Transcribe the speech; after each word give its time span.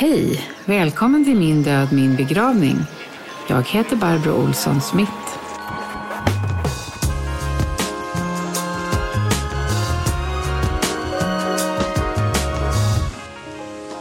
Hej! 0.00 0.40
Välkommen 0.64 1.24
till 1.24 1.36
Min 1.36 1.62
död, 1.62 1.92
min 1.92 2.16
begravning. 2.16 2.76
Jag 3.48 3.62
heter 3.62 3.96
Barbro 3.96 4.32
Olsson 4.32 4.80
Smith. 4.80 5.12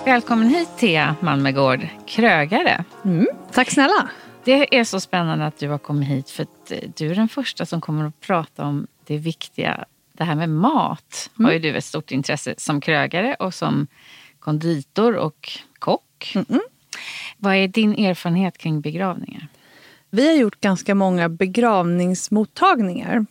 Välkommen 0.05 0.49
hit 0.49 0.69
Thea 0.77 1.15
Malmegård, 1.19 1.87
krögare. 2.07 2.83
Mm, 3.05 3.27
tack 3.51 3.71
snälla. 3.71 4.09
Det 4.43 4.77
är 4.77 4.83
så 4.83 4.99
spännande 4.99 5.45
att 5.45 5.59
du 5.59 5.69
har 5.69 5.77
kommit 5.77 6.09
hit 6.09 6.29
för 6.29 6.43
att 6.43 6.71
eh, 6.71 6.77
du 6.95 7.11
är 7.11 7.15
den 7.15 7.29
första 7.29 7.65
som 7.65 7.81
kommer 7.81 8.05
att 8.05 8.19
prata 8.19 8.65
om 8.65 8.87
det 9.07 9.17
viktiga. 9.17 9.85
Det 10.13 10.23
här 10.23 10.35
med 10.35 10.49
mat 10.49 11.29
mm. 11.39 11.45
har 11.45 11.53
ju 11.53 11.59
du 11.59 11.77
ett 11.77 11.85
stort 11.85 12.11
intresse 12.11 12.55
som 12.57 12.81
krögare 12.81 13.35
och 13.39 13.53
som 13.53 13.87
konditor 14.39 15.15
och 15.15 15.59
kock. 16.19 16.35
Mm 16.49 16.61
Vad 17.37 17.55
är 17.55 17.67
din 17.67 17.93
erfarenhet 17.93 18.57
kring 18.57 18.81
begravningar? 18.81 19.47
Vi 20.09 20.27
har 20.27 20.35
gjort 20.35 20.61
ganska 20.61 20.95
många 20.95 21.29
begravningsmottagningar 21.29 23.25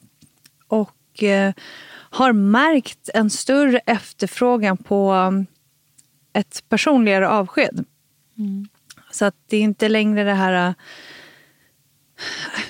och 0.69 1.23
eh, 1.23 1.53
har 2.11 2.33
märkt 2.33 3.11
en 3.15 3.31
större 3.31 3.79
efterfrågan 3.79 4.77
på 4.77 5.15
ett 6.33 6.65
personligare 6.69 7.29
avsked. 7.29 7.85
Mm. 8.39 8.69
Så 9.11 9.25
att 9.25 9.35
det 9.47 9.57
är 9.57 9.61
inte 9.61 9.89
längre 9.89 10.25
det 10.25 10.35
här... 10.35 10.75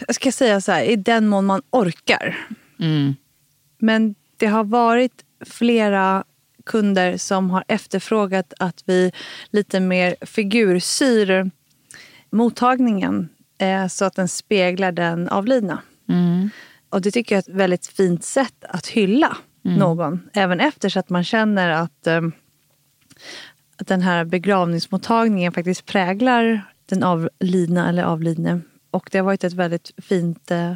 Jag 0.07 0.14
ska 0.14 0.33
säga 0.33 0.61
så 0.61 0.73
här, 0.73 0.83
i 0.83 0.97
den 0.97 1.29
mån 1.29 1.47
man 1.47 1.62
orkar. 1.70 2.48
Mm. 2.81 3.14
Men 3.79 4.14
det 4.37 4.47
har 4.47 4.64
varit 4.64 5.25
flera 5.47 6.25
kunder 6.69 7.16
som 7.16 7.50
har 7.50 7.64
efterfrågat 7.69 8.52
att 8.58 8.83
vi 8.86 9.12
lite 9.50 9.80
mer 9.80 10.16
figursyr 10.20 11.50
mottagningen 12.30 13.28
eh, 13.58 13.86
så 13.86 14.05
att 14.05 14.14
den 14.14 14.28
speglar 14.28 14.92
den 14.92 15.28
avlidna. 15.28 15.83
Mm. 16.08 16.50
Och 16.91 17.00
det 17.00 17.11
tycker 17.11 17.34
jag 17.34 17.48
är 17.48 17.50
ett 17.52 17.58
väldigt 17.58 17.86
fint 17.86 18.24
sätt 18.24 18.64
att 18.69 18.86
hylla 18.86 19.36
mm. 19.64 19.78
någon. 19.78 20.30
Även 20.33 20.61
efter 20.61 20.89
så 20.89 20.98
att 20.98 21.11
man 21.11 21.24
känner 21.24 21.70
att 21.70 22.06
eh, 22.06 22.20
att 23.80 23.86
den 23.86 24.02
här 24.02 24.24
begravningsmottagningen 24.24 25.52
faktiskt 25.52 25.86
präglar 25.86 26.72
den 26.86 27.02
avlidna 27.02 27.89
eller 27.89 28.02
avlidne. 28.02 28.61
Och 28.91 29.08
det 29.12 29.19
har 29.19 29.24
varit 29.24 29.44
ett 29.44 29.52
väldigt 29.52 29.92
fint 29.96 30.50
eh, 30.50 30.74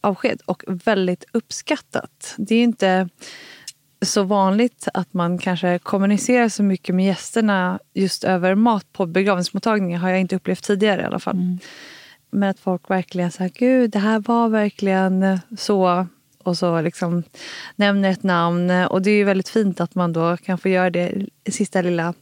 avsked 0.00 0.40
och 0.44 0.62
väldigt 0.66 1.24
uppskattat. 1.32 2.34
Det 2.38 2.54
är 2.54 2.62
inte 2.62 3.08
så 4.02 4.22
vanligt 4.22 4.88
att 4.94 5.14
man 5.14 5.38
kanske 5.38 5.78
kommunicerar 5.78 6.48
så 6.48 6.62
mycket 6.62 6.94
med 6.94 7.06
gästerna 7.06 7.78
just 7.94 8.24
över 8.24 8.54
mat 8.54 8.92
på 8.92 9.06
begravningsmottagningar. 9.06 9.98
har 9.98 10.08
jag 10.10 10.20
inte 10.20 10.36
upplevt 10.36 10.64
tidigare 10.64 11.02
i 11.02 11.04
alla 11.04 11.18
fall. 11.18 11.36
Mm. 11.36 11.58
Men 12.30 12.50
att 12.50 12.60
folk 12.60 12.90
verkligen 12.90 13.30
säger, 13.30 13.50
gud 13.54 13.90
det 13.90 13.98
här 13.98 14.20
var 14.20 14.48
verkligen 14.48 15.40
så 15.58 16.06
och 16.42 16.58
så 16.58 16.80
liksom 16.80 17.22
nämner 17.76 18.10
ett 18.10 18.22
namn. 18.22 18.70
Och 18.70 19.02
det 19.02 19.10
är 19.10 19.24
väldigt 19.24 19.48
fint 19.48 19.80
att 19.80 19.94
man 19.94 20.12
då 20.12 20.36
kan 20.36 20.58
få 20.58 20.68
göra 20.68 20.90
det 20.90 21.26
sista 21.50 21.82
lilla 21.82 22.14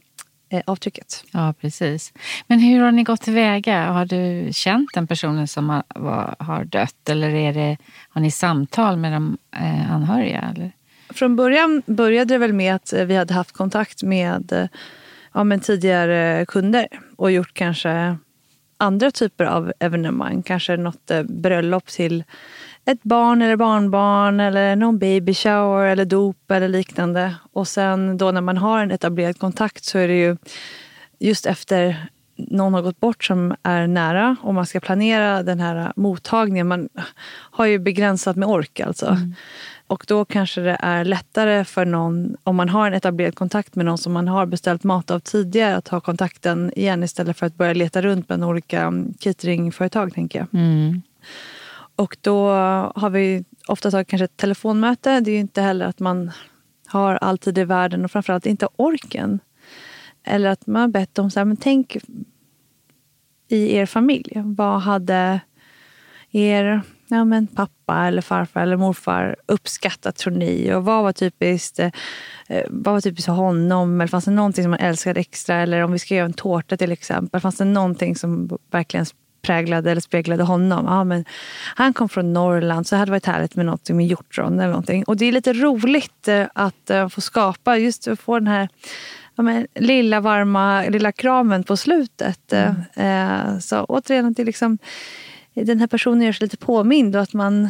eh, 0.49 0.61
avtrycket. 0.65 1.23
Ja, 1.31 1.53
precis. 1.61 2.13
Men 2.47 2.59
hur 2.59 2.81
har 2.81 2.91
ni 2.91 3.03
gått 3.03 3.21
tillväga? 3.21 3.91
Har 3.91 4.05
du 4.05 4.53
känt 4.53 4.89
den 4.93 5.07
personen 5.07 5.47
som 5.47 5.69
har, 5.69 5.83
var, 5.95 6.35
har 6.39 6.65
dött 6.65 7.09
eller 7.09 7.29
är 7.29 7.53
det, 7.53 7.77
har 8.09 8.21
ni 8.21 8.31
samtal 8.31 8.97
med 8.97 9.11
de 9.13 9.37
eh, 9.55 9.91
anhöriga? 9.91 10.53
Eller? 10.55 10.71
Från 11.13 11.35
början 11.35 11.81
började 11.85 12.33
det 12.33 12.37
väl 12.37 12.53
med 12.53 12.75
att 12.75 12.93
eh, 12.93 13.05
vi 13.05 13.15
hade 13.15 13.33
haft 13.33 13.51
kontakt 13.51 14.03
med 14.03 14.51
eh, 14.51 14.67
ja, 15.33 15.43
men 15.43 15.59
tidigare 15.59 16.45
kunder 16.45 16.87
och 17.17 17.31
gjort 17.31 17.53
kanske 17.53 18.17
andra 18.77 19.11
typer 19.11 19.45
av 19.45 19.73
evenemang. 19.79 20.43
Kanske 20.43 20.77
något 20.77 21.11
eh, 21.11 21.23
bröllop 21.23 21.87
till 21.87 22.23
ett 22.85 23.03
barn 23.03 23.41
eller 23.41 23.55
barnbarn 23.55 24.39
eller 24.39 24.75
någon 24.75 24.99
baby 24.99 25.33
shower 25.33 25.85
eller 25.85 26.05
dop 26.05 26.51
eller 26.51 26.67
liknande. 26.67 27.35
Och 27.53 27.67
sen 27.67 28.17
då 28.17 28.31
när 28.31 28.41
man 28.41 28.57
har 28.57 28.83
en 28.83 28.91
etablerad 28.91 29.39
kontakt 29.39 29.83
så 29.83 29.97
är 29.97 30.07
det 30.07 30.19
ju 30.19 30.37
just 31.19 31.45
efter 31.45 32.09
någon 32.35 32.73
har 32.73 32.81
gått 32.81 32.99
bort 32.99 33.23
som 33.23 33.55
är 33.63 33.87
nära 33.87 34.35
och 34.41 34.53
man 34.53 34.65
ska 34.65 34.79
planera 34.79 35.43
den 35.43 35.59
här 35.59 35.93
mottagningen. 35.95 36.67
Man 36.67 36.89
har 37.51 37.65
ju 37.65 37.79
begränsat 37.79 38.35
med 38.35 38.49
ork 38.49 38.79
alltså. 38.79 39.07
Mm. 39.07 39.35
Och 39.91 40.05
då 40.07 40.25
kanske 40.25 40.61
det 40.61 40.77
är 40.79 41.05
lättare 41.05 41.65
för 41.65 41.85
någon, 41.85 42.35
om 42.43 42.55
man 42.55 42.69
har 42.69 42.87
en 42.87 42.93
etablerad 42.93 43.35
kontakt 43.35 43.75
med 43.75 43.85
någon 43.85 43.97
som 43.97 44.13
man 44.13 44.27
har 44.27 44.45
beställt 44.45 44.83
mat 44.83 45.11
av 45.11 45.19
tidigare, 45.19 45.75
att 45.75 45.87
ha 45.87 46.01
kontakten 46.01 46.71
igen 46.75 47.03
istället 47.03 47.37
för 47.37 47.45
att 47.45 47.55
börja 47.55 47.73
leta 47.73 48.01
runt 48.01 48.27
bland 48.27 48.43
olika 48.43 48.93
cateringföretag. 49.19 50.13
tänker 50.13 50.39
jag. 50.39 50.61
Mm. 50.61 51.01
Och 51.95 52.17
då 52.21 52.49
har 52.95 53.09
vi 53.09 53.43
ofta 53.67 53.91
tagit 53.91 54.07
kanske 54.07 54.25
ett 54.25 54.37
telefonmöte. 54.37 55.19
Det 55.19 55.31
är 55.31 55.33
ju 55.33 55.39
inte 55.39 55.61
heller 55.61 55.85
att 55.85 55.99
man 55.99 56.31
har 56.87 57.15
all 57.15 57.37
tid 57.37 57.57
i 57.57 57.63
världen 57.63 58.05
och 58.05 58.11
framförallt 58.11 58.45
inte 58.45 58.67
orken. 58.75 59.39
Eller 60.23 60.49
att 60.49 60.67
man 60.67 60.81
har 60.81 60.89
bett 60.89 61.15
dem 61.15 61.31
så 61.31 61.39
här, 61.39 61.45
men 61.45 61.57
tänk 61.57 61.97
i 63.47 63.75
er 63.75 63.85
familj. 63.85 64.31
Vad 64.35 64.81
hade 64.81 65.39
er 66.31 66.81
ja, 67.15 67.25
men 67.25 67.47
pappa 67.47 68.07
eller 68.07 68.21
farfar 68.21 68.61
eller 68.61 68.77
morfar 68.77 69.35
uppskattat 69.45 70.15
tror 70.15 70.33
ni? 70.33 70.73
Och 70.73 70.85
vad 70.85 71.03
var 71.03 71.11
typiskt, 71.11 71.79
eh, 71.79 71.91
vad 72.69 72.93
var 72.93 73.01
typiskt 73.01 73.25
för 73.25 73.33
honom? 73.33 74.01
Eller 74.01 74.07
fanns 74.07 74.25
det 74.25 74.31
någonting 74.31 74.63
som 74.63 74.71
han 74.71 74.81
älskade 74.81 75.19
extra? 75.19 75.55
Eller 75.55 75.81
om 75.81 75.91
vi 75.91 75.99
ska 75.99 76.15
göra 76.15 76.25
en 76.25 76.33
tårta 76.33 76.77
till 76.77 76.91
exempel. 76.91 77.41
Fanns 77.41 77.57
det 77.57 77.65
någonting 77.65 78.15
som 78.15 78.57
verkligen 78.71 79.05
präglade 79.41 79.91
eller 79.91 80.01
speglade 80.01 80.43
honom. 80.43 80.85
Ja, 80.85 81.03
men 81.03 81.25
han 81.75 81.93
kom 81.93 82.09
från 82.09 82.33
Norrland 82.33 82.87
så 82.87 82.95
det 82.95 82.99
hade 82.99 83.11
varit 83.11 83.25
härligt 83.25 83.55
med 83.55 83.65
något 83.65 83.89
med 83.89 84.07
hjortron 84.07 84.59
eller 84.59 84.69
någonting. 84.69 85.03
Och 85.03 85.17
det 85.17 85.25
är 85.25 85.31
lite 85.31 85.53
roligt 85.53 86.27
eh, 86.27 86.47
att 86.53 86.89
eh, 86.89 87.09
få 87.09 87.21
skapa, 87.21 87.77
just 87.77 88.07
att 88.07 88.19
få 88.19 88.39
den 88.39 88.47
här 88.47 88.69
ja, 89.35 89.43
men, 89.43 89.67
lilla 89.75 90.19
varma 90.19 90.83
lilla 90.83 91.11
kramen 91.11 91.63
på 91.63 91.77
slutet. 91.77 92.53
Mm. 92.53 93.61
Så 93.61 93.83
återigen, 93.83 94.33
det 94.33 94.43
liksom, 94.43 94.77
den 95.53 95.79
här 95.79 95.87
personen 95.87 96.21
gör 96.21 96.31
sig 96.31 96.45
lite 96.45 96.57
påmind 96.57 97.15
och 97.15 97.21
att 97.21 97.33
man 97.33 97.69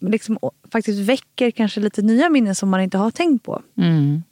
liksom 0.00 0.38
faktiskt 0.72 1.00
väcker 1.00 1.50
kanske 1.50 1.80
lite 1.80 2.02
nya 2.02 2.28
minnen 2.28 2.54
som 2.54 2.70
man 2.70 2.80
inte 2.80 2.98
har 2.98 3.10
tänkt 3.10 3.44
på. 3.44 3.62
Mm. 3.76 4.22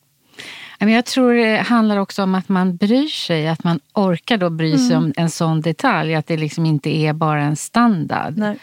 Jag 0.78 1.04
tror 1.04 1.34
det 1.34 1.56
handlar 1.56 1.96
också 1.96 2.22
om 2.22 2.34
att 2.34 2.48
man 2.48 2.76
bryr 2.76 3.08
sig, 3.08 3.48
att 3.48 3.64
man 3.64 3.80
orkar 3.92 4.36
då 4.36 4.50
bry 4.50 4.78
sig 4.78 4.96
mm. 4.96 5.04
om 5.04 5.12
en 5.16 5.30
sån 5.30 5.60
detalj. 5.60 6.14
Att 6.14 6.26
det 6.26 6.36
liksom 6.36 6.66
inte 6.66 6.90
är 6.90 7.12
bara 7.12 7.42
en 7.42 7.56
standard. 7.56 8.56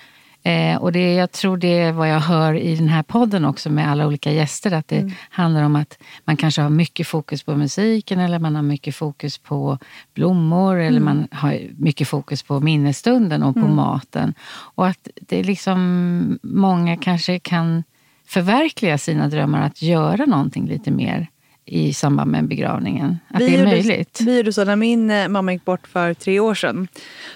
Eh, 0.44 0.78
och 0.78 0.92
det, 0.92 1.14
jag 1.14 1.32
tror 1.32 1.58
det 1.58 1.80
är 1.80 1.92
vad 1.92 2.10
jag 2.10 2.20
hör 2.20 2.54
i 2.54 2.76
den 2.76 2.88
här 2.88 3.04
podden 3.04 3.46
också 3.46 3.70
med 3.70 3.92
alla 3.92 4.08
olika 4.08 4.32
gäster. 4.32 4.72
Att 4.72 4.88
det 4.88 4.98
mm. 4.98 5.12
handlar 5.30 5.64
om 5.64 5.76
att 5.76 5.98
man 6.26 6.38
kanske 6.38 6.62
har 6.62 6.70
mycket 6.70 7.08
fokus 7.08 7.44
på 7.44 7.56
musiken 7.56 8.20
eller 8.20 8.40
man 8.40 8.56
har 8.56 8.62
mycket 8.62 8.96
fokus 8.96 9.38
på 9.38 9.78
blommor 10.14 10.74
mm. 10.74 10.88
eller 10.88 11.00
man 11.00 11.28
har 11.32 11.60
mycket 11.78 12.08
fokus 12.08 12.44
på 12.44 12.60
minnesstunden 12.60 13.44
och 13.44 13.54
på 13.54 13.60
mm. 13.60 13.76
maten. 13.76 14.34
Och 14.50 14.88
att 14.88 15.08
det 15.16 15.40
är 15.40 15.44
liksom 15.44 16.40
många 16.44 16.98
kanske 16.98 17.40
kan 17.40 17.84
förverkliga 18.28 18.98
sina 18.98 19.28
drömmar 19.28 19.62
att 19.62 19.82
göra 19.82 20.26
någonting 20.26 20.68
lite 20.68 20.92
mer 20.92 21.28
i 21.70 21.94
samband 21.94 22.32
med 22.32 22.48
begravningen. 22.48 23.20
Att 23.28 23.42
vi 23.42 23.46
det 23.46 23.56
är 23.56 23.60
gjorde, 23.60 23.72
möjligt. 23.72 24.22
Vi 24.22 24.38
gjorde 24.38 24.54
så 24.54 24.66
när 24.66 24.76
min 24.76 25.12
eh, 25.12 25.28
mamma 25.28 25.54
gick 25.54 25.66
bort 25.66 25.88
för 25.88 26.14
tre 26.14 26.40
år 26.40 26.54
sedan. 26.54 26.88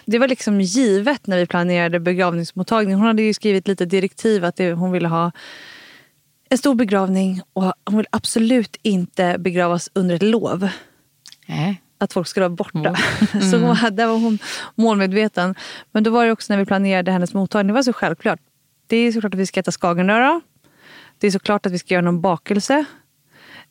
Det 0.06 0.20
var 0.20 0.28
liksom 0.28 0.62
givet 0.62 1.28
när 1.28 1.38
vi 1.38 1.46
planerade 1.46 2.00
begravningsmottagning. 2.00 2.96
Hon 2.96 3.08
hade 3.08 3.22
ju 3.22 3.34
skrivit 3.34 3.68
lite 3.68 3.86
direktiv 3.86 4.46
att 4.46 4.56
det, 4.56 4.74
hon 4.74 4.92
ville 4.92 5.08
ha 5.08 5.32
en 6.50 6.58
stor 6.58 6.76
begravning 6.76 7.42
och 7.54 7.74
hon 7.86 7.98
vill 7.98 8.08
absolut 8.10 8.78
inte 8.82 9.36
begravas 9.40 9.90
under 9.94 10.16
ett 10.16 10.24
lov. 10.24 10.64
Äh. 11.48 11.74
Att 11.98 12.14
folk 12.14 12.28
skulle 12.28 12.48
vara 12.48 12.56
borta. 12.56 12.96
Mm. 13.34 13.76
så 13.76 13.90
där 13.90 14.08
var 14.08 14.18
hon 14.18 14.40
målmedveten. 14.76 15.56
Men 15.92 16.04
då 16.04 16.12
var 16.12 16.26
det 16.26 16.32
också 16.32 16.54
när 16.54 16.58
vi 16.58 16.66
planerade 16.66 17.12
hennes 17.12 17.34
mottagning. 17.34 17.68
Det 17.68 17.74
var 17.74 17.84
så 17.84 17.94
självklart. 17.94 18.40
Det 18.88 18.98
är 18.98 19.12
såklart 19.12 19.34
att 19.34 19.40
vi 19.40 19.46
ska 19.46 19.60
äta 19.60 19.72
skagenröra. 19.72 20.42
Det 21.18 21.28
är 21.28 21.32
såklart 21.32 21.66
att 21.66 21.72
vi 21.72 21.80
ska 21.80 21.94
göra 21.94 22.06
någon 22.06 22.22
bakelse. 22.22 22.86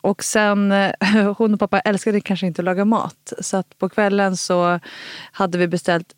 Och 0.02 0.25
sen, 0.25 0.72
eh, 0.72 0.93
hon 1.38 1.54
och 1.54 1.60
pappa 1.60 1.81
älskade 1.81 2.20
kanske 2.20 2.46
inte 2.46 2.60
att 2.60 2.64
laga 2.64 2.84
mat. 2.84 3.32
Så 3.40 3.56
att 3.56 3.78
på 3.78 3.88
kvällen 3.88 4.37
så 4.37 4.81
hade 5.32 5.58
vi 5.58 5.69
beställt 5.69 6.14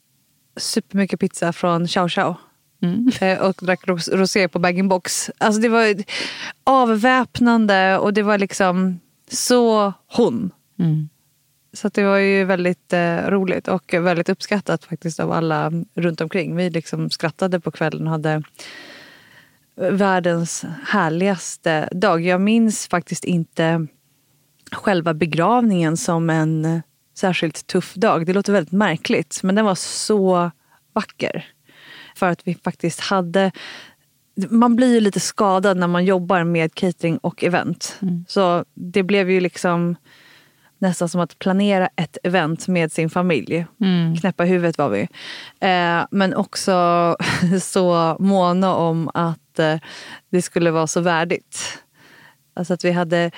supermycket 0.57 1.21
pizza 1.21 1.53
från 1.53 1.89
Chow 1.89 2.09
Chow. 2.09 2.35
Mm. 2.83 3.11
Eh, 3.21 3.39
och 3.39 3.55
drack 3.61 3.81
rosé 4.13 4.49
på 4.49 4.59
bag-in-box. 4.59 5.31
Alltså 5.39 5.61
det 5.61 5.69
var 5.69 5.95
avväpnande 6.65 7.99
och 7.99 8.15
det 8.15 8.23
var 8.23 8.39
liksom 8.39 9.01
så 9.31 9.93
hon. 10.07 10.51
Mm. 10.79 11.09
Så 11.73 11.89
det 11.89 12.05
var 12.05 12.17
ju 12.17 12.45
väldigt 12.45 12.93
eh, 12.93 13.17
roligt 13.17 13.69
och 13.69 13.95
väldigt 13.95 14.29
uppskattat 14.29 14.85
faktiskt 14.85 15.21
av 15.21 15.33
alla 15.33 15.73
runt 15.95 16.21
omkring. 16.21 16.57
Vi 16.57 16.71
liksom 16.71 17.11
skrattade 17.11 17.61
på 17.61 17.71
kvällen 17.71 18.07
och 18.07 18.11
hade 18.11 18.43
världens 19.77 20.65
härligaste 20.87 21.89
dag. 21.93 22.25
Jag 22.25 22.41
minns 22.41 22.89
faktiskt 22.89 23.25
inte 23.25 23.87
själva 24.73 25.15
begravningen 25.15 25.97
som 25.97 26.31
en 26.31 26.83
särskilt 27.15 27.67
tuff 27.67 27.95
dag. 27.95 28.27
Det 28.27 28.33
låter 28.33 28.53
väldigt 28.53 28.73
märkligt, 28.73 29.41
men 29.43 29.55
den 29.55 29.65
var 29.65 29.75
så 29.75 30.51
vacker. 30.93 31.47
För 32.17 32.31
att 32.31 32.47
vi 32.47 32.55
faktiskt 32.55 33.01
hade... 33.01 33.53
Man 34.49 34.77
blir 34.77 34.95
ju 34.95 35.01
lite 35.01 35.21
skadad 35.21 35.77
när 35.77 35.87
man 35.87 36.05
jobbar 36.05 36.45
med 36.45 36.75
catering 36.75 37.19
och 37.19 37.45
event. 37.45 37.99
Mm. 38.03 38.25
Så 38.29 38.65
det 38.75 39.03
blev 39.03 39.31
ju 39.31 39.41
liksom 39.41 39.97
nästan 40.85 41.09
som 41.09 41.21
att 41.21 41.39
planera 41.39 41.89
ett 41.97 42.19
event 42.23 42.69
med 42.69 42.93
sin 42.93 43.11
familj. 43.11 43.67
Mm. 43.81 44.17
Knäppa 44.17 44.45
huvudet 44.45 44.79
var 44.79 44.89
vi. 44.89 45.01
Eh, 45.61 46.07
men 46.11 46.35
också 46.35 47.17
så 47.61 48.17
måna 48.21 48.75
om 48.75 49.11
att 49.15 49.59
eh, 49.59 49.77
det 50.31 50.43
skulle 50.43 50.71
vara 50.71 50.87
så 50.87 51.01
värdigt. 51.01 51.79
Alltså 52.55 52.75
att 52.75 52.85
vi 52.85 52.93
hade 52.93 53.31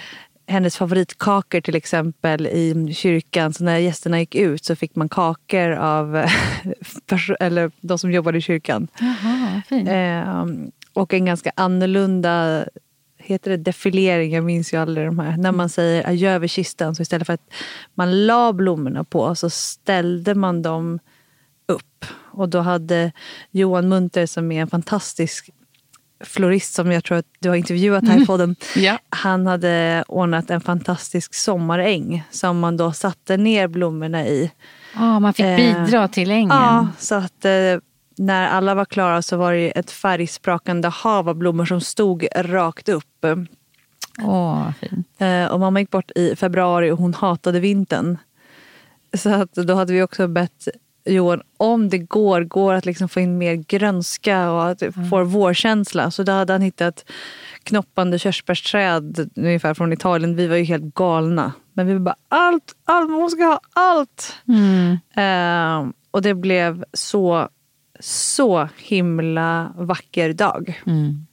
hennes 0.49 0.77
favoritkakor 0.77 1.61
till 1.61 1.77
exempel 1.77 2.47
i 2.47 2.95
kyrkan. 2.95 3.53
Så 3.53 3.65
när 3.65 3.79
gästerna 3.79 4.21
gick 4.21 4.35
ut 4.35 4.65
så 4.65 4.77
fick 4.77 4.97
man 4.97 5.09
kakor 5.09 5.71
av 5.71 6.17
eller 7.41 7.71
de 7.81 7.99
som 7.99 8.13
jobbade 8.13 8.39
i 8.39 8.41
kyrkan. 8.41 8.89
Jaha, 9.01 9.63
eh, 9.71 10.47
och 10.93 11.15
en 11.15 11.25
ganska 11.25 11.53
annorlunda 11.57 12.65
heter 13.27 13.51
det 13.51 13.57
defilering, 13.57 14.33
jag 14.33 14.45
minns 14.45 14.75
ju 14.75 14.77
aldrig 14.77 15.07
de 15.07 15.19
här. 15.19 15.37
När 15.37 15.53
man 15.53 15.69
säger 15.69 16.09
adjö 16.09 16.39
vid 16.39 16.51
kistan, 16.51 16.95
så 16.95 17.03
istället 17.03 17.27
för 17.27 17.35
att 17.35 17.53
man 17.95 18.27
la 18.27 18.53
blommorna 18.53 19.05
på 19.05 19.35
så 19.35 19.51
ställde 19.51 20.35
man 20.35 20.63
dem 20.63 20.99
upp. 21.67 22.05
Och 22.31 22.49
då 22.49 22.61
hade 22.61 23.13
Johan 23.51 23.89
Munter 23.89 24.27
som 24.27 24.53
är 24.53 24.61
en 24.61 24.69
fantastisk 24.69 25.51
florist 26.25 26.75
som 26.75 26.93
jag 26.93 27.05
tror 27.05 27.19
att 27.19 27.27
du 27.39 27.49
har 27.49 27.57
intervjuat 27.57 28.05
här 28.05 28.13
i 28.13 28.17
mm. 28.17 28.27
podden. 28.27 28.57
Ja. 28.77 28.99
Han 29.09 29.47
hade 29.47 30.05
ordnat 30.09 30.51
en 30.51 30.61
fantastisk 30.61 31.35
sommaräng 31.35 32.25
som 32.31 32.59
man 32.59 32.77
då 32.77 32.93
satte 32.93 33.37
ner 33.37 33.69
blommorna 33.69 34.27
i. 34.27 34.51
Ja, 34.95 35.21
man 35.21 35.35
fick 35.35 35.57
bidra 35.57 36.03
eh, 36.03 36.11
till 36.11 36.31
ängen. 36.31 36.49
Ja, 36.49 36.89
så 36.99 37.15
att 37.15 37.45
eh, 37.45 37.53
när 38.19 38.49
alla 38.49 38.75
var 38.75 38.85
klara 38.85 39.23
så 39.23 39.37
var 39.37 39.53
det 39.53 39.71
ett 39.71 39.91
färgsprakande 39.91 40.89
hav 40.89 41.29
av 41.29 41.35
blommor 41.35 41.65
som 41.65 41.81
stod 41.81 42.27
rakt 42.35 42.89
upp. 42.89 43.25
Åh, 44.23 44.71
fint. 44.81 45.09
Eh, 45.19 45.47
och 45.47 45.61
mamma 45.61 45.81
gick 45.81 45.91
bort 45.91 46.11
i 46.15 46.37
februari 46.37 46.91
och 46.91 46.99
hon 46.99 47.15
hatade 47.15 47.61
vintern. 47.61 48.19
Så 49.15 49.35
att 49.35 49.55
då 49.55 49.75
hade 49.75 49.93
vi 49.93 50.03
också 50.03 50.29
bett 50.29 50.69
Johan, 51.07 51.43
om 51.57 51.89
det 51.89 51.99
går, 51.99 52.41
går 52.41 52.75
att 52.75 52.87
liksom 52.87 53.09
få 53.09 53.21
in 53.21 53.39
mer 53.39 53.55
grönska 53.55 54.51
och 54.51 54.69
att 54.69 54.83
mm. 54.83 55.11
få 55.11 55.25
vårkänsla. 55.25 56.11
Så 56.11 56.23
då 56.23 56.33
hade 56.33 56.53
han 56.53 56.63
hittat 56.63 57.05
knoppande 57.63 58.19
körsbärsträd 58.19 59.31
ungefär 59.37 59.75
från 59.75 59.93
Italien. 59.93 60.37
Vi 60.37 60.47
var 60.47 60.57
ju 60.57 60.65
helt 60.65 60.95
galna. 60.95 61.53
Men 61.73 61.87
vi 61.87 61.93
var 61.93 62.01
bara 62.01 62.17
allt, 62.29 62.75
allt, 62.85 63.11
man 63.11 63.21
måste 63.21 63.43
ha 63.43 63.61
allt. 63.73 64.35
Mm. 64.49 64.91
Uh, 65.19 65.93
och 66.11 66.23
det 66.23 66.35
blev 66.35 66.85
så, 66.93 67.49
så 68.01 68.69
himla 68.77 69.73
vacker 69.77 70.33
dag. 70.33 70.83
Mm. 70.87 71.27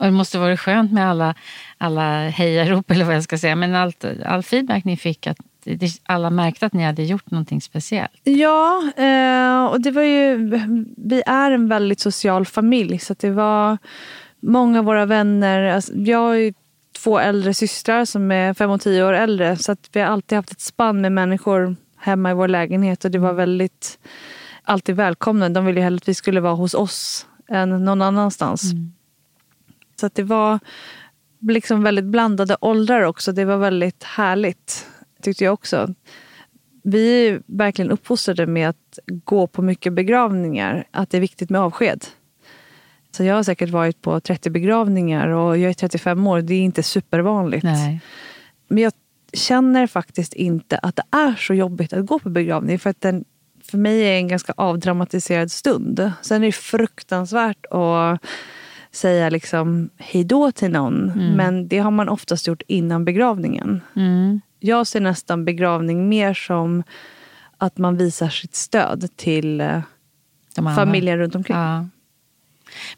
Och 0.00 0.06
det 0.06 0.12
måste 0.12 0.38
varit 0.38 0.60
skönt 0.60 0.92
med 0.92 1.10
alla, 1.10 1.34
alla 1.78 2.28
hejarop 2.28 2.90
eller 2.90 3.04
vad 3.04 3.14
jag 3.14 3.22
ska 3.22 3.38
säga. 3.38 3.56
Men 3.56 3.74
allt, 3.74 4.04
all 4.24 4.42
feedback 4.42 4.84
ni 4.84 4.96
fick 4.96 5.26
att 5.26 5.38
alla 6.02 6.30
märkte 6.30 6.66
att 6.66 6.72
ni 6.72 6.84
hade 6.84 7.02
gjort 7.02 7.30
någonting 7.30 7.60
speciellt. 7.60 8.20
Ja, 8.24 8.82
eh, 8.96 9.64
och 9.64 9.80
det 9.80 9.90
var 9.90 10.02
ju, 10.02 10.36
vi 10.96 11.22
är 11.26 11.50
en 11.50 11.68
väldigt 11.68 12.00
social 12.00 12.46
familj. 12.46 12.98
Så 12.98 13.14
det 13.18 13.30
var 13.30 13.78
många 14.40 14.78
av 14.78 14.84
våra 14.84 15.06
vänner. 15.06 15.62
Alltså, 15.62 15.92
jag 15.94 16.18
har 16.18 16.52
två 17.02 17.18
äldre 17.18 17.54
systrar 17.54 18.04
som 18.04 18.30
är 18.30 18.54
fem 18.54 18.70
och 18.70 18.80
tio 18.80 19.04
år 19.04 19.12
äldre. 19.12 19.56
Så 19.56 19.76
vi 19.92 20.00
har 20.00 20.06
alltid 20.06 20.36
haft 20.36 20.50
ett 20.50 20.60
spann 20.60 21.00
med 21.00 21.12
människor 21.12 21.76
hemma 21.96 22.30
i 22.30 22.34
vår 22.34 22.48
lägenhet. 22.48 23.04
Och 23.04 23.10
det 23.10 23.18
var 23.18 23.32
väldigt 23.32 23.98
alltid 24.64 24.96
välkomnande. 24.96 25.60
De 25.60 25.66
ville 25.66 25.80
hellre 25.80 25.96
att 25.96 26.08
vi 26.08 26.14
skulle 26.14 26.40
vara 26.40 26.54
hos 26.54 26.74
oss 26.74 27.26
än 27.48 27.84
någon 27.84 28.02
annanstans. 28.02 28.72
Mm. 28.72 28.92
Så 30.00 30.06
att 30.06 30.14
det 30.14 30.22
var 30.22 30.58
liksom 31.40 31.82
väldigt 31.82 32.04
blandade 32.04 32.56
åldrar 32.60 33.02
också. 33.02 33.32
Det 33.32 33.44
var 33.44 33.56
väldigt 33.56 34.04
härligt 34.04 34.86
tyckte 35.22 35.44
jag 35.44 35.54
också. 35.54 35.94
Vi 36.82 37.28
är 37.28 37.42
verkligen 37.46 37.90
uppfostrade 37.90 38.46
med 38.46 38.68
att 38.68 38.98
gå 39.06 39.46
på 39.46 39.62
mycket 39.62 39.92
begravningar. 39.92 40.84
Att 40.90 41.10
det 41.10 41.16
är 41.16 41.20
viktigt 41.20 41.50
med 41.50 41.60
avsked. 41.60 42.04
Så 43.16 43.24
jag 43.24 43.34
har 43.34 43.42
säkert 43.42 43.70
varit 43.70 44.02
på 44.02 44.20
30 44.20 44.50
begravningar 44.50 45.28
och 45.28 45.58
jag 45.58 45.70
är 45.70 45.74
35 45.74 46.26
år. 46.26 46.40
Det 46.40 46.54
är 46.54 46.62
inte 46.62 46.82
supervanligt. 46.82 47.64
Nej. 47.64 48.00
Men 48.68 48.82
jag 48.82 48.92
känner 49.32 49.86
faktiskt 49.86 50.34
inte 50.34 50.78
att 50.78 50.96
det 50.96 51.04
är 51.10 51.34
så 51.34 51.54
jobbigt 51.54 51.92
att 51.92 52.06
gå 52.06 52.18
på 52.18 52.30
begravning. 52.30 52.78
För 52.78 52.90
att 52.90 53.00
den 53.00 53.24
för 53.70 53.78
mig 53.78 54.02
är 54.02 54.16
en 54.16 54.28
ganska 54.28 54.52
avdramatiserad 54.56 55.50
stund. 55.50 56.12
Sen 56.22 56.42
är 56.42 56.46
det 56.46 56.52
fruktansvärt 56.52 57.66
att 57.70 58.20
säga 58.90 59.30
liksom 59.30 59.90
hej 59.96 60.24
då 60.24 60.52
till 60.52 60.70
någon. 60.70 61.10
Mm. 61.10 61.32
Men 61.32 61.68
det 61.68 61.78
har 61.78 61.90
man 61.90 62.08
oftast 62.08 62.46
gjort 62.46 62.62
innan 62.66 63.04
begravningen. 63.04 63.80
Mm 63.96 64.40
jag 64.64 64.86
ser 64.86 65.00
nästan 65.00 65.44
begravning 65.44 66.08
mer 66.08 66.34
som 66.34 66.82
att 67.58 67.78
man 67.78 67.96
visar 67.96 68.28
sitt 68.28 68.54
stöd 68.54 69.08
till 69.16 69.60
eh, 69.60 69.82
familjen 70.76 71.18
runt 71.18 71.34
omkring. 71.34 71.56
Ja. 71.56 71.86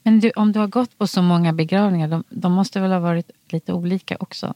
Men 0.02 0.20
du, 0.20 0.30
om 0.30 0.52
du 0.52 0.58
har 0.58 0.66
gått 0.66 0.98
på 0.98 1.06
så 1.06 1.22
många 1.22 1.52
begravningar, 1.52 2.08
de, 2.08 2.24
de, 2.28 2.52
måste 2.52 2.80
väl 2.80 2.92
ha 2.92 2.98
varit 2.98 3.30
lite 3.48 3.72
olika 3.72 4.16
också? 4.20 4.54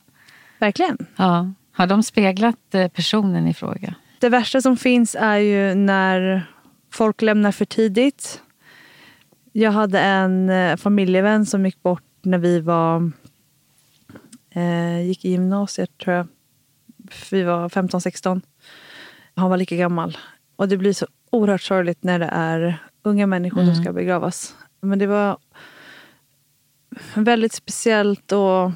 Verkligen. 0.58 1.06
Ja. 1.16 1.52
Har 1.72 1.86
de 1.86 2.02
speglat 2.02 2.74
eh, 2.74 2.88
personen 2.88 3.46
i 3.46 3.54
fråga? 3.54 3.94
Det 4.20 4.28
värsta 4.28 4.60
som 4.60 4.76
finns 4.76 5.16
är 5.18 5.36
ju 5.36 5.74
när 5.74 6.46
folk 6.92 7.22
lämnar 7.22 7.52
för 7.52 7.64
tidigt. 7.64 8.42
Jag 9.52 9.70
hade 9.70 10.00
en 10.00 10.50
eh, 10.50 10.76
familjevän 10.76 11.46
som 11.46 11.66
gick 11.66 11.82
bort 11.82 12.02
när 12.22 12.38
vi 12.38 12.60
var, 12.60 13.12
eh, 14.50 15.00
gick 15.06 15.24
i 15.24 15.30
gymnasiet, 15.30 15.98
tror 15.98 16.16
jag 16.16 16.26
vi 17.30 17.42
var 17.42 17.68
15-16. 17.68 18.40
Han 19.34 19.50
var 19.50 19.56
lika 19.56 19.76
gammal. 19.76 20.18
Och 20.56 20.68
det 20.68 20.76
blir 20.76 20.92
så 20.92 21.06
oerhört 21.30 21.62
sorgligt 21.62 22.04
när 22.04 22.18
det 22.18 22.30
är 22.32 22.78
unga 23.02 23.26
människor 23.26 23.62
mm. 23.62 23.74
som 23.74 23.84
ska 23.84 23.92
begravas. 23.92 24.54
Men 24.80 24.98
det 24.98 25.06
var 25.06 25.38
väldigt 27.14 27.52
speciellt 27.52 28.32
och 28.32 28.70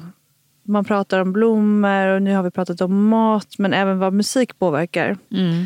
man 0.65 0.85
pratar 0.85 1.19
om 1.19 1.33
blommor 1.33 2.07
och 2.07 2.21
nu 2.21 2.35
har 2.35 2.43
vi 2.43 2.51
pratat 2.51 2.81
om 2.81 3.07
mat 3.07 3.57
men 3.57 3.73
även 3.73 3.99
vad 3.99 4.13
musik 4.13 4.59
påverkar. 4.59 5.17
Mm. 5.31 5.65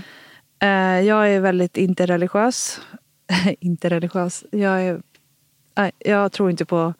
Eh, 0.60 1.08
jag 1.08 1.34
är 1.34 1.40
väldigt 1.40 1.78
interreligiös. 1.78 2.82
interreligiös. 3.60 4.44
Jag, 4.52 4.82
är, 4.84 5.02
jag 6.00 6.32
tror 6.32 6.52
inte 6.52 6.66
på 6.66 6.94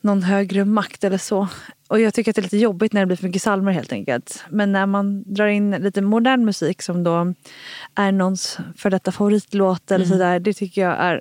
någon 0.00 0.22
högre 0.22 0.64
makt 0.64 1.04
eller 1.04 1.18
så. 1.18 1.48
Och 1.88 2.00
jag 2.00 2.14
tycker 2.14 2.30
att 2.30 2.36
det 2.36 2.40
är 2.40 2.42
lite 2.42 2.58
jobbigt 2.58 2.92
när 2.92 3.00
det 3.00 3.06
blir 3.06 3.16
för 3.16 3.26
mycket 3.26 3.42
salmer 3.42 3.72
helt 3.72 3.92
enkelt. 3.92 4.44
Men 4.48 4.72
när 4.72 4.86
man 4.86 5.34
drar 5.34 5.46
in 5.46 5.70
lite 5.70 6.02
modern 6.02 6.44
musik 6.44 6.82
som 6.82 7.04
då 7.04 7.34
är 7.94 8.12
någons 8.12 8.58
för 8.76 8.90
detta 8.90 9.12
favoritlåt 9.12 9.90
eller 9.90 10.04
mm. 10.04 10.18
sådär. 10.18 10.40
Det 10.40 10.52
tycker 10.52 10.82
jag 10.82 10.96
är 10.98 11.20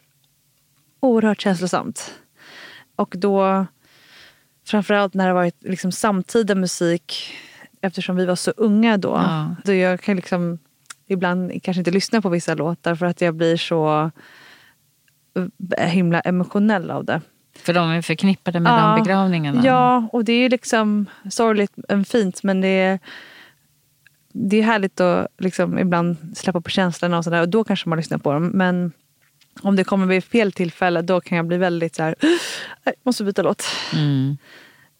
oerhört 0.99 1.41
känslosamt. 1.41 2.13
Och 2.95 3.15
då 3.17 3.65
framförallt 4.65 5.13
när 5.13 5.27
det 5.27 5.33
varit 5.33 5.63
liksom 5.63 5.91
samtida 5.91 6.55
musik 6.55 7.33
eftersom 7.81 8.15
vi 8.15 8.25
var 8.25 8.35
så 8.35 8.51
unga 8.51 8.97
då. 8.97 9.09
Ja. 9.09 9.55
då 9.65 9.73
jag 9.73 10.01
kan 10.01 10.15
liksom 10.15 10.59
ibland 11.07 11.63
kanske 11.63 11.79
inte 11.79 11.91
lyssna 11.91 12.21
på 12.21 12.29
vissa 12.29 12.55
låtar 12.55 12.95
för 12.95 13.05
att 13.05 13.21
jag 13.21 13.35
blir 13.35 13.57
så 13.57 14.11
himla 15.77 16.19
emotionell 16.19 16.91
av 16.91 17.05
det. 17.05 17.21
För 17.55 17.73
de 17.73 17.89
är 17.89 18.01
förknippade 18.01 18.59
med 18.59 18.71
ja, 18.71 18.95
de 18.95 19.03
begravningarna? 19.03 19.61
Ja, 19.65 20.09
och 20.11 20.25
det 20.25 20.33
är 20.33 20.49
liksom 20.49 21.05
sorgligt 21.29 21.71
men 21.75 22.05
fint. 22.05 22.43
Men 22.43 22.61
det 22.61 22.67
är, 22.67 22.99
det 24.33 24.57
är 24.57 24.63
härligt 24.63 24.99
att 25.01 25.27
liksom 25.37 25.79
ibland 25.79 26.37
släppa 26.37 26.61
på 26.61 26.69
känslorna 26.69 27.17
och 27.17 27.23
sådär. 27.23 27.41
Och 27.41 27.49
då 27.49 27.63
kanske 27.63 27.89
man 27.89 27.97
lyssnar 27.97 28.17
på 28.17 28.33
dem. 28.33 28.47
Men 28.47 28.91
om 29.61 29.75
det 29.75 29.83
kommer 29.83 30.05
vid 30.05 30.23
fel 30.23 30.51
tillfälle 30.51 31.01
då 31.01 31.21
kan 31.21 31.35
jag 31.37 31.47
bli 31.47 31.57
väldigt 31.57 31.95
så 31.95 32.03
här, 32.03 32.15
jag 32.83 32.93
måste 33.03 33.23
byta 33.23 33.41
låt. 33.41 33.65
Mm. 33.93 34.37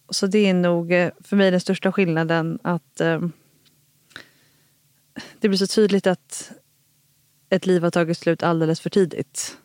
Så 0.10 0.28
det 0.28 0.50
är 0.50 0.54
nog 0.54 0.94
eh, 0.94 1.12
för 1.20 1.36
mig 1.36 1.52
den 1.52 1.60
största 1.60 1.92
skillnaden 1.92 2.60
att 2.64 3.02
eh, 3.02 3.22
det 5.40 5.50
blir 5.50 5.58
så 5.58 5.68
tydligt 5.68 6.08
att 6.08 6.52
ett 7.50 7.66
liv 7.66 7.84
har 7.84 7.92
tagit 7.92 8.18
slut 8.18 8.44
alldeles 8.44 8.82
för 8.82 8.90
tidigt 8.90 9.58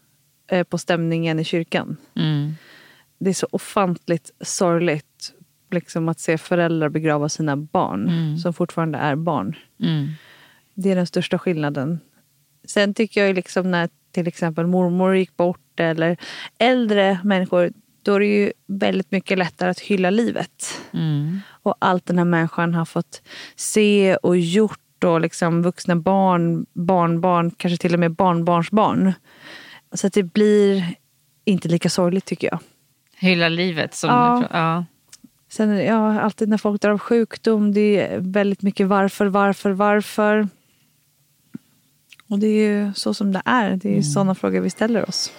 eh, 0.47 0.65
på 0.65 0.79
stämningen 0.79 1.39
i 1.39 1.45
kyrkan. 1.45 1.97
Mm. 2.15 2.55
Det 3.19 3.31
är 3.31 3.35
så 3.35 3.49
ofantligt 3.51 4.31
sorgligt 4.41 5.35
liksom, 5.71 6.09
att 6.09 6.21
se 6.21 6.39
föräldrar 6.39 6.89
begrava 6.89 7.29
sina 7.29 7.57
barn 7.57 8.09
mm. 8.09 8.39
som 8.39 8.55
fortfarande 8.55 8.99
är 8.99 9.17
barn. 9.17 9.57
Mm. 9.81 10.09
Det 10.75 10.91
är 10.91 10.97
den 10.97 11.07
största 11.07 11.39
skillnaden. 11.39 12.01
Sen 12.65 12.95
tycker 12.95 13.27
jag 13.27 13.35
liksom 13.35 13.71
när 13.71 13.89
till 14.19 14.29
exempel 14.29 14.67
mormor 14.67 15.17
gick 15.17 15.37
bort 15.37 15.81
eller 15.81 16.17
äldre 16.59 17.21
människor 17.25 17.71
då 18.03 18.15
är 18.15 18.21
det 18.21 18.27
ju 18.27 18.53
väldigt 18.67 19.11
mycket 19.11 19.39
lättare 19.39 19.71
att 19.71 19.81
hylla 19.81 20.11
livet. 20.11 20.81
Mm. 20.93 21.41
Och 21.63 21.75
allt 21.79 22.07
den 22.07 22.19
här 22.19 22.25
människan 22.25 22.75
har 22.75 22.85
fått 22.85 23.23
se 23.57 24.17
och 24.17 24.37
gjort 24.37 25.05
och 25.05 25.21
liksom 25.21 25.63
vuxna 25.63 25.97
barn, 25.97 26.67
barnbarn, 26.73 27.51
kanske 27.51 27.77
till 27.77 27.95
och 27.95 28.01
med 28.01 28.11
barnbarnsbarn. 28.11 29.13
Så 29.93 30.07
att 30.07 30.13
det 30.13 30.23
blir 30.23 30.95
inte 31.45 31.69
lika 31.69 31.89
sorgligt 31.91 32.25
tycker 32.25 32.49
jag. 32.51 32.59
Hylla 33.17 33.49
livet 33.49 33.95
som 33.95 34.11
ja. 34.11 34.39
du 34.41 34.59
ja. 34.59 34.85
Sen 35.49 35.85
ja, 35.85 36.21
alltid 36.21 36.49
när 36.49 36.59
folk 36.59 36.83
drar 36.83 36.91
av 36.91 36.99
sjukdom, 36.99 37.75
det 37.75 38.01
är 38.01 38.19
väldigt 38.21 38.63
mycket 38.63 38.87
varför, 38.87 39.27
varför, 39.27 39.71
varför. 39.71 40.49
Och 42.29 42.39
det 42.39 42.47
är 42.47 42.71
ju 42.71 42.95
så 42.95 43.15
som 43.15 43.33
det 43.33 43.43
är. 43.45 43.77
Det 43.77 43.89
är 43.89 43.93
mm. 43.93 44.03
sådana 44.03 44.35
frågor 44.35 44.61
vi 44.61 44.71
ställer 44.71 45.09
oss. 45.09 45.33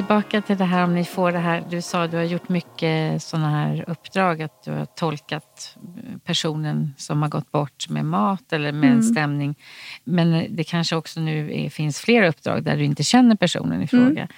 tillbaka 0.00 0.42
till 0.42 0.56
det 0.56 0.64
här 0.64 0.84
om 0.84 0.94
ni 0.94 1.04
får 1.04 1.32
det 1.32 1.38
här. 1.38 1.64
Du 1.70 1.82
sa 1.82 2.04
att 2.04 2.10
du 2.10 2.16
har 2.16 2.24
gjort 2.24 2.48
mycket 2.48 3.22
sådana 3.22 3.50
här 3.50 3.84
uppdrag. 3.88 4.42
Att 4.42 4.62
du 4.64 4.70
har 4.70 4.86
tolkat 4.86 5.76
personen 6.24 6.94
som 6.96 7.22
har 7.22 7.28
gått 7.28 7.52
bort 7.52 7.88
med 7.88 8.04
mat 8.04 8.52
eller 8.52 8.72
med 8.72 8.84
mm. 8.84 8.98
en 8.98 9.02
stämning. 9.02 9.58
Men 10.04 10.56
det 10.56 10.64
kanske 10.64 10.96
också 10.96 11.20
nu 11.20 11.52
är, 11.54 11.70
finns 11.70 12.00
fler 12.00 12.22
uppdrag 12.22 12.62
där 12.64 12.76
du 12.76 12.84
inte 12.84 13.02
känner 13.02 13.36
personen 13.36 13.82
i 13.82 13.86
fråga. 13.86 14.10
Mm. 14.10 14.28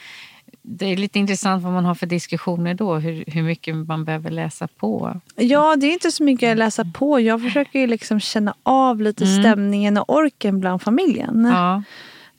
Det 0.62 0.87
är 0.87 0.97
lite 0.97 1.19
intressant 1.19 1.64
vad 1.64 1.73
man 1.73 1.85
har 1.85 1.95
för 1.95 2.07
diskussioner 2.07 2.75
då. 2.75 2.95
Hur, 2.95 3.25
hur 3.26 3.42
mycket 3.42 3.76
man 3.76 4.04
behöver 4.04 4.31
läsa 4.31 4.69
på. 4.69 5.21
Ja, 5.37 5.76
det 5.76 5.87
är 5.87 5.92
inte 5.92 6.12
så 6.12 6.25
mycket 6.25 6.52
att 6.52 6.59
läsa 6.59 6.85
på. 6.85 7.21
Jag 7.21 7.42
försöker 7.42 7.87
liksom 7.87 8.21
känna 8.21 8.54
av 8.62 9.00
lite 9.00 9.25
mm. 9.25 9.42
stämningen 9.42 9.97
och 9.97 10.16
orken 10.16 10.61
bland 10.61 10.83
familjen. 10.83 11.49
Ja. 11.52 11.83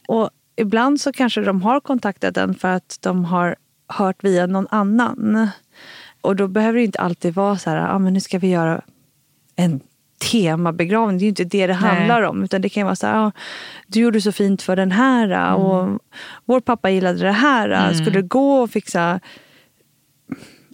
Och 0.08 0.30
ibland 0.56 1.02
så 1.02 1.14
kanske 1.14 1.42
de 1.42 1.62
har 1.62 1.80
kontaktat 1.80 2.38
en 2.38 2.56
för 2.56 2.68
att 2.68 2.98
de 3.02 3.26
har 3.26 3.56
hört 3.88 4.24
via 4.24 4.46
någon 4.46 4.68
annan. 4.70 5.48
Och 6.22 6.36
då 6.36 6.48
behöver 6.48 6.78
det 6.78 6.86
inte 6.86 7.00
alltid 7.00 7.34
vara 7.34 7.58
så 7.58 7.70
här, 7.70 7.96
ah, 7.96 8.00
men 8.00 8.14
nu 8.14 8.20
ska 8.20 8.40
vi 8.40 8.50
göra 8.50 8.82
en 9.56 9.80
temabegravning. 10.32 11.18
Det 11.18 11.22
är 11.22 11.26
ju 11.26 11.30
inte 11.30 11.44
det 11.44 11.68
det 11.68 11.74
handlar 11.74 12.22
Nej. 12.22 12.30
om. 12.30 12.44
Utan 12.44 12.62
det 12.62 12.70
kan 12.70 12.86
vara 12.86 12.96
så 12.96 13.08
här, 13.08 13.26
ah, 13.26 13.32
du 13.88 14.00
gjorde 14.00 14.22
så 14.22 14.32
fint 14.32 14.62
för 14.62 14.76
den 14.76 14.92
här 14.92 15.26
mm. 15.26 15.56
och 15.56 16.02
vår 16.46 16.60
pappa 16.60 16.90
gillade 16.90 17.20
det 17.20 17.32
här. 17.32 17.70
Mm. 17.70 17.94
Skulle 17.94 18.22
du 18.22 18.28
gå 18.28 18.62
och 18.62 18.70
fixa 18.70 19.20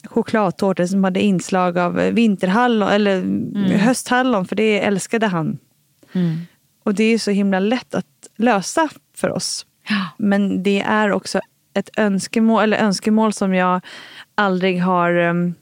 chokladtårta 0.04 0.88
som 0.88 1.04
hade 1.04 1.22
inslag 1.22 1.78
av 1.78 1.94
vinterhallon 1.94 2.90
eller 2.90 3.18
mm. 3.18 3.80
hösthallon 3.80 4.46
för 4.46 4.56
det 4.56 4.80
älskade 4.80 5.28
han. 5.28 5.58
Mm. 6.14 6.38
Och 6.84 6.94
det 6.94 7.04
är 7.04 7.18
så 7.18 7.32
himla 7.32 7.60
lätt 7.60 7.96
att 7.96 8.06
lösa 8.38 8.90
för 9.16 9.30
oss. 9.30 9.66
Men 10.18 10.64
det 10.64 10.82
är 10.82 11.12
också 11.12 11.40
ett 11.74 11.90
önskemål, 11.98 12.64
eller 12.64 12.78
önskemål 12.78 13.34
som 13.34 13.54
jag 13.54 13.82
aldrig 14.36 14.82
har 14.82 15.16
um, 15.16 15.54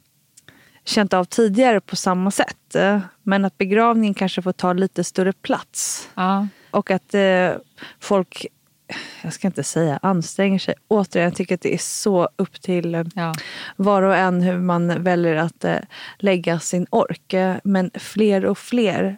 känt 0.88 1.14
av 1.14 1.26
tidigare 1.26 1.82
på 1.82 1.96
samma 1.96 2.32
sätt. 2.32 2.76
Men 3.24 3.46
att 3.46 3.58
begravningen 3.58 4.14
kanske 4.14 4.42
får 4.42 4.52
ta 4.52 4.74
lite 4.74 5.04
större 5.04 5.34
plats. 5.34 6.10
Ja. 6.16 6.48
Och 6.72 6.92
att 6.92 7.16
uh, 7.16 7.50
folk, 8.00 8.46
jag 9.22 9.34
ska 9.34 9.48
inte 9.48 9.64
säga 9.64 10.00
anstränger 10.02 10.60
sig. 10.60 10.74
Återigen, 10.88 11.26
jag 11.26 11.36
tycker 11.36 11.56
att 11.56 11.62
det 11.62 11.74
är 11.74 11.78
så 11.78 12.30
upp 12.36 12.62
till 12.62 12.96
uh, 12.96 13.04
ja. 13.16 13.34
var 13.76 14.02
och 14.02 14.16
en 14.16 14.42
hur 14.42 14.58
man 14.58 15.04
väljer 15.04 15.36
att 15.36 15.66
uh, 15.66 15.76
lägga 16.18 16.60
sin 16.60 16.88
ork. 16.90 17.34
Men 17.64 17.92
fler 17.94 18.46
och 18.46 18.58
fler 18.58 19.18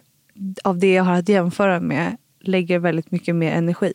av 0.64 0.78
det 0.78 0.92
jag 0.92 1.04
har 1.04 1.14
att 1.14 1.28
jämföra 1.28 1.80
med 1.80 2.16
lägger 2.40 2.78
väldigt 2.78 3.10
mycket 3.10 3.34
mer 3.34 3.52
energi. 3.52 3.92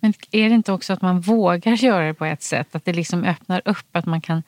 Men 0.00 0.12
är 0.30 0.48
det 0.48 0.54
inte 0.54 0.72
också 0.72 0.92
att 0.92 1.02
man 1.02 1.20
vågar 1.20 1.72
göra 1.72 2.06
det 2.06 2.14
på 2.14 2.24
ett 2.24 2.42
sätt? 2.42 2.74
Att 2.74 2.84
det 2.84 2.92
liksom 2.92 3.24
öppnar 3.24 3.62
upp 3.64 3.96
att 3.96 4.06
man 4.06 4.20
kan, 4.20 4.42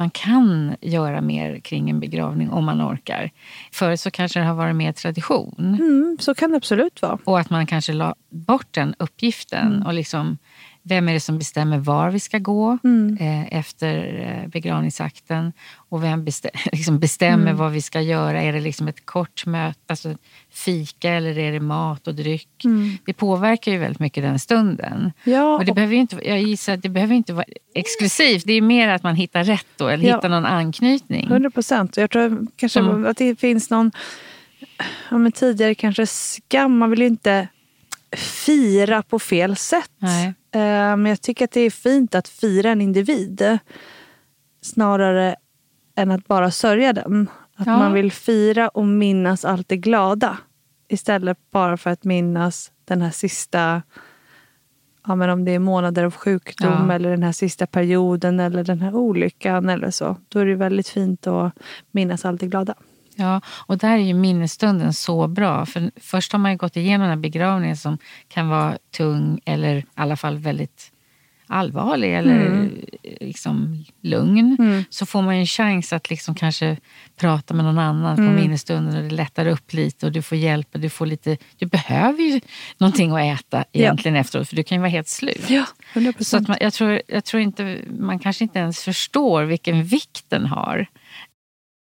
man 0.00 0.10
kan 0.10 0.76
göra 0.80 1.20
mer 1.20 1.60
kring 1.60 1.90
en 1.90 2.00
begravning 2.00 2.50
om 2.50 2.64
man 2.64 2.82
orkar. 2.82 3.30
Förut 3.72 4.00
så 4.00 4.10
kanske 4.10 4.40
det 4.40 4.46
har 4.46 4.54
varit 4.54 4.76
mer 4.76 4.92
tradition. 4.92 5.54
Mm, 5.58 6.16
så 6.20 6.34
kan 6.34 6.50
det 6.50 6.56
absolut 6.56 7.02
vara. 7.02 7.18
Och 7.24 7.40
att 7.40 7.50
man 7.50 7.66
kanske 7.66 7.92
la 7.92 8.14
bort 8.30 8.66
den 8.70 8.94
uppgiften 8.98 9.66
mm. 9.66 9.86
och 9.86 9.94
liksom 9.94 10.38
vem 10.82 11.08
är 11.08 11.12
det 11.12 11.20
som 11.20 11.38
bestämmer 11.38 11.78
var 11.78 12.10
vi 12.10 12.20
ska 12.20 12.38
gå 12.38 12.78
mm. 12.84 13.16
eh, 13.20 13.58
efter 13.58 14.20
eh, 14.20 14.48
begravningsakten? 14.48 15.52
Och 15.74 16.04
vem 16.04 16.24
bestäm, 16.24 16.50
liksom 16.72 16.98
bestämmer 16.98 17.46
mm. 17.46 17.56
vad 17.56 17.72
vi 17.72 17.82
ska 17.82 18.00
göra? 18.00 18.42
Är 18.42 18.52
det 18.52 18.60
liksom 18.60 18.88
ett 18.88 19.06
kort 19.06 19.46
möte, 19.46 19.80
alltså 19.86 20.14
fika 20.50 21.10
eller 21.10 21.38
är 21.38 21.52
det 21.52 21.60
mat 21.60 22.06
och 22.06 22.14
dryck? 22.14 22.64
Mm. 22.64 22.98
Det 23.04 23.12
påverkar 23.12 23.72
ju 23.72 23.78
väldigt 23.78 24.00
mycket 24.00 24.22
den 24.22 24.38
stunden. 24.38 25.12
Ja, 25.24 25.54
och 25.54 25.64
det 25.64 25.70
och... 25.70 25.74
behöver 25.74 25.96
inte, 25.96 26.28
jag 26.28 26.42
gissar 26.42 26.74
att 26.74 26.82
det 26.82 26.88
behöver 26.88 27.14
inte 27.14 27.32
vara 27.32 27.46
exklusivt. 27.74 28.44
Det 28.46 28.52
är 28.52 28.62
mer 28.62 28.88
att 28.88 29.02
man 29.02 29.14
hittar 29.14 29.44
rätt 29.44 29.66
då, 29.76 29.88
eller 29.88 30.08
ja. 30.08 30.16
hittar 30.16 30.28
någon 30.28 30.46
anknytning. 30.46 31.26
100 31.26 31.50
procent. 31.50 31.96
Jag 31.96 32.10
tror 32.10 32.46
kanske 32.56 32.80
Som... 32.80 33.06
att 33.06 33.16
det 33.16 33.40
finns 33.40 33.70
någon 33.70 33.90
ja, 35.10 35.18
men 35.18 35.32
tidigare 35.32 35.74
kanske 35.74 36.06
skam. 36.06 36.78
Man 36.78 36.90
vill 36.90 37.00
ju 37.00 37.06
inte 37.06 37.48
fira 38.16 39.02
på 39.02 39.18
fel 39.18 39.56
sätt. 39.56 39.90
Nej. 39.98 40.34
Eh, 40.52 40.96
men 40.96 41.06
jag 41.06 41.20
tycker 41.20 41.44
att 41.44 41.50
det 41.50 41.60
är 41.60 41.70
fint 41.70 42.14
att 42.14 42.28
fira 42.28 42.70
en 42.70 42.80
individ 42.80 43.58
snarare 44.62 45.36
än 45.96 46.10
att 46.10 46.26
bara 46.26 46.50
sörja 46.50 46.92
den. 46.92 47.30
Att 47.56 47.66
ja. 47.66 47.78
man 47.78 47.92
vill 47.92 48.12
fira 48.12 48.68
och 48.68 48.86
minnas 48.86 49.44
allt 49.44 49.68
det 49.68 49.76
glada 49.76 50.38
istället 50.88 51.38
bara 51.50 51.76
för 51.76 51.90
att 51.90 52.04
minnas 52.04 52.72
den 52.84 53.02
här 53.02 53.10
sista 53.10 53.82
ja, 55.06 55.14
men 55.14 55.30
om 55.30 55.44
det 55.44 55.52
är 55.52 55.58
månader 55.58 56.04
av 56.04 56.14
sjukdom 56.14 56.86
ja. 56.88 56.94
eller 56.94 57.10
den 57.10 57.22
här 57.22 57.32
sista 57.32 57.66
perioden 57.66 58.40
eller 58.40 58.64
den 58.64 58.80
här 58.80 58.94
olyckan 58.94 59.68
eller 59.68 59.90
så. 59.90 60.16
Då 60.28 60.38
är 60.38 60.46
det 60.46 60.54
väldigt 60.54 60.88
fint 60.88 61.26
att 61.26 61.52
minnas 61.90 62.24
allt 62.24 62.40
det 62.40 62.46
glada. 62.46 62.74
Ja, 63.14 63.40
och 63.66 63.78
där 63.78 63.92
är 63.92 64.02
ju 64.02 64.14
minnesstunden 64.14 64.92
så 64.92 65.28
bra. 65.28 65.66
För 65.66 65.90
först 65.96 66.32
har 66.32 66.38
man 66.38 66.50
ju 66.50 66.56
gått 66.56 66.76
igenom 66.76 67.00
den 67.00 67.10
här 67.10 67.22
begravningen 67.22 67.76
som 67.76 67.98
kan 68.28 68.48
vara 68.48 68.78
tung 68.96 69.40
eller 69.44 69.76
i 69.76 69.84
alla 69.94 70.16
fall 70.16 70.38
väldigt 70.38 70.92
allvarlig 71.50 72.16
eller 72.16 72.46
mm. 72.46 72.84
liksom 73.20 73.84
lugn. 74.00 74.56
Mm. 74.58 74.84
Så 74.90 75.06
får 75.06 75.22
man 75.22 75.34
en 75.34 75.46
chans 75.46 75.92
att 75.92 76.10
liksom 76.10 76.34
kanske 76.34 76.76
prata 77.16 77.54
med 77.54 77.64
någon 77.64 77.78
annan 77.78 78.18
mm. 78.18 78.26
på 78.26 78.42
minnesstunden 78.42 78.96
och 78.96 79.02
det 79.02 79.10
lättar 79.10 79.46
upp 79.46 79.72
lite 79.72 80.06
och 80.06 80.12
du 80.12 80.22
får 80.22 80.38
hjälp. 80.38 80.68
Och 80.74 80.80
du, 80.80 80.90
får 80.90 81.06
lite, 81.06 81.36
du 81.58 81.66
behöver 81.66 82.22
ju 82.22 82.40
någonting 82.78 83.12
att 83.12 83.40
äta 83.40 83.64
egentligen 83.72 84.14
ja. 84.14 84.20
efteråt 84.20 84.48
för 84.48 84.56
du 84.56 84.62
kan 84.62 84.76
ju 84.76 84.80
vara 84.80 84.90
helt 84.90 85.08
slut. 85.08 85.44
Ja, 85.50 85.64
100%. 85.94 86.22
Så 86.22 86.36
att 86.36 86.48
man, 86.48 86.56
jag, 86.60 86.72
tror, 86.72 87.02
jag 87.06 87.24
tror 87.24 87.42
inte, 87.42 87.78
man 87.98 88.18
kanske 88.18 88.44
inte 88.44 88.58
ens 88.58 88.84
förstår 88.84 89.42
vilken 89.44 89.84
vikt 89.84 90.24
den 90.28 90.46
har 90.46 90.86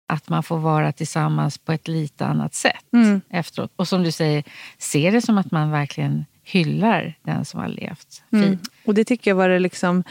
att 0.07 0.29
man 0.29 0.43
får 0.43 0.59
vara 0.59 0.93
tillsammans 0.93 1.59
på 1.59 1.73
ett 1.73 1.89
lite 1.89 2.27
annat 2.27 2.55
sätt 2.55 2.93
mm. 2.93 3.21
efteråt. 3.31 3.73
Och 3.77 3.89
som 3.89 4.03
du 4.03 4.13
säger, 4.13 4.45
se 4.79 5.11
det 5.11 5.23
som 5.23 5.39
att 5.39 5.51
man 5.51 5.71
verkligen 5.71 6.25
hyllar 6.43 7.19
den 7.23 7.45
som 7.45 7.61
har 7.61 7.69
levt. 7.69 8.23
Mm. 8.33 8.59
Och 8.85 8.95
det 8.95 9.05
tycker 9.05 9.31
jag 9.31 9.37
var 9.37 9.49
det, 9.49 9.59
liksom, 9.59 10.05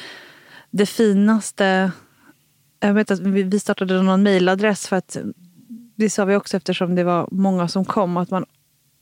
det 0.71 0.85
finaste. 0.85 1.91
Jag 2.79 2.93
vet 2.93 3.11
att 3.11 3.19
vi 3.19 3.59
startade 3.59 4.01
någon 4.01 4.23
mejladress 4.23 4.87
för 4.87 4.95
att 4.95 5.17
det 5.95 6.09
sa 6.09 6.25
vi 6.25 6.35
också 6.35 6.57
eftersom 6.57 6.95
det 6.95 7.03
var 7.03 7.27
många 7.31 7.67
som 7.67 7.85
kom 7.85 8.17
att 8.17 8.29
man 8.29 8.45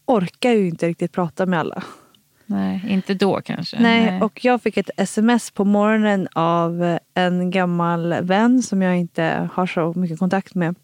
orkar 0.06 0.52
ju 0.52 0.68
inte 0.68 0.88
riktigt 0.88 1.12
prata 1.12 1.46
med 1.46 1.60
alla. 1.60 1.84
Nej, 2.52 2.86
inte 2.88 3.14
då 3.14 3.42
kanske. 3.42 3.80
Nej, 3.80 4.06
Nej, 4.06 4.22
och 4.22 4.46
jag 4.46 4.62
fick 4.62 4.78
ett 4.78 4.90
sms 4.98 5.52
på 5.52 5.66
morgonen 5.66 6.28
av 6.34 6.98
en 7.14 7.52
gammal 7.52 8.14
vän 8.22 8.64
som 8.64 8.82
jag 8.82 8.98
inte 8.98 9.50
har 9.54 9.66
så 9.66 9.94
mycket 9.96 10.20
kontakt 10.20 10.56
med. 10.56 10.76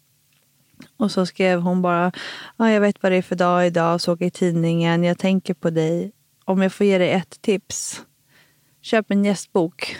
Och 0.96 1.10
så 1.10 1.26
skrev 1.26 1.60
hon 1.60 1.82
bara, 1.82 2.12
ah, 2.56 2.68
jag 2.68 2.80
vet 2.80 3.02
vad 3.02 3.12
det 3.12 3.16
är 3.16 3.22
för 3.22 3.36
dag 3.36 3.66
idag, 3.66 4.00
såg 4.00 4.22
i 4.22 4.30
tidningen, 4.30 5.04
jag 5.04 5.18
tänker 5.18 5.54
på 5.54 5.70
dig. 5.70 6.12
Om 6.44 6.62
jag 6.62 6.72
får 6.72 6.86
ge 6.86 6.98
dig 6.98 7.10
ett 7.10 7.42
tips. 7.42 8.02
Köp 8.82 9.10
en 9.10 9.24
gästbok 9.24 9.96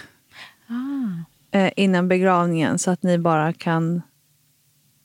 ah. 0.68 1.58
eh, 1.58 1.72
innan 1.76 2.08
begravningen 2.08 2.78
så 2.78 2.90
att 2.90 3.02
ni 3.02 3.18
bara 3.18 3.52
kan 3.52 4.02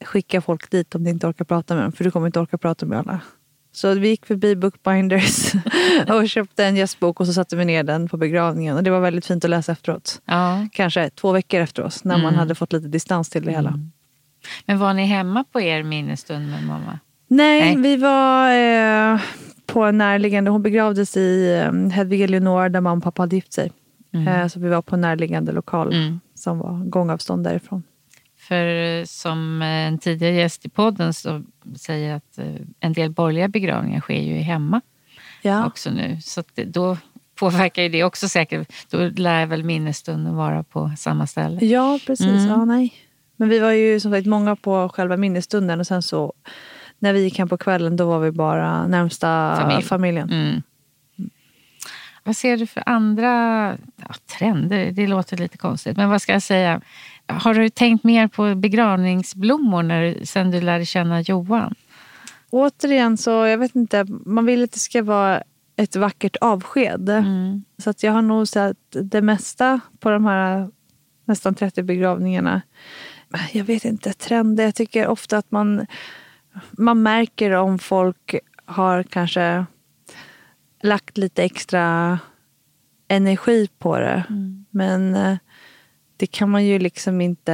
skicka 0.05 0.41
folk 0.41 0.69
dit 0.69 0.95
om 0.95 1.03
ni 1.03 1.09
inte 1.09 1.27
orkar 1.27 1.45
prata 1.45 1.75
med 1.75 1.83
dem. 1.83 1.91
För 1.91 2.03
du 2.03 2.11
kommer 2.11 2.27
inte 2.27 2.39
orka 2.39 2.57
prata 2.57 2.85
med 2.85 2.99
alla. 2.99 3.21
Så 3.71 3.93
vi 3.93 4.07
gick 4.07 4.25
förbi 4.25 4.55
Bookbinders 4.55 5.53
och 6.07 6.29
köpte 6.29 6.65
en 6.65 6.75
gästbok 6.75 7.19
och 7.19 7.27
så 7.27 7.33
satte 7.33 7.55
vi 7.55 7.65
ner 7.65 7.83
den 7.83 8.09
på 8.09 8.17
begravningen. 8.17 8.77
Och 8.77 8.83
det 8.83 8.89
var 8.89 8.99
väldigt 8.99 9.25
fint 9.25 9.43
att 9.43 9.49
läsa 9.49 9.71
efteråt. 9.71 10.21
Ja. 10.25 10.67
Kanske 10.71 11.09
två 11.09 11.31
veckor 11.31 11.59
efteråt 11.59 12.03
när 12.03 12.15
mm. 12.15 12.23
man 12.23 12.35
hade 12.35 12.55
fått 12.55 12.73
lite 12.73 12.87
distans 12.87 13.29
till 13.29 13.45
det 13.45 13.51
hela. 13.51 13.69
Mm. 13.69 13.91
Men 14.65 14.79
var 14.79 14.93
ni 14.93 15.05
hemma 15.05 15.43
på 15.43 15.61
er 15.61 15.83
minnesstund 15.83 16.49
med 16.49 16.63
mamma? 16.63 16.99
Nej, 17.27 17.75
Nej. 17.75 17.77
vi 17.77 17.97
var 17.97 18.53
eh, 18.53 19.21
på 19.65 19.83
en 19.83 19.97
närliggande. 19.97 20.51
Hon 20.51 20.61
begravdes 20.61 21.17
i 21.17 21.59
eh, 21.65 21.89
Hedvig 21.91 22.21
Eleonora 22.21 22.69
där 22.69 22.81
mamma 22.81 22.97
och 22.97 23.03
pappa 23.03 23.21
hade 23.21 23.35
gift 23.35 23.53
sig. 23.53 23.71
Mm. 24.13 24.27
Eh, 24.27 24.47
så 24.47 24.59
vi 24.59 24.69
var 24.69 24.81
på 24.81 24.95
en 24.95 25.01
närliggande 25.01 25.51
lokal 25.51 25.93
mm. 25.93 26.19
som 26.35 26.59
var 26.59 26.85
gångavstånd 26.85 27.43
därifrån. 27.43 27.83
För 28.51 28.99
eh, 28.99 29.05
som 29.05 29.61
en 29.61 29.97
tidigare 29.97 30.35
gäst 30.35 30.65
i 30.65 30.69
podden 30.69 31.13
så 31.13 31.43
säger 31.75 32.15
att 32.15 32.37
eh, 32.37 32.45
en 32.79 32.93
del 32.93 33.09
borgerliga 33.09 33.47
begravningar 33.47 33.99
sker 33.99 34.21
ju 34.21 34.37
hemma 34.37 34.81
ja. 35.41 35.65
också 35.67 35.91
nu. 35.91 36.17
Så 36.21 36.43
då 36.65 36.97
påverkar 37.35 37.83
ju 37.83 37.89
det 37.89 38.03
också 38.03 38.29
säkert. 38.29 38.69
Då 38.89 39.09
lär 39.15 39.45
väl 39.45 39.63
minnesstunden 39.63 40.35
vara 40.35 40.63
på 40.63 40.91
samma 40.97 41.27
ställe. 41.27 41.65
Ja, 41.65 41.99
precis. 42.07 42.27
Mm. 42.27 42.47
Ja, 42.47 42.65
nej. 42.65 42.93
Men 43.35 43.49
vi 43.49 43.59
var 43.59 43.71
ju 43.71 43.99
som 43.99 44.11
sagt 44.11 44.27
många 44.27 44.55
på 44.55 44.89
själva 44.89 45.17
minnesstunden 45.17 45.79
och 45.79 45.87
sen 45.87 46.01
så 46.01 46.33
när 46.99 47.13
vi 47.13 47.23
gick 47.23 47.39
hem 47.39 47.49
på 47.49 47.57
kvällen 47.57 47.95
då 47.95 48.05
var 48.05 48.19
vi 48.19 48.31
bara 48.31 48.87
närmsta 48.87 49.57
Familj. 49.61 49.81
familjen. 49.81 50.29
Mm. 50.29 50.61
Vad 52.23 52.37
ser 52.37 52.57
du 52.57 52.67
för 52.67 52.83
andra 52.85 53.29
ja, 53.95 54.15
trender? 54.37 54.91
Det 54.91 55.07
låter 55.07 55.37
lite 55.37 55.57
konstigt, 55.57 55.97
men 55.97 56.09
vad 56.09 56.21
ska 56.21 56.33
jag 56.33 56.43
säga? 56.43 56.81
Har 57.39 57.53
du 57.53 57.69
tänkt 57.69 58.03
mer 58.03 58.27
på 58.27 58.55
begravningsblommor 58.55 59.83
när, 59.83 60.25
sen 60.25 60.51
du 60.51 60.61
lärde 60.61 60.85
känna 60.85 61.21
Johan? 61.21 61.75
Återigen 62.49 63.17
så, 63.17 63.31
jag 63.31 63.57
vet 63.57 63.75
inte, 63.75 64.05
man 64.25 64.45
vill 64.45 64.63
att 64.63 64.71
det 64.71 64.79
ska 64.79 65.03
vara 65.03 65.43
ett 65.75 65.95
vackert 65.95 66.35
avsked. 66.41 67.09
Mm. 67.09 67.63
Så 67.77 67.89
att 67.89 68.03
jag 68.03 68.11
har 68.11 68.21
nog 68.21 68.47
sett 68.47 68.77
det 68.89 69.21
mesta 69.21 69.79
på 69.99 70.09
de 70.09 70.25
här 70.25 70.69
nästan 71.25 71.55
30 71.55 71.83
begravningarna. 71.83 72.61
Jag 73.51 73.63
vet 73.63 73.85
inte, 73.85 74.13
trender. 74.13 74.63
Jag 74.63 74.75
tycker 74.75 75.07
ofta 75.07 75.37
att 75.37 75.51
man, 75.51 75.85
man 76.71 77.03
märker 77.03 77.51
om 77.51 77.79
folk 77.79 78.35
har 78.65 79.03
kanske 79.03 79.65
lagt 80.83 81.17
lite 81.17 81.43
extra 81.43 82.19
energi 83.07 83.67
på 83.79 83.99
det. 83.99 84.23
Mm. 84.29 84.65
Men 84.69 85.15
eh, 85.15 85.37
det 86.21 86.27
kan 86.27 86.49
man 86.49 86.65
ju 86.65 86.79
liksom 86.79 87.21
inte... 87.21 87.51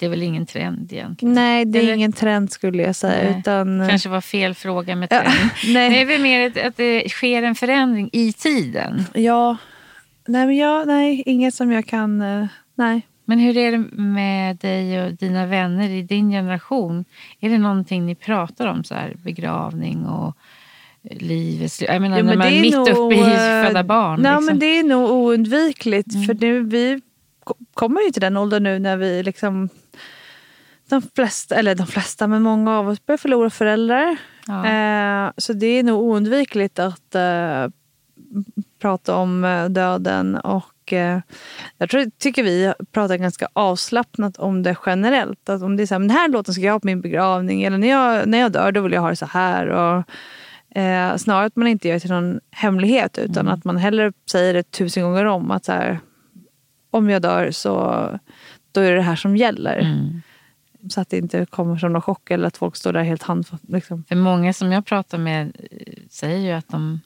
Det 0.00 0.06
är 0.06 0.10
väl 0.10 0.22
ingen 0.22 0.46
trend 0.46 0.92
egentligen? 0.92 1.34
Nej, 1.34 1.64
det 1.64 1.78
är 1.78 1.82
Eller... 1.82 1.94
ingen 1.94 2.12
trend 2.12 2.52
skulle 2.52 2.82
jag 2.82 2.96
säga. 2.96 3.38
Utan... 3.38 3.80
Eh, 3.80 3.88
kanske 3.88 4.08
var 4.08 4.20
fel 4.20 4.54
fråga 4.54 4.96
med 4.96 5.10
trend. 5.10 5.26
Ja, 5.62 5.72
nej. 5.72 5.90
Det 5.90 6.00
är 6.00 6.04
väl 6.04 6.22
mer 6.22 6.66
att 6.66 6.76
det 6.76 7.08
sker 7.08 7.42
en 7.42 7.54
förändring 7.54 8.10
i 8.12 8.32
tiden? 8.32 9.04
Ja. 9.14 9.56
Nej, 10.26 10.46
men 10.46 10.56
jag, 10.56 10.86
nej 10.86 11.22
inget 11.26 11.54
som 11.54 11.72
jag 11.72 11.86
kan... 11.86 12.20
Eh, 12.20 12.46
nej. 12.74 13.02
Men 13.24 13.38
hur 13.38 13.56
är 13.56 13.72
det 13.72 13.78
med 13.96 14.56
dig 14.56 15.02
och 15.02 15.12
dina 15.12 15.46
vänner 15.46 15.88
i 15.88 16.02
din 16.02 16.30
generation? 16.30 17.04
Är 17.40 17.50
det 17.50 17.58
någonting 17.58 18.06
ni 18.06 18.14
pratar 18.14 18.66
om, 18.66 18.84
så 18.84 18.94
här, 18.94 19.14
begravning 19.24 20.06
och 20.06 20.36
livets 21.10 21.82
Jag 21.82 22.02
menar, 22.02 22.16
ja, 22.16 22.24
när 22.24 22.36
man 22.36 22.46
är 22.46 22.60
mitt 22.60 22.74
nog, 22.74 22.88
uppe 22.88 23.14
i 23.14 23.20
eh, 23.20 23.66
föda 23.66 23.84
barn. 23.84 24.22
Nej, 24.22 24.32
liksom. 24.32 24.44
men 24.44 24.58
det 24.58 24.66
är 24.66 24.84
nog 24.84 25.10
oundvikligt. 25.10 26.14
Mm. 26.14 26.26
För 26.26 26.34
nu, 26.34 26.62
vi 26.62 27.00
kommer 27.74 28.00
ju 28.00 28.10
till 28.10 28.20
den 28.20 28.36
åldern 28.36 28.62
nu 28.62 28.78
när 28.78 28.96
vi 28.96 29.22
liksom 29.22 29.68
de 30.88 31.02
flesta, 31.14 31.54
eller 31.54 31.74
de 31.74 31.86
flesta, 31.86 32.26
men 32.26 32.42
många 32.42 32.78
av 32.78 32.88
oss 32.88 33.06
börjar 33.06 33.18
förlora 33.18 33.50
föräldrar. 33.50 34.16
Ja. 34.46 34.66
Eh, 34.66 35.32
så 35.36 35.52
det 35.52 35.66
är 35.66 35.82
nog 35.82 36.02
oundvikligt 36.02 36.78
att 36.78 37.14
eh, 37.14 37.66
prata 38.78 39.16
om 39.16 39.44
eh, 39.44 39.64
döden. 39.64 40.36
Och 40.36 40.92
eh, 40.92 41.20
jag 41.78 41.90
tror, 41.90 42.10
tycker 42.18 42.42
vi 42.42 42.74
pratar 42.92 43.16
ganska 43.16 43.48
avslappnat 43.52 44.36
om 44.36 44.62
det 44.62 44.76
generellt. 44.86 45.48
Att 45.48 45.62
om 45.62 45.76
det 45.76 45.82
är 45.82 45.86
så 45.86 45.94
här, 45.94 45.98
men 45.98 46.08
den 46.08 46.16
här 46.16 46.28
låten 46.28 46.54
ska 46.54 46.62
jag 46.62 46.72
ha 46.72 46.80
på 46.80 46.86
min 46.86 47.00
begravning. 47.00 47.62
Eller 47.62 47.78
när 47.78 47.88
jag, 47.88 48.28
när 48.28 48.38
jag 48.38 48.52
dör 48.52 48.72
då 48.72 48.80
vill 48.80 48.92
jag 48.92 49.00
ha 49.00 49.10
det 49.10 49.16
så 49.16 49.26
här. 49.26 49.66
Och, 49.66 50.78
eh, 50.80 51.16
snarare 51.16 51.46
att 51.46 51.56
man 51.56 51.68
inte 51.68 51.88
gör 51.88 51.94
det 51.94 52.00
till 52.00 52.10
någon 52.10 52.40
hemlighet 52.50 53.18
utan 53.18 53.46
mm. 53.46 53.54
att 53.54 53.64
man 53.64 53.76
hellre 53.76 54.12
säger 54.30 54.54
det 54.54 54.70
tusen 54.70 55.02
gånger 55.02 55.24
om. 55.24 55.50
att 55.50 55.64
så 55.64 55.72
här, 55.72 56.00
om 56.92 57.10
jag 57.10 57.22
dör 57.22 57.50
så 57.50 57.70
då 58.72 58.80
är 58.80 58.90
det 58.90 58.96
det 58.96 59.02
här 59.02 59.16
som 59.16 59.36
gäller. 59.36 59.78
Mm. 59.78 60.22
Så 60.88 61.00
att 61.00 61.08
det 61.10 61.18
inte 61.18 61.46
kommer 61.46 61.76
som 61.76 61.92
någon 61.92 62.02
chock 62.02 62.30
eller 62.30 62.46
att 62.46 62.56
folk 62.56 62.76
står 62.76 62.92
där 62.92 63.02
helt 63.02 63.22
handfast. 63.22 63.64
Liksom. 63.68 64.04
För 64.04 64.16
många 64.16 64.52
som 64.52 64.72
jag 64.72 64.86
pratar 64.86 65.18
med 65.18 65.56
eh, 65.70 65.94
säger 66.10 66.38
ju 66.38 66.50
att 66.50 66.68
de 66.68 67.00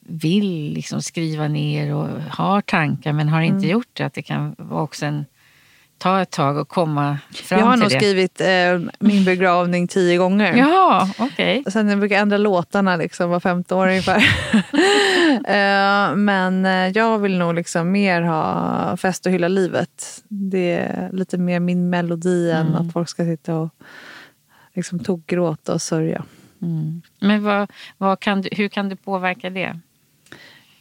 vill 0.00 0.72
liksom 0.72 1.02
skriva 1.02 1.48
ner 1.48 1.94
och 1.94 2.08
har 2.30 2.60
tankar 2.60 3.12
men 3.12 3.28
har 3.28 3.40
inte 3.40 3.56
mm. 3.56 3.70
gjort 3.70 3.88
det. 3.92 4.04
Att 4.04 4.14
det 4.14 4.22
kan 4.22 4.54
vara 4.58 4.82
också 4.82 5.06
en 5.06 5.24
ta 5.98 6.22
ett 6.22 6.30
tag 6.30 6.56
och 6.56 6.68
komma 6.68 7.18
fram 7.30 7.34
till 7.34 7.56
det. 7.56 7.60
Jag 7.60 7.66
har 7.66 7.76
nog 7.76 7.90
skrivit 7.90 8.40
eh, 8.40 8.90
min 8.98 9.24
begravning 9.24 9.88
tio 9.88 10.16
gånger. 10.16 10.56
Ja, 10.56 11.10
okej. 11.18 11.58
Okay. 11.60 11.72
Sen 11.72 11.88
jag 11.88 11.98
brukar 11.98 12.18
ändra 12.18 12.38
låtarna 12.38 12.96
liksom 12.96 13.30
var 13.30 13.40
femte 13.40 13.74
år 13.74 13.88
ungefär. 13.88 14.16
eh, 15.44 16.16
men 16.16 16.66
eh, 16.66 16.88
jag 16.88 17.18
vill 17.18 17.38
nog 17.38 17.54
liksom 17.54 17.92
mer 17.92 18.22
ha 18.22 18.96
fest 18.96 19.26
och 19.26 19.32
hylla 19.32 19.48
livet. 19.48 20.22
Det 20.28 20.72
är 20.72 21.10
lite 21.12 21.38
mer 21.38 21.60
min 21.60 21.90
melodi 21.90 22.50
mm. 22.50 22.66
än 22.66 22.74
att 22.74 22.92
folk 22.92 23.08
ska 23.08 23.24
sitta 23.24 23.54
och 23.54 23.70
liksom 24.74 24.98
tokgråta 24.98 25.74
och 25.74 25.82
sörja. 25.82 26.24
Mm. 26.62 27.02
Men 27.20 27.42
vad, 27.42 27.70
vad 27.98 28.20
kan 28.20 28.42
du, 28.42 28.48
hur 28.52 28.68
kan 28.68 28.88
du 28.88 28.96
påverka 28.96 29.50
det? 29.50 29.78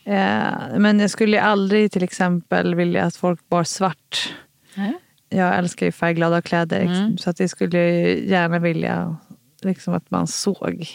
Eh, 0.03 0.77
men 0.77 0.99
jag 0.99 1.09
skulle 1.09 1.41
aldrig 1.41 1.91
till 1.91 2.03
exempel 2.03 2.75
vilja 2.75 3.03
att 3.03 3.15
folk 3.15 3.49
bar 3.49 3.63
svart. 3.63 4.33
Mm 4.75 4.93
jag 5.29 5.57
älskar 5.57 5.85
ju 5.85 5.91
färgglada 5.91 6.41
kläder. 6.41 6.81
Mm. 6.81 7.17
Så 7.17 7.29
att 7.29 7.37
det 7.37 7.49
skulle 7.49 7.77
jag 7.77 8.19
gärna 8.19 8.59
vilja 8.59 9.17
liksom, 9.61 9.93
att 9.93 10.11
man 10.11 10.27
såg 10.27 10.87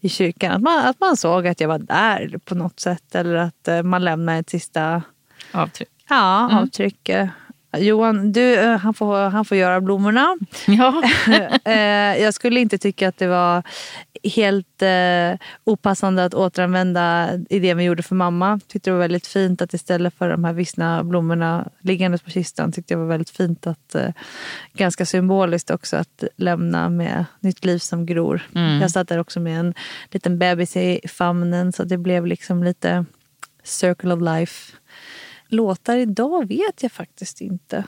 i 0.00 0.08
kyrkan. 0.08 0.52
Att 0.52 0.62
man, 0.62 0.86
att 0.86 1.00
man 1.00 1.16
såg 1.16 1.46
att 1.46 1.60
jag 1.60 1.68
var 1.68 1.78
där 1.78 2.38
på 2.44 2.54
något 2.54 2.80
sätt. 2.80 3.14
Eller 3.14 3.34
att 3.34 3.68
uh, 3.68 3.82
man 3.82 4.04
lämnar 4.04 4.40
ett 4.40 4.50
sista 4.50 5.02
avtryck. 5.52 5.88
Ja, 6.08 6.50
mm. 6.50 6.58
Johan, 7.78 8.32
du, 8.32 8.54
eh, 8.54 8.76
han, 8.76 8.94
får, 8.94 9.30
han 9.30 9.44
får 9.44 9.56
göra 9.56 9.80
blommorna. 9.80 10.36
Ja. 10.66 11.02
Eh, 11.64 12.22
jag 12.22 12.34
skulle 12.34 12.60
inte 12.60 12.78
tycka 12.78 13.08
att 13.08 13.18
det 13.18 13.26
var 13.26 13.62
helt 14.24 14.82
eh, 14.82 15.46
opassande 15.64 16.24
att 16.24 16.34
återanvända 16.34 17.30
idén 17.50 17.76
vi 17.76 17.84
gjorde 17.84 18.02
för 18.02 18.14
mamma. 18.14 18.60
Tyckte 18.66 18.90
det 18.90 18.94
var 18.94 19.00
väldigt 19.00 19.26
fint 19.26 19.62
att 19.62 19.74
istället 19.74 20.14
för 20.14 20.30
de 20.30 20.44
här 20.44 20.52
vissna 20.52 21.04
blommorna 21.04 21.68
liggandes 21.80 22.22
på 22.22 22.30
kistan 22.30 22.72
tyckte 22.72 22.94
jag 22.94 22.98
var 22.98 23.06
väldigt 23.06 23.30
fint 23.30 23.66
att 23.66 23.94
eh, 23.94 24.08
ganska 24.72 25.06
symboliskt 25.06 25.70
också 25.70 25.96
att 25.96 26.24
lämna 26.36 26.88
med 26.88 27.24
nytt 27.40 27.64
liv 27.64 27.78
som 27.78 28.06
gror. 28.06 28.42
Mm. 28.54 28.80
Jag 28.80 28.90
satt 28.90 29.08
där 29.08 29.18
också 29.18 29.40
med 29.40 29.60
en 29.60 29.74
liten 30.10 30.38
bebis 30.38 30.76
i 30.76 31.00
famnen 31.08 31.72
så 31.72 31.84
det 31.84 31.98
blev 31.98 32.26
liksom 32.26 32.64
lite 32.64 33.04
circle 33.62 34.14
of 34.14 34.20
life. 34.20 34.72
Låtar 35.54 35.96
idag 35.96 36.48
vet 36.48 36.82
jag 36.82 36.92
faktiskt 36.92 37.40
inte. 37.40 37.84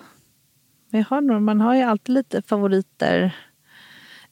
Men 0.90 1.00
jag 1.00 1.06
har 1.06 1.20
nog, 1.20 1.42
man 1.42 1.60
har 1.60 1.74
ju 1.74 1.82
alltid 1.82 2.14
lite 2.14 2.42
favoriter 2.42 3.34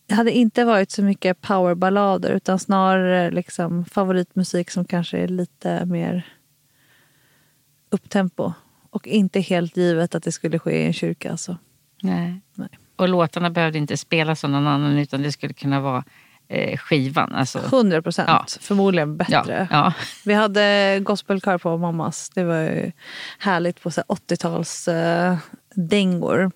det 0.06 0.14
hade 0.14 0.32
inte 0.32 0.64
varit 0.64 0.90
så 0.90 1.02
mycket 1.02 1.40
powerballader 1.40 2.30
utan 2.30 2.58
snarare 2.58 3.30
liksom 3.30 3.84
favoritmusik 3.84 4.70
som 4.70 4.84
kanske 4.84 5.18
är 5.18 5.28
lite 5.28 5.84
mer 5.86 6.26
upptempo. 7.90 8.52
Och 8.90 9.06
inte 9.06 9.40
helt 9.40 9.76
givet 9.76 10.14
att 10.14 10.22
det 10.22 10.32
skulle 10.32 10.58
ske 10.58 10.82
i 10.82 10.86
en 10.86 10.92
kyrka. 10.92 11.30
Alltså. 11.30 11.58
Nej. 12.02 12.40
Nej. 12.54 12.68
Och 12.96 13.08
låtarna 13.08 13.50
behövde 13.50 13.78
inte 13.78 13.96
spelas 13.96 14.44
av 14.44 14.50
någon 14.50 14.66
annan 14.66 14.98
utan 14.98 15.22
det 15.22 15.32
skulle 15.32 15.54
kunna 15.54 15.80
vara 15.80 16.04
eh, 16.48 16.78
skivan. 16.78 17.33
Alltså. 17.35 17.59
100 17.59 18.02
procent. 18.02 18.28
Ja. 18.28 18.46
Förmodligen 18.61 19.16
bättre. 19.16 19.68
Ja. 19.70 19.76
Ja. 19.76 19.92
Vi 20.24 20.35
hade 20.35 20.98
gospelkör 21.02 21.59
på 21.59 21.76
mammas. 21.78 22.30
Det 22.35 22.44
var 22.44 22.92
härligt 23.38 23.83
på 23.83 23.90
80-tals 23.90 24.88
eh, 24.88 25.37
dängor. 25.74 26.50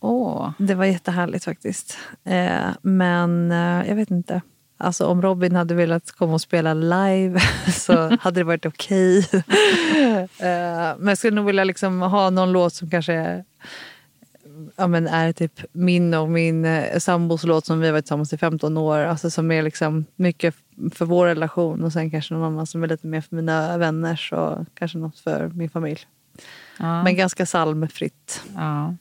Oh. 0.00 0.50
Det 0.58 0.74
var 0.74 0.84
jättehärligt 0.84 1.44
faktiskt. 1.44 1.98
Eh, 2.24 2.68
men 2.82 3.52
eh, 3.52 3.88
jag 3.88 3.94
vet 3.96 4.10
inte. 4.10 4.40
Alltså 4.80 5.06
om 5.06 5.22
Robin 5.22 5.56
hade 5.56 5.74
velat 5.74 6.12
komma 6.12 6.34
och 6.34 6.40
spela 6.40 6.74
live 6.74 7.40
så 7.72 8.16
hade 8.20 8.40
det 8.40 8.44
varit 8.44 8.66
okej. 8.66 9.18
Okay. 9.18 9.40
eh, 10.48 10.96
men 10.98 11.08
jag 11.08 11.18
skulle 11.18 11.34
nog 11.34 11.46
vilja 11.46 11.64
liksom 11.64 12.02
ha 12.02 12.30
någon 12.30 12.52
låt 12.52 12.74
som 12.74 12.90
kanske 12.90 13.12
är, 13.12 13.44
ja, 14.78 14.86
men 14.86 15.06
är 15.06 15.32
typ 15.32 15.60
min 15.72 16.14
och 16.14 16.28
min 16.28 16.64
eh, 16.64 16.98
sambos 16.98 17.44
låt 17.44 17.66
som 17.66 17.80
vi 17.80 17.86
har 17.86 17.92
varit 17.92 18.04
tillsammans 18.04 18.32
i 18.32 18.38
15 18.38 18.76
år. 18.76 18.98
Alltså 18.98 19.30
som 19.30 19.50
är 19.50 19.62
liksom 19.62 20.04
mycket 20.16 20.54
för 20.92 21.04
vår 21.04 21.26
relation 21.26 21.84
och 21.84 21.92
sen 21.92 22.10
kanske 22.10 22.34
någon 22.34 22.52
annan 22.52 22.66
som 22.66 22.82
är 22.82 22.88
lite 22.88 23.06
mer 23.06 23.20
för 23.20 23.36
mina 23.36 23.78
vänner 23.78 24.34
och 24.34 24.66
kanske 24.74 24.98
något 24.98 25.18
för 25.18 25.48
min 25.48 25.70
familj. 25.70 26.00
Ja. 26.78 27.02
Men 27.02 27.16
ganska 27.16 27.44
psalmfritt. 27.44 28.42
Ja. 28.54 28.94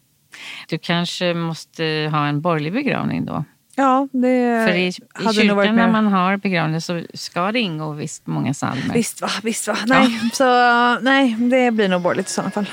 Du 0.67 0.77
kanske 0.77 1.33
måste 1.33 2.09
ha 2.11 2.27
en 2.27 2.41
borgerlig 2.41 2.73
begravning 2.73 3.25
då? 3.25 3.43
Ja, 3.75 4.07
det 4.11 4.65
För 4.67 4.75
i, 4.75 4.87
i 4.87 5.33
kyrkan 5.33 5.75
när 5.75 5.91
man 5.91 6.07
har 6.07 6.37
begravning 6.37 6.81
så 6.81 7.03
ska 7.13 7.51
det 7.51 7.59
ingå 7.59 7.91
visst 7.91 8.27
många 8.27 8.53
psalmer. 8.53 8.93
Visst 8.93 9.21
va, 9.21 9.29
visst 9.43 9.67
va. 9.67 9.77
Nej, 9.85 10.19
ja. 10.23 10.29
så, 10.33 11.03
nej 11.03 11.35
det 11.39 11.71
blir 11.71 11.89
nog 11.89 12.01
borgerligt 12.01 12.27
i 12.27 12.31
sådana 12.31 12.51
fall. 12.51 12.69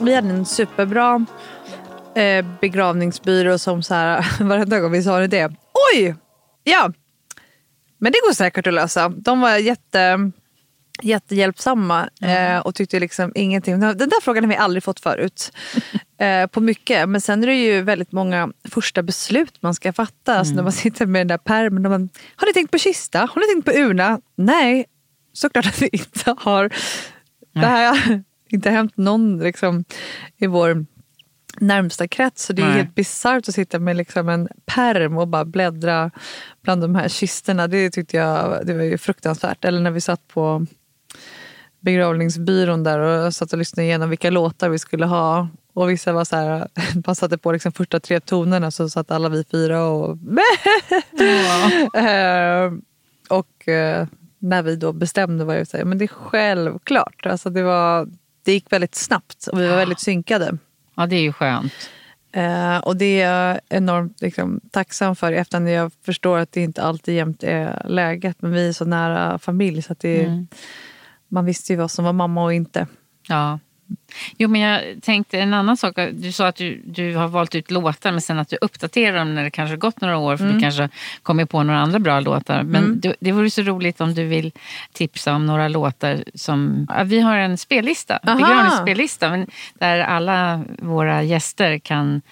Vi 0.00 0.14
hade 0.14 0.28
en 0.28 0.46
superbra 0.46 1.26
eh, 2.14 2.44
begravningsbyrå 2.60 3.58
som 3.58 3.82
så 3.82 3.94
här, 3.94 4.26
varenda 4.44 4.80
gång 4.80 4.92
vi 4.92 5.02
sa 5.02 5.26
det. 5.26 5.52
Oj! 5.94 6.14
Ja, 6.64 6.92
men 7.98 8.12
det 8.12 8.18
går 8.26 8.32
säkert 8.32 8.66
att 8.66 8.74
lösa. 8.74 9.08
De 9.08 9.40
var 9.40 9.56
jätte, 9.56 10.30
jättehjälpsamma 11.02 12.08
mm. 12.20 12.56
eh, 12.56 12.60
och 12.60 12.74
tyckte 12.74 13.00
liksom 13.00 13.32
ingenting. 13.34 13.80
Den 13.80 13.98
där 13.98 14.20
frågan 14.22 14.44
har 14.44 14.48
vi 14.48 14.56
aldrig 14.56 14.82
fått 14.82 15.00
förut. 15.00 15.52
eh, 16.18 16.46
på 16.46 16.60
mycket. 16.60 17.08
Men 17.08 17.20
sen 17.20 17.42
är 17.42 17.46
det 17.46 17.54
ju 17.54 17.82
väldigt 17.82 18.12
många 18.12 18.48
första 18.70 19.02
beslut 19.02 19.62
man 19.62 19.74
ska 19.74 19.92
fatta. 19.92 20.32
Mm. 20.32 20.38
Alltså 20.38 20.54
när 20.54 20.62
man 20.62 20.72
sitter 20.72 21.06
med 21.06 21.20
den 21.20 21.28
där 21.28 21.38
pärmen. 21.38 21.82
Man, 21.82 22.08
har 22.36 22.46
ni 22.46 22.52
tänkt 22.52 22.70
på 22.70 22.78
kista? 22.78 23.18
Har 23.18 23.40
ni 23.40 23.54
tänkt 23.54 23.64
på 23.64 23.72
urna? 23.72 24.20
Nej, 24.36 24.86
såklart 25.32 25.66
att 25.66 25.82
vi 25.82 25.88
inte 25.92 26.34
har. 26.38 26.70
Det 27.54 27.60
här 27.60 28.22
inte 28.54 28.70
hänt 28.70 28.96
någon 28.96 29.38
liksom, 29.38 29.84
i 30.36 30.46
vår 30.46 30.86
närmsta 31.60 32.08
krets. 32.08 32.44
Så 32.44 32.52
det 32.52 32.62
är 32.62 32.66
Nej. 32.66 32.76
helt 32.76 32.94
bisarrt 32.94 33.48
att 33.48 33.54
sitta 33.54 33.78
med 33.78 33.96
liksom 33.96 34.28
en 34.28 34.48
perm 34.66 35.18
och 35.18 35.28
bara 35.28 35.44
bläddra 35.44 36.10
bland 36.62 36.82
de 36.82 36.94
här 36.94 37.08
kisterna. 37.08 37.68
Det 37.68 37.90
tyckte 37.90 38.16
jag 38.16 38.66
det 38.66 38.74
var 38.74 38.82
ju 38.82 38.98
fruktansvärt. 38.98 39.64
Eller 39.64 39.80
när 39.80 39.90
vi 39.90 40.00
satt 40.00 40.28
på 40.28 40.66
begravningsbyrån 41.80 42.82
där 42.82 42.98
och 42.98 43.34
satt 43.34 43.52
och 43.52 43.58
lyssnade 43.58 43.86
igenom 43.86 44.10
vilka 44.10 44.30
låtar 44.30 44.68
vi 44.68 44.78
skulle 44.78 45.06
ha. 45.06 45.48
Och 45.74 45.90
vissa 45.90 46.12
var 46.12 46.24
så 46.24 46.36
här, 46.36 46.68
man 47.06 47.14
satte 47.14 47.38
på 47.38 47.52
liksom 47.52 47.72
första 47.72 48.00
tre 48.00 48.20
tonerna 48.20 48.70
så 48.70 48.88
satt 48.88 49.10
alla 49.10 49.28
vi 49.28 49.44
fyra 49.44 49.84
och... 49.86 50.18
Ja. 51.92 52.72
och 53.38 53.68
eh, 53.68 54.06
när 54.38 54.62
vi 54.62 54.76
då 54.76 54.92
bestämde 54.92 55.44
var 55.44 55.54
jag 55.54 55.66
säga, 55.66 55.84
men 55.84 55.98
det 55.98 56.04
är 56.04 56.08
självklart. 56.08 57.26
Alltså 57.26 57.50
det, 57.50 57.62
var, 57.62 58.08
det 58.44 58.52
gick 58.52 58.72
väldigt 58.72 58.94
snabbt 58.94 59.46
och 59.46 59.60
vi 59.60 59.68
var 59.68 59.76
väldigt 59.76 60.00
synkade. 60.00 60.58
Ja, 60.94 61.06
det 61.06 61.16
är 61.16 61.22
ju 61.22 61.32
skönt. 61.32 61.72
Uh, 62.36 62.78
och 62.78 62.96
det 62.96 63.20
är 63.20 63.30
jag 63.30 63.60
enormt 63.68 64.20
liksom, 64.20 64.60
tacksam 64.70 65.16
för 65.16 65.32
eftersom 65.32 65.68
jag 65.68 65.92
förstår 66.04 66.38
att 66.38 66.52
det 66.52 66.62
inte 66.62 66.82
alltid 66.82 67.14
jämt 67.14 67.42
är 67.42 67.86
läget. 67.88 68.42
Men 68.42 68.52
vi 68.52 68.68
är 68.68 68.72
så 68.72 68.84
nära 68.84 69.38
familj 69.38 69.82
så 69.82 69.92
att 69.92 70.00
det, 70.00 70.24
mm. 70.24 70.46
man 71.28 71.44
visste 71.44 71.72
ju 71.72 71.78
vad 71.78 71.90
som 71.90 72.04
var 72.04 72.12
mamma 72.12 72.44
och 72.44 72.54
inte. 72.54 72.86
Ja. 73.28 73.58
Jo, 74.36 74.48
men 74.48 74.60
jag 74.60 75.02
tänkte 75.02 75.38
en 75.40 75.54
annan 75.54 75.76
sak. 75.76 75.98
Du 76.12 76.32
sa 76.32 76.46
att 76.46 76.56
du, 76.56 76.82
du 76.84 77.16
har 77.16 77.28
valt 77.28 77.54
ut 77.54 77.70
låtar 77.70 78.12
men 78.12 78.20
sen 78.20 78.38
att 78.38 78.48
du 78.48 78.58
uppdaterar 78.60 79.18
dem 79.18 79.34
när 79.34 79.44
det 79.44 79.50
kanske 79.50 79.76
gått 79.76 80.00
några 80.00 80.16
år 80.18 80.36
för 80.36 80.44
mm. 80.44 80.56
du 80.56 80.62
kanske 80.62 80.88
kommer 81.22 81.44
på 81.44 81.62
några 81.62 81.80
andra 81.80 81.98
bra 81.98 82.20
låtar. 82.20 82.62
Men 82.62 82.84
mm. 82.84 83.00
det, 83.00 83.16
det 83.20 83.32
vore 83.32 83.50
så 83.50 83.62
roligt 83.62 84.00
om 84.00 84.14
du 84.14 84.24
vill 84.24 84.52
tipsa 84.92 85.34
om 85.34 85.46
några 85.46 85.68
låtar 85.68 86.24
som... 86.34 86.86
Ja, 86.88 87.04
vi 87.04 87.20
har 87.20 87.36
en 87.36 87.58
spellista, 87.58 88.18
begravningsspellista 88.22 89.46
där 89.74 89.98
alla 89.98 90.64
våra 90.78 91.22
gäster 91.22 91.78
kan 91.78 92.22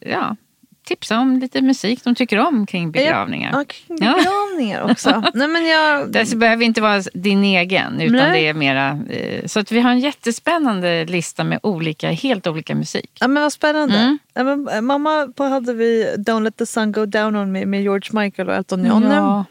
ja, 0.00 0.36
tipsa 0.84 1.18
om 1.18 1.38
lite 1.38 1.62
musik 1.62 2.04
de 2.04 2.14
tycker 2.14 2.38
om 2.38 2.66
kring 2.66 2.90
begravningar. 2.90 3.50
Ja, 3.52 3.64
kring 3.64 3.96
begravningar 3.98 4.80
ja. 4.80 4.92
också. 4.92 5.24
Nej, 5.34 5.48
men 5.48 5.66
jag... 5.66 6.12
Det 6.12 6.36
behöver 6.36 6.64
inte 6.64 6.80
vara 6.80 7.02
din 7.14 7.44
egen 7.44 8.00
utan 8.00 8.16
Nej. 8.16 8.42
det 8.42 8.48
är 8.48 8.54
mera... 8.54 8.98
Eh, 9.10 9.46
så 9.46 9.60
att 9.60 9.72
vi 9.72 9.80
har 9.80 9.90
en 9.90 10.00
jättespännande 10.00 11.04
lista 11.04 11.44
med 11.44 11.60
olika, 11.62 12.10
helt 12.10 12.46
olika 12.46 12.74
musik. 12.74 13.10
Ja 13.20 13.28
men 13.28 13.42
vad 13.42 13.52
spännande. 13.52 13.98
Mm. 13.98 14.18
Ja, 14.34 14.44
men, 14.44 14.68
eh, 14.68 14.80
mamma 14.80 15.32
på 15.36 15.44
hade 15.44 15.74
vi 15.74 16.14
Don't 16.18 16.42
let 16.42 16.56
the 16.56 16.66
sun 16.66 16.92
go 16.92 17.06
down 17.06 17.36
on 17.36 17.52
me 17.52 17.66
med 17.66 17.82
George 17.82 18.22
Michael 18.22 18.48
och 18.48 18.54
Elton 18.54 18.84
John. 18.84 19.02
Ja. 19.02 19.44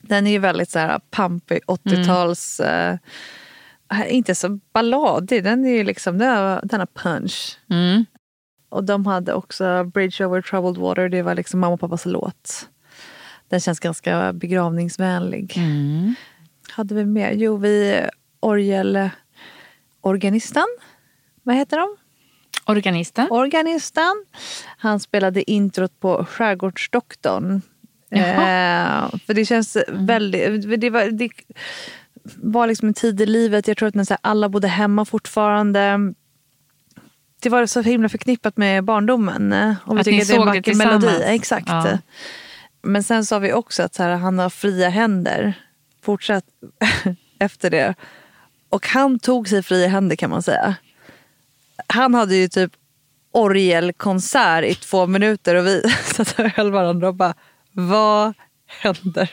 Den 0.00 0.26
är 0.26 0.30
ju 0.30 0.38
väldigt 0.38 0.70
så 0.70 0.78
här 0.78 1.00
pampig 1.10 1.60
80-tals... 1.66 2.60
Mm. 2.60 2.98
Uh, 3.92 4.14
inte 4.14 4.34
så 4.34 4.60
balladig, 4.72 5.44
den 5.44 5.64
är 5.64 5.70
ju 5.70 5.84
liksom, 5.84 6.18
den 6.18 6.36
har, 6.36 6.60
den 6.64 6.80
har 6.80 6.86
punch. 6.86 7.58
Mm. 7.70 8.04
Och 8.68 8.84
de 8.84 9.06
hade 9.06 9.32
också 9.32 9.84
Bridge 9.84 10.26
over 10.26 10.42
troubled 10.42 10.76
water. 10.76 11.08
Det 11.08 11.22
var 11.22 11.34
liksom 11.34 11.60
mamma 11.60 11.74
och 11.74 11.80
pappas 11.80 12.06
låt. 12.06 12.68
Den 13.48 13.60
känns 13.60 13.80
ganska 13.80 14.32
begravningsvänlig. 14.32 15.56
Mm. 15.56 16.14
Hade 16.70 16.94
vi 16.94 17.04
mer? 17.04 17.32
Jo, 17.32 17.56
vi 17.56 18.02
orgelorganisten. 18.40 20.66
Vad 21.42 21.56
heter 21.56 21.76
de? 21.76 21.96
Organisten. 22.64 23.30
Organisten. 23.30 24.24
Han 24.78 25.00
spelade 25.00 25.50
introt 25.50 26.00
på 26.00 26.24
Skärgårdsdoktorn. 26.24 27.62
Eh, 28.10 29.08
för 29.26 29.34
det 29.34 29.44
känns 29.44 29.76
mm. 29.76 30.06
väldigt... 30.06 30.80
Det 30.80 30.90
var, 30.90 31.10
det 31.10 31.30
var 32.36 32.66
liksom 32.66 32.88
en 32.88 32.94
tid 32.94 33.20
i 33.20 33.26
livet, 33.26 33.68
jag 33.68 33.76
tror 33.76 33.88
att 33.88 33.94
när 33.94 34.16
alla 34.20 34.48
bodde 34.48 34.68
hemma 34.68 35.04
fortfarande 35.04 35.98
det 37.40 37.48
var 37.48 37.66
så 37.66 37.80
himla 37.80 38.08
förknippat 38.08 38.56
med 38.56 38.84
barndomen. 38.84 39.52
Eh, 39.52 39.74
och 39.84 39.96
vi 39.96 40.00
att 40.00 40.04
tycker 40.04 40.22
att 40.22 40.28
det 40.28 40.34
är 40.34 40.40
en 40.40 40.46
vacker 40.46 40.74
melodi. 40.74 41.22
Exakt. 41.24 41.68
Ja. 41.68 41.98
Men 42.82 43.02
sen 43.02 43.24
sa 43.24 43.38
vi 43.38 43.52
också 43.52 43.82
att 43.82 43.94
så 43.94 44.02
här, 44.02 44.16
han 44.16 44.38
har 44.38 44.50
fria 44.50 44.88
händer. 44.88 45.54
Fortsatt 46.02 46.44
efter 47.38 47.70
det. 47.70 47.94
Och 48.68 48.86
han 48.86 49.18
tog 49.18 49.48
sig 49.48 49.62
fria 49.62 49.88
händer 49.88 50.16
kan 50.16 50.30
man 50.30 50.42
säga. 50.42 50.74
Han 51.86 52.14
hade 52.14 52.36
ju 52.36 52.48
typ 52.48 52.72
orgelkonsert 53.32 54.64
i 54.64 54.74
två 54.74 55.06
minuter 55.06 55.54
och 55.54 55.66
vi 55.66 55.82
satt 56.04 56.38
och 56.38 56.44
höll 56.44 56.70
varandra 56.70 57.08
och 57.08 57.14
bara, 57.14 57.34
vad 57.72 58.34
händer? 58.66 59.30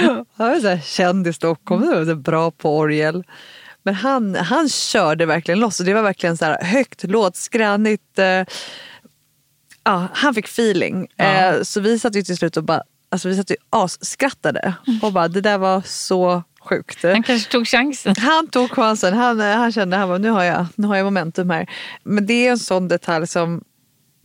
Han 0.36 0.48
var 0.48 0.60
så 0.60 0.68
här, 0.68 0.80
känd 0.80 1.26
i 1.26 1.32
Stockholm, 1.32 2.22
bra 2.22 2.50
på 2.50 2.78
orgel. 2.78 3.24
Men 3.86 3.94
han, 3.94 4.34
han 4.34 4.68
körde 4.68 5.26
verkligen 5.26 5.60
loss 5.60 5.80
och 5.80 5.86
det 5.86 5.94
var 5.94 6.02
verkligen 6.02 6.36
så 6.36 6.44
här 6.44 6.64
högt, 6.64 7.04
lågt, 7.04 7.36
skränigt. 7.36 8.18
Eh, 8.18 8.44
ja, 9.84 10.08
han 10.12 10.34
fick 10.34 10.44
feeling. 10.44 11.06
Ja. 11.16 11.24
Eh, 11.24 11.62
så 11.62 11.80
vi 11.80 11.98
satt 11.98 12.16
ju 12.16 12.22
till 12.22 12.36
slut 12.36 12.56
och 12.56 12.64
bara 12.64 12.82
alltså 13.08 13.28
vi 13.28 13.36
satt 13.36 13.50
ju 13.50 13.56
asskrattade 13.70 14.74
och 15.02 15.12
bara 15.12 15.28
det 15.28 15.40
där 15.40 15.58
var 15.58 15.82
så 15.86 16.42
sjukt. 16.60 17.02
Han 17.02 17.22
kanske 17.22 17.50
tog 17.50 17.68
chansen. 17.68 18.14
Han 18.18 18.46
tog 18.46 18.70
chansen. 18.70 19.14
Han, 19.14 19.40
han 19.40 19.72
kände 19.72 20.02
att 20.02 20.20
nu, 20.20 20.28
har 20.30 20.44
jag, 20.44 20.66
nu 20.74 20.86
har 20.86 20.96
jag 20.96 21.04
momentum 21.04 21.50
här. 21.50 21.70
Men 22.02 22.26
det 22.26 22.46
är 22.46 22.50
en 22.50 22.58
sån 22.58 22.88
detalj 22.88 23.26
som 23.26 23.64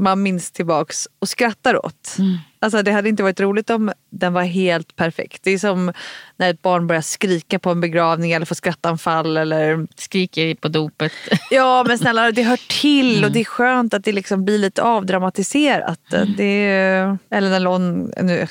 man 0.02 0.24
minns 0.24 0.52
tillbaks 0.52 1.08
och 1.20 1.30
skrattar 1.30 1.86
åt. 1.86 2.16
Mm. 2.20 2.38
Alltså 2.60 2.82
det 2.84 2.92
hade 2.92 3.10
inte 3.10 3.24
varit 3.24 3.40
roligt 3.40 3.70
om 3.70 3.92
den 4.10 4.34
var 4.34 4.44
helt 4.44 4.96
perfekt. 4.96 5.44
Det 5.44 5.52
är 5.52 5.58
som 5.58 5.94
när 6.38 6.50
ett 6.50 6.62
barn 6.62 6.88
börjar 6.88 7.02
skrika 7.02 7.60
på 7.60 7.70
en 7.70 7.82
begravning 7.82 8.32
eller 8.32 8.46
får 8.46 8.56
skrattanfall. 8.56 9.38
Eller... 9.38 9.88
Skriker 9.96 10.56
på 10.56 10.68
dopet. 10.68 11.12
Ja 11.52 11.84
men 11.88 11.98
snälla 11.98 12.32
det 12.32 12.44
hör 12.44 12.82
till 12.82 13.18
mm. 13.18 13.24
och 13.24 13.32
det 13.32 13.40
är 13.40 13.46
skönt 13.46 13.94
att 13.94 14.04
det 14.04 14.12
liksom 14.12 14.46
blir 14.46 14.58
lite 14.58 14.84
avdramatiserat. 14.84 16.14
Mm. 16.14 16.34
Det 16.38 16.44
är, 16.44 17.18
eller 17.30 17.50
när 17.50 17.60
någon, 17.60 18.12
nu, 18.22 18.48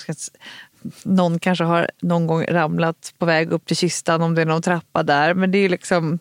någon 1.03 1.39
kanske 1.39 1.65
har 1.65 1.91
någon 2.03 2.27
gång 2.27 2.45
ramlat 2.45 3.15
på 3.19 3.27
väg 3.27 3.53
upp 3.53 3.67
till 3.67 3.77
kistan 3.77 4.23
om 4.23 4.35
det 4.35 4.43
är 4.43 4.47
någon 4.47 4.63
trappa 4.63 5.03
där. 5.03 5.35
Men 5.35 5.51
det 5.51 5.59
är 5.59 5.69
liksom... 5.69 6.19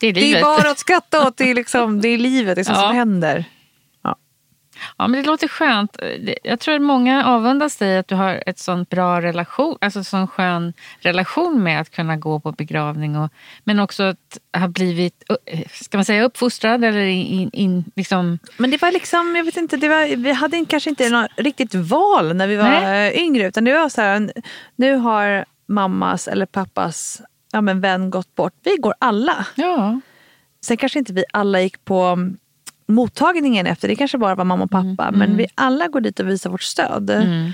Det 0.00 0.06
är, 0.06 0.12
det 0.12 0.32
är 0.32 0.42
bara 0.42 0.70
att 0.70 0.78
skratta 0.78 1.26
åt. 1.28 1.36
Det 1.36 1.50
är, 1.50 1.54
liksom, 1.62 2.00
det 2.00 2.08
är 2.08 2.18
livet, 2.18 2.54
det 2.54 2.60
är 2.60 2.64
sånt 2.64 2.78
ja. 2.78 2.88
som 2.88 2.96
händer. 2.96 3.44
Ja, 4.98 5.08
men 5.08 5.22
det 5.22 5.26
låter 5.26 5.48
skönt. 5.48 5.96
Jag 6.42 6.60
tror 6.60 6.74
att 6.74 6.82
många 6.82 7.26
avundas 7.26 7.76
dig 7.76 7.98
att 7.98 8.08
du 8.08 8.14
har 8.14 8.42
ett 8.46 8.58
sånt 8.58 8.88
bra 8.88 9.22
relation, 9.22 9.78
alltså 9.80 10.04
sån 10.04 10.26
skön 10.26 10.72
relation 11.00 11.62
med 11.62 11.80
att 11.80 11.90
kunna 11.90 12.16
gå 12.16 12.40
på 12.40 12.52
begravning. 12.52 13.16
Och, 13.16 13.32
men 13.64 13.80
också 13.80 14.02
att 14.02 14.38
ha 14.56 14.68
blivit, 14.68 15.24
ska 15.72 15.98
man 15.98 16.04
säga 16.04 16.24
uppfostrad 16.24 16.84
eller 16.84 17.06
in, 17.06 17.50
in, 17.52 17.84
liksom... 17.96 18.38
Men 18.56 18.70
det 18.70 18.82
var 18.82 18.92
liksom, 18.92 19.36
jag 19.36 19.44
vet 19.44 19.56
inte, 19.56 19.76
det 19.76 19.88
var, 19.88 20.16
vi 20.16 20.32
hade 20.32 20.64
kanske 20.68 20.90
inte 20.90 21.10
något 21.10 21.30
riktigt 21.36 21.74
val 21.74 22.36
när 22.36 22.46
vi 22.46 22.56
var 22.56 22.64
Nej. 22.64 23.20
yngre. 23.20 23.46
Utan 23.46 23.64
det 23.64 23.72
var 23.72 23.88
så 23.88 24.00
här, 24.00 24.32
nu 24.76 24.94
har 24.94 25.44
mammas 25.66 26.28
eller 26.28 26.46
pappas 26.46 27.22
ja, 27.52 27.60
men 27.60 27.80
vän 27.80 28.10
gått 28.10 28.34
bort. 28.34 28.54
Vi 28.62 28.76
går 28.76 28.94
alla. 28.98 29.46
Ja. 29.54 30.00
Sen 30.64 30.76
kanske 30.76 30.98
inte 30.98 31.12
vi 31.12 31.24
alla 31.32 31.60
gick 31.60 31.84
på 31.84 32.18
mottagningen 32.90 33.66
efter, 33.66 33.88
det 33.88 33.96
kanske 33.96 34.18
bara 34.18 34.34
var 34.34 34.44
mamma 34.44 34.64
och 34.64 34.70
pappa. 34.70 35.04
Mm. 35.04 35.18
Men 35.18 35.22
mm. 35.22 35.36
vi 35.36 35.46
alla 35.54 35.88
går 35.88 36.00
dit 36.00 36.20
och 36.20 36.28
visar 36.28 36.50
vårt 36.50 36.62
stöd. 36.62 37.10
Mm. 37.10 37.52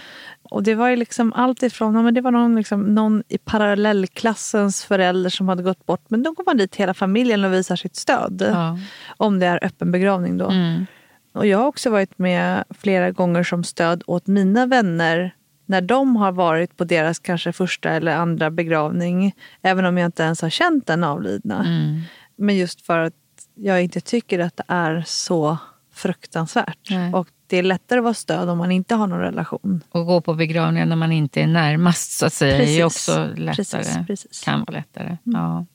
Och 0.50 0.62
det 0.62 0.74
var 0.74 0.88
ju 0.88 0.96
liksom 0.96 1.32
allt 1.32 1.62
ifrån, 1.62 1.94
ja, 1.94 2.02
men 2.02 2.14
det 2.14 2.20
var 2.20 2.30
någon, 2.30 2.56
liksom, 2.56 2.82
någon 2.82 3.22
i 3.28 3.38
parallellklassens 3.38 4.84
förälder 4.84 5.30
som 5.30 5.48
hade 5.48 5.62
gått 5.62 5.86
bort. 5.86 6.04
Men 6.08 6.22
då 6.22 6.32
går 6.32 6.44
man 6.46 6.56
dit 6.56 6.76
hela 6.76 6.94
familjen 6.94 7.44
och 7.44 7.52
visar 7.52 7.76
sitt 7.76 7.96
stöd. 7.96 8.46
Ja. 8.50 8.78
Om 9.16 9.38
det 9.38 9.46
är 9.46 9.64
öppen 9.64 9.92
begravning 9.92 10.38
då. 10.38 10.48
Mm. 10.48 10.86
Och 11.34 11.46
jag 11.46 11.58
har 11.58 11.66
också 11.66 11.90
varit 11.90 12.18
med 12.18 12.64
flera 12.70 13.10
gånger 13.10 13.42
som 13.42 13.64
stöd 13.64 14.02
åt 14.06 14.26
mina 14.26 14.66
vänner 14.66 15.34
när 15.66 15.80
de 15.80 16.16
har 16.16 16.32
varit 16.32 16.76
på 16.76 16.84
deras 16.84 17.18
kanske 17.18 17.52
första 17.52 17.90
eller 17.90 18.16
andra 18.16 18.50
begravning. 18.50 19.34
Även 19.62 19.84
om 19.84 19.98
jag 19.98 20.08
inte 20.08 20.22
ens 20.22 20.42
har 20.42 20.50
känt 20.50 20.86
den 20.86 21.04
avlidna. 21.04 21.58
Mm. 21.58 22.00
Men 22.36 22.56
just 22.56 22.86
för 22.86 22.98
att 22.98 23.14
jag 23.56 23.82
inte 23.82 24.00
tycker 24.00 24.38
att 24.38 24.56
det 24.56 24.64
är 24.68 25.04
så 25.06 25.58
fruktansvärt. 25.92 26.90
Nej. 26.90 27.12
Och 27.12 27.28
det 27.46 27.56
är 27.56 27.62
lättare 27.62 27.98
att 27.98 28.04
vara 28.04 28.14
stöd 28.14 28.48
om 28.48 28.58
man 28.58 28.72
inte 28.72 28.94
har 28.94 29.06
någon 29.06 29.20
relation. 29.20 29.82
Och 29.90 30.06
gå 30.06 30.20
på 30.20 30.34
begravningar 30.34 30.86
när 30.86 30.96
man 30.96 31.12
inte 31.12 31.40
är 31.40 31.46
närmast 31.46 32.12
så 32.12 32.26
att 32.26 32.32
säga 32.32 32.58
precis. 32.58 32.78
är 32.78 32.84
också 32.84 33.26
lättare. 33.36 33.56
Precis, 33.56 33.98
precis. 34.06 34.44
Kan 34.44 34.60
vara 34.60 34.78
lättare. 34.78 35.06
Mm. 35.06 35.18
Ja. 35.24 35.66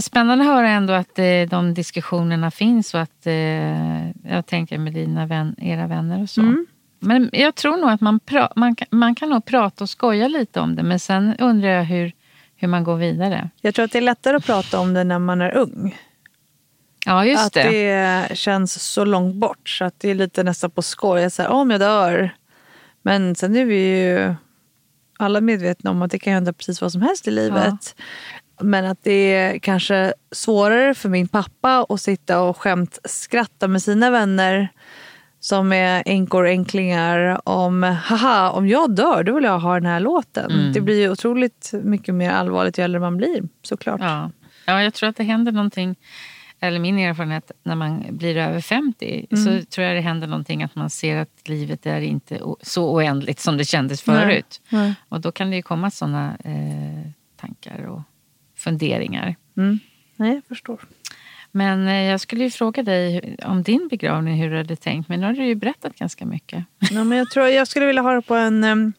Spännande 0.00 0.44
att 0.44 0.50
höra 0.50 0.68
ändå 0.70 0.92
att 0.92 1.18
eh, 1.18 1.42
de 1.50 1.74
diskussionerna 1.74 2.50
finns 2.50 2.94
och 2.94 3.00
att 3.00 3.26
jag 4.24 4.46
tänker 4.46 4.78
med 4.78 4.92
dina 4.92 5.26
vän, 5.26 5.54
era 5.58 5.86
vänner 5.86 6.22
och 6.22 6.30
så. 6.30 6.40
Mm. 6.40 6.66
Men 7.00 7.30
jag 7.32 7.54
tror 7.54 7.76
nog 7.76 7.90
att 7.90 8.00
man, 8.00 8.20
pra, 8.20 8.52
man, 8.56 8.76
man 8.90 9.14
kan 9.14 9.30
nog 9.30 9.44
prata 9.44 9.84
och 9.84 9.90
skoja 9.90 10.28
lite 10.28 10.60
om 10.60 10.76
det 10.76 10.82
men 10.82 11.00
sen 11.00 11.36
undrar 11.38 11.68
jag 11.68 11.84
hur, 11.84 12.12
hur 12.56 12.68
man 12.68 12.84
går 12.84 12.96
vidare. 12.96 13.50
Jag 13.60 13.74
tror 13.74 13.84
att 13.84 13.92
det 13.92 13.98
är 13.98 14.02
lättare 14.02 14.36
att 14.36 14.46
prata 14.46 14.80
om 14.80 14.94
det 14.94 15.04
när 15.04 15.18
man 15.18 15.40
är 15.40 15.56
ung. 15.56 15.96
Ja, 17.06 17.24
just 17.24 17.46
att 17.46 17.52
det. 17.52 18.26
det 18.28 18.36
känns 18.36 18.82
så 18.82 19.04
långt 19.04 19.34
bort 19.34 19.68
så 19.68 19.84
att 19.84 19.94
det 19.98 20.10
är 20.10 20.14
lite 20.14 20.42
nästan 20.42 20.70
på 20.70 20.82
skoj. 20.82 21.30
Så 21.30 21.42
här, 21.42 21.50
om 21.50 21.70
jag 21.70 21.80
dör. 21.80 22.30
Men 23.02 23.34
sen 23.34 23.56
är 23.56 23.64
vi 23.64 24.00
ju 24.00 24.34
alla 25.18 25.40
medvetna 25.40 25.90
om 25.90 26.02
att 26.02 26.10
det 26.10 26.18
kan 26.18 26.32
hända 26.32 26.52
precis 26.52 26.80
vad 26.80 26.92
som 26.92 27.02
helst 27.02 27.28
i 27.28 27.30
livet. 27.30 27.94
Ja. 27.96 28.64
Men 28.64 28.84
att 28.84 28.98
det 29.02 29.34
är 29.34 29.58
kanske 29.58 30.14
svårare 30.32 30.94
för 30.94 31.08
min 31.08 31.28
pappa 31.28 31.86
att 31.88 32.00
sitta 32.00 32.40
och 32.40 32.56
skämt 32.56 32.98
skratta 33.04 33.68
med 33.68 33.82
sina 33.82 34.10
vänner 34.10 34.68
som 35.40 35.72
är 35.72 36.02
änkor 36.06 36.42
och 36.42 36.48
änklingar 36.48 37.48
om 37.48 37.82
haha, 37.82 38.50
om 38.50 38.68
jag 38.68 38.94
dör 38.94 39.22
då 39.22 39.34
vill 39.34 39.44
jag 39.44 39.58
ha 39.58 39.74
den 39.74 39.86
här 39.86 40.00
låten. 40.00 40.50
Mm. 40.50 40.72
Det 40.72 40.80
blir 40.80 41.00
ju 41.00 41.10
otroligt 41.10 41.70
mycket 41.82 42.14
mer 42.14 42.30
allvarligt 42.30 42.78
ju 42.78 42.84
äldre 42.84 43.00
man 43.00 43.16
blir 43.16 43.42
såklart. 43.62 44.00
Ja. 44.00 44.30
ja, 44.66 44.82
jag 44.82 44.94
tror 44.94 45.08
att 45.08 45.16
det 45.16 45.24
händer 45.24 45.52
någonting 45.52 45.96
eller 46.60 46.78
min 46.78 46.98
erfarenhet 46.98 47.50
när 47.62 47.74
man 47.74 48.04
blir 48.10 48.36
över 48.36 48.60
50 48.60 49.26
mm. 49.30 49.44
så 49.44 49.66
tror 49.70 49.86
jag 49.86 49.96
det 49.96 50.00
händer 50.00 50.26
någonting 50.26 50.62
att 50.62 50.74
man 50.74 50.90
ser 50.90 51.16
att 51.16 51.48
livet 51.48 51.86
är 51.86 52.00
inte 52.00 52.40
så 52.62 52.94
oändligt 52.94 53.40
som 53.40 53.56
det 53.56 53.64
kändes 53.64 54.02
förut. 54.02 54.60
Nej. 54.68 54.82
Nej. 54.82 54.94
Och 55.08 55.20
då 55.20 55.32
kan 55.32 55.50
det 55.50 55.56
ju 55.56 55.62
komma 55.62 55.90
sådana 55.90 56.36
eh, 56.44 57.10
tankar 57.36 57.86
och 57.86 58.02
funderingar. 58.56 59.36
Mm. 59.56 59.78
Nej, 60.16 60.34
jag 60.34 60.44
förstår. 60.44 60.80
Men 61.52 61.88
eh, 61.88 62.02
jag 62.02 62.20
skulle 62.20 62.44
ju 62.44 62.50
fråga 62.50 62.82
dig 62.82 63.36
om 63.44 63.62
din 63.62 63.88
begravning, 63.88 64.42
hur 64.42 64.50
du 64.50 64.56
hade 64.56 64.76
tänkt. 64.76 65.08
Men 65.08 65.20
nu 65.20 65.26
har 65.26 65.32
du 65.32 65.44
ju 65.44 65.54
berättat 65.54 65.98
ganska 65.98 66.26
mycket. 66.26 66.64
Ja, 66.90 67.04
men 67.04 67.18
jag, 67.18 67.30
tror, 67.30 67.48
jag 67.48 67.68
skulle 67.68 67.86
vilja 67.86 68.02
ha 68.02 68.12
det 68.12 68.22
på 68.22 68.34
en 68.34 68.64
um, 68.64 68.92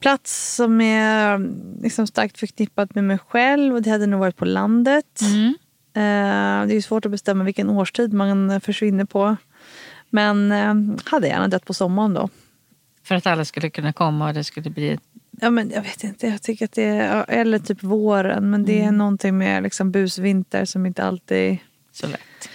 plats 0.00 0.54
som 0.56 0.80
är 0.80 1.38
liksom, 1.82 2.06
starkt 2.06 2.38
förknippad 2.38 2.90
med 2.94 3.04
mig 3.04 3.18
själv. 3.18 3.74
Och 3.74 3.82
det 3.82 3.90
hade 3.90 4.06
nog 4.06 4.20
varit 4.20 4.36
på 4.36 4.44
landet. 4.44 5.20
Mm. 5.20 5.54
Uh, 5.96 6.66
det 6.68 6.76
är 6.76 6.80
svårt 6.80 7.04
att 7.04 7.10
bestämma 7.10 7.44
vilken 7.44 7.70
årstid 7.70 8.12
man 8.12 8.60
försvinner 8.60 9.04
på. 9.04 9.36
Men 10.10 10.52
uh, 10.52 10.98
hade 11.04 11.28
gärna 11.28 11.48
dött 11.48 11.64
på 11.64 11.74
sommaren 11.74 12.14
då. 12.14 12.28
För 13.04 13.14
att 13.14 13.26
alla 13.26 13.44
skulle 13.44 13.70
kunna 13.70 13.92
komma 13.92 14.28
och 14.28 14.34
det 14.34 14.44
skulle 14.44 14.70
bli 14.70 14.98
Ja, 15.40 15.50
men 15.50 15.70
jag 15.70 15.82
vet 15.82 16.04
inte, 16.04 16.26
jag 16.26 16.42
tycker 16.42 16.64
att 16.64 16.72
det 16.72 16.84
är, 16.84 17.24
eller 17.28 17.58
typ 17.58 17.82
våren, 17.82 18.50
men 18.50 18.64
det 18.64 18.78
är 18.78 18.82
mm. 18.82 18.98
någonting 18.98 19.38
med 19.38 19.62
liksom 19.62 19.90
busvinter 19.90 20.64
som 20.64 20.86
inte 20.86 21.04
alltid 21.04 21.58
så 21.92 22.06
lätt. 22.06 22.48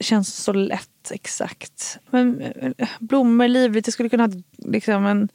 känns 0.00 0.34
så 0.34 0.52
lätt. 0.52 1.10
Exakt. 1.10 1.98
Men 2.10 2.40
eh, 2.40 2.88
blommor, 2.98 3.48
livligt, 3.48 3.86
jag 3.86 3.94
skulle 3.94 4.08
kunna 4.08 4.26
ha 4.26 4.32
liksom 4.58 5.06
en 5.06 5.28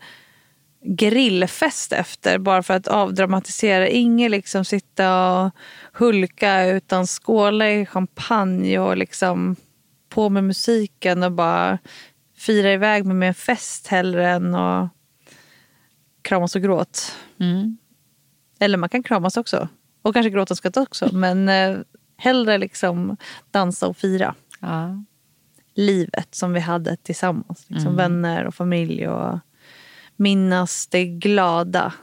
grillfest 0.83 1.93
efter 1.93 2.37
bara 2.37 2.63
för 2.63 2.73
att 2.73 2.87
avdramatisera. 2.87 3.87
Ingen 3.87 4.31
liksom 4.31 4.65
sitta 4.65 5.31
och 5.31 5.51
hulka 5.93 6.65
utan 6.65 7.07
skåla 7.07 7.71
i 7.71 7.85
champagne 7.85 8.79
och 8.79 8.97
liksom 8.97 9.55
på 10.09 10.29
med 10.29 10.43
musiken 10.43 11.23
och 11.23 11.31
bara 11.31 11.77
fira 12.37 12.73
iväg 12.73 13.05
med 13.05 13.27
en 13.27 13.33
fest 13.33 13.87
hellre 13.87 14.29
än 14.29 14.55
att 14.55 14.89
kramas 16.21 16.55
och 16.55 16.61
gråt. 16.61 17.15
Mm. 17.39 17.77
Eller 18.59 18.77
man 18.77 18.89
kan 18.89 19.03
kramas 19.03 19.37
också. 19.37 19.67
Och 20.01 20.13
kanske 20.13 20.29
gråta 20.29 20.53
och 20.53 20.57
skratta 20.57 20.81
också. 20.81 21.15
Men 21.15 21.49
eh, 21.49 21.77
hellre 22.17 22.57
liksom 22.57 23.17
dansa 23.51 23.87
och 23.87 23.97
fira. 23.97 24.35
Ja. 24.59 25.03
Livet 25.75 26.35
som 26.35 26.53
vi 26.53 26.59
hade 26.59 26.97
tillsammans. 26.97 27.65
Liksom 27.67 27.93
mm. 27.93 27.95
Vänner 27.95 28.45
och 28.45 28.55
familj. 28.55 29.07
och 29.07 29.39
Minnas 30.23 30.87
det 30.87 31.05
glada 31.05 31.93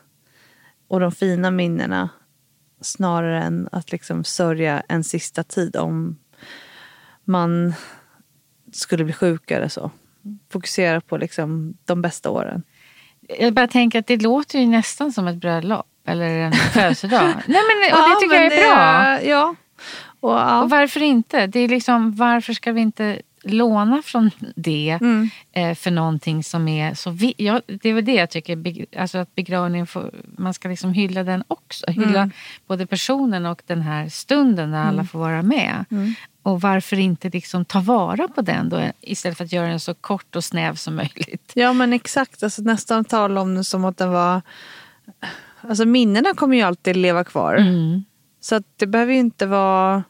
och 0.89 1.01
de 1.01 1.13
fina 1.13 1.51
minnena 1.51 2.09
snarare 2.81 3.43
än 3.43 3.69
att 3.73 3.93
liksom 3.93 4.25
sörja 4.25 4.83
en 4.89 5.05
sista 5.05 5.43
tid 5.43 5.77
om 5.77 6.19
man 7.25 7.75
skulle 8.73 9.05
bli 9.05 9.13
sjuk 9.13 9.51
eller 9.51 9.69
så. 9.69 9.91
Fokusera 10.53 11.01
på 11.01 11.17
liksom 11.17 11.75
de 11.85 12.03
bästa 12.03 12.31
åren. 12.31 12.63
Jag 13.39 13.55
bara 13.55 13.69
tänker 13.69 13.99
att 13.99 14.07
det 14.07 14.23
låter 14.23 14.59
ju 14.59 14.67
nästan 14.67 15.13
som 15.13 15.27
ett 15.27 15.37
bröllop 15.37 15.87
eller 16.07 16.39
en 16.39 16.53
födelsedag. 16.73 17.35
Nej, 17.47 17.47
men, 17.47 17.93
och 17.93 17.99
ja, 17.99 18.09
det 18.09 18.21
tycker 18.21 18.37
jag 18.37 18.45
är 18.45 18.67
bra. 18.67 19.23
Ja. 19.31 19.55
Och, 20.21 20.31
ja. 20.31 20.63
och 20.63 20.71
varför 20.71 21.03
inte? 21.03 21.47
Det 21.47 21.61
är 21.61 21.69
liksom, 21.69 22.13
varför 22.13 22.53
ska 22.53 22.73
vi 22.73 22.81
inte 22.81 23.23
låna 23.43 24.03
från 24.03 24.31
det 24.57 24.99
mm. 25.01 25.31
eh, 25.53 25.75
för 25.75 25.91
någonting 25.91 26.45
som 26.45 26.69
är 26.69 26.95
så... 26.95 27.11
Vi, 27.11 27.35
ja, 27.37 27.61
det 27.67 27.89
är 27.89 27.95
väl 27.95 28.05
det 28.05 28.15
jag 28.15 28.31
tycker, 28.31 28.87
alltså 28.99 29.19
att 29.19 29.35
begravningen 29.35 29.87
får, 29.87 30.15
man 30.39 30.55
ska 30.55 30.69
liksom 30.69 30.93
hylla 30.93 31.25
den 31.25 31.45
också. 31.49 31.91
Hylla 31.91 32.21
mm. 32.21 32.31
både 32.67 32.87
personen 32.87 33.47
och 33.47 33.63
den 33.67 33.83
här 33.83 34.09
stunden 34.09 34.71
när 34.71 34.81
alla 34.81 34.93
mm. 34.93 35.07
får 35.07 35.19
vara 35.19 35.43
med. 35.43 35.85
Mm. 35.91 36.15
Och 36.43 36.61
varför 36.61 36.99
inte 36.99 37.29
liksom 37.29 37.65
ta 37.65 37.81
vara 37.81 38.29
på 38.29 38.43
den 38.43 38.69
då 38.69 38.83
istället 39.01 39.39
för 39.39 39.45
att 39.45 39.53
göra 39.53 39.69
den 39.69 39.81
så 39.81 39.95
kort 39.95 40.37
och 40.37 40.45
snäv 40.45 40.75
som 40.75 40.97
möjligt. 40.97 41.53
Ja 41.55 41.73
men 41.73 41.93
exakt, 41.93 42.43
alltså, 42.43 42.63
nästan 42.63 43.05
tala 43.05 43.41
om 43.41 43.55
den 43.55 43.65
som 43.65 43.85
att 43.85 43.97
den 43.97 44.11
var... 44.11 44.43
Alltså 45.61 45.85
minnena 45.85 46.35
kommer 46.35 46.57
ju 46.57 46.63
alltid 46.63 46.97
leva 46.97 47.25
kvar. 47.25 47.55
Mm. 47.55 48.05
Så 48.41 48.55
att 48.55 48.65
det 48.77 48.87
behöver 48.87 49.13
ju 49.13 49.19
inte 49.19 49.47
vara 49.47 50.03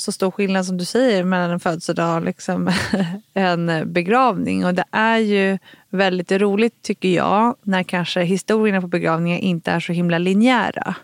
så 0.00 0.12
stor 0.12 0.30
skillnad 0.30 0.66
som 0.66 0.76
du 0.76 0.84
säger 0.84 1.24
mellan 1.24 1.50
en 1.50 1.60
födelsedag 1.60 2.16
och 2.16 2.24
liksom 2.24 2.70
en 3.34 3.92
begravning. 3.92 4.64
Och 4.64 4.74
det 4.74 4.84
är 4.90 5.18
ju 5.18 5.58
väldigt 5.90 6.32
roligt 6.32 6.82
tycker 6.82 7.08
jag 7.08 7.56
när 7.62 7.82
kanske 7.82 8.22
historierna 8.22 8.80
på 8.80 8.86
begravningar 8.86 9.38
inte 9.38 9.70
är 9.70 9.80
så 9.80 9.92
himla 9.92 10.18
linjära 10.18 10.94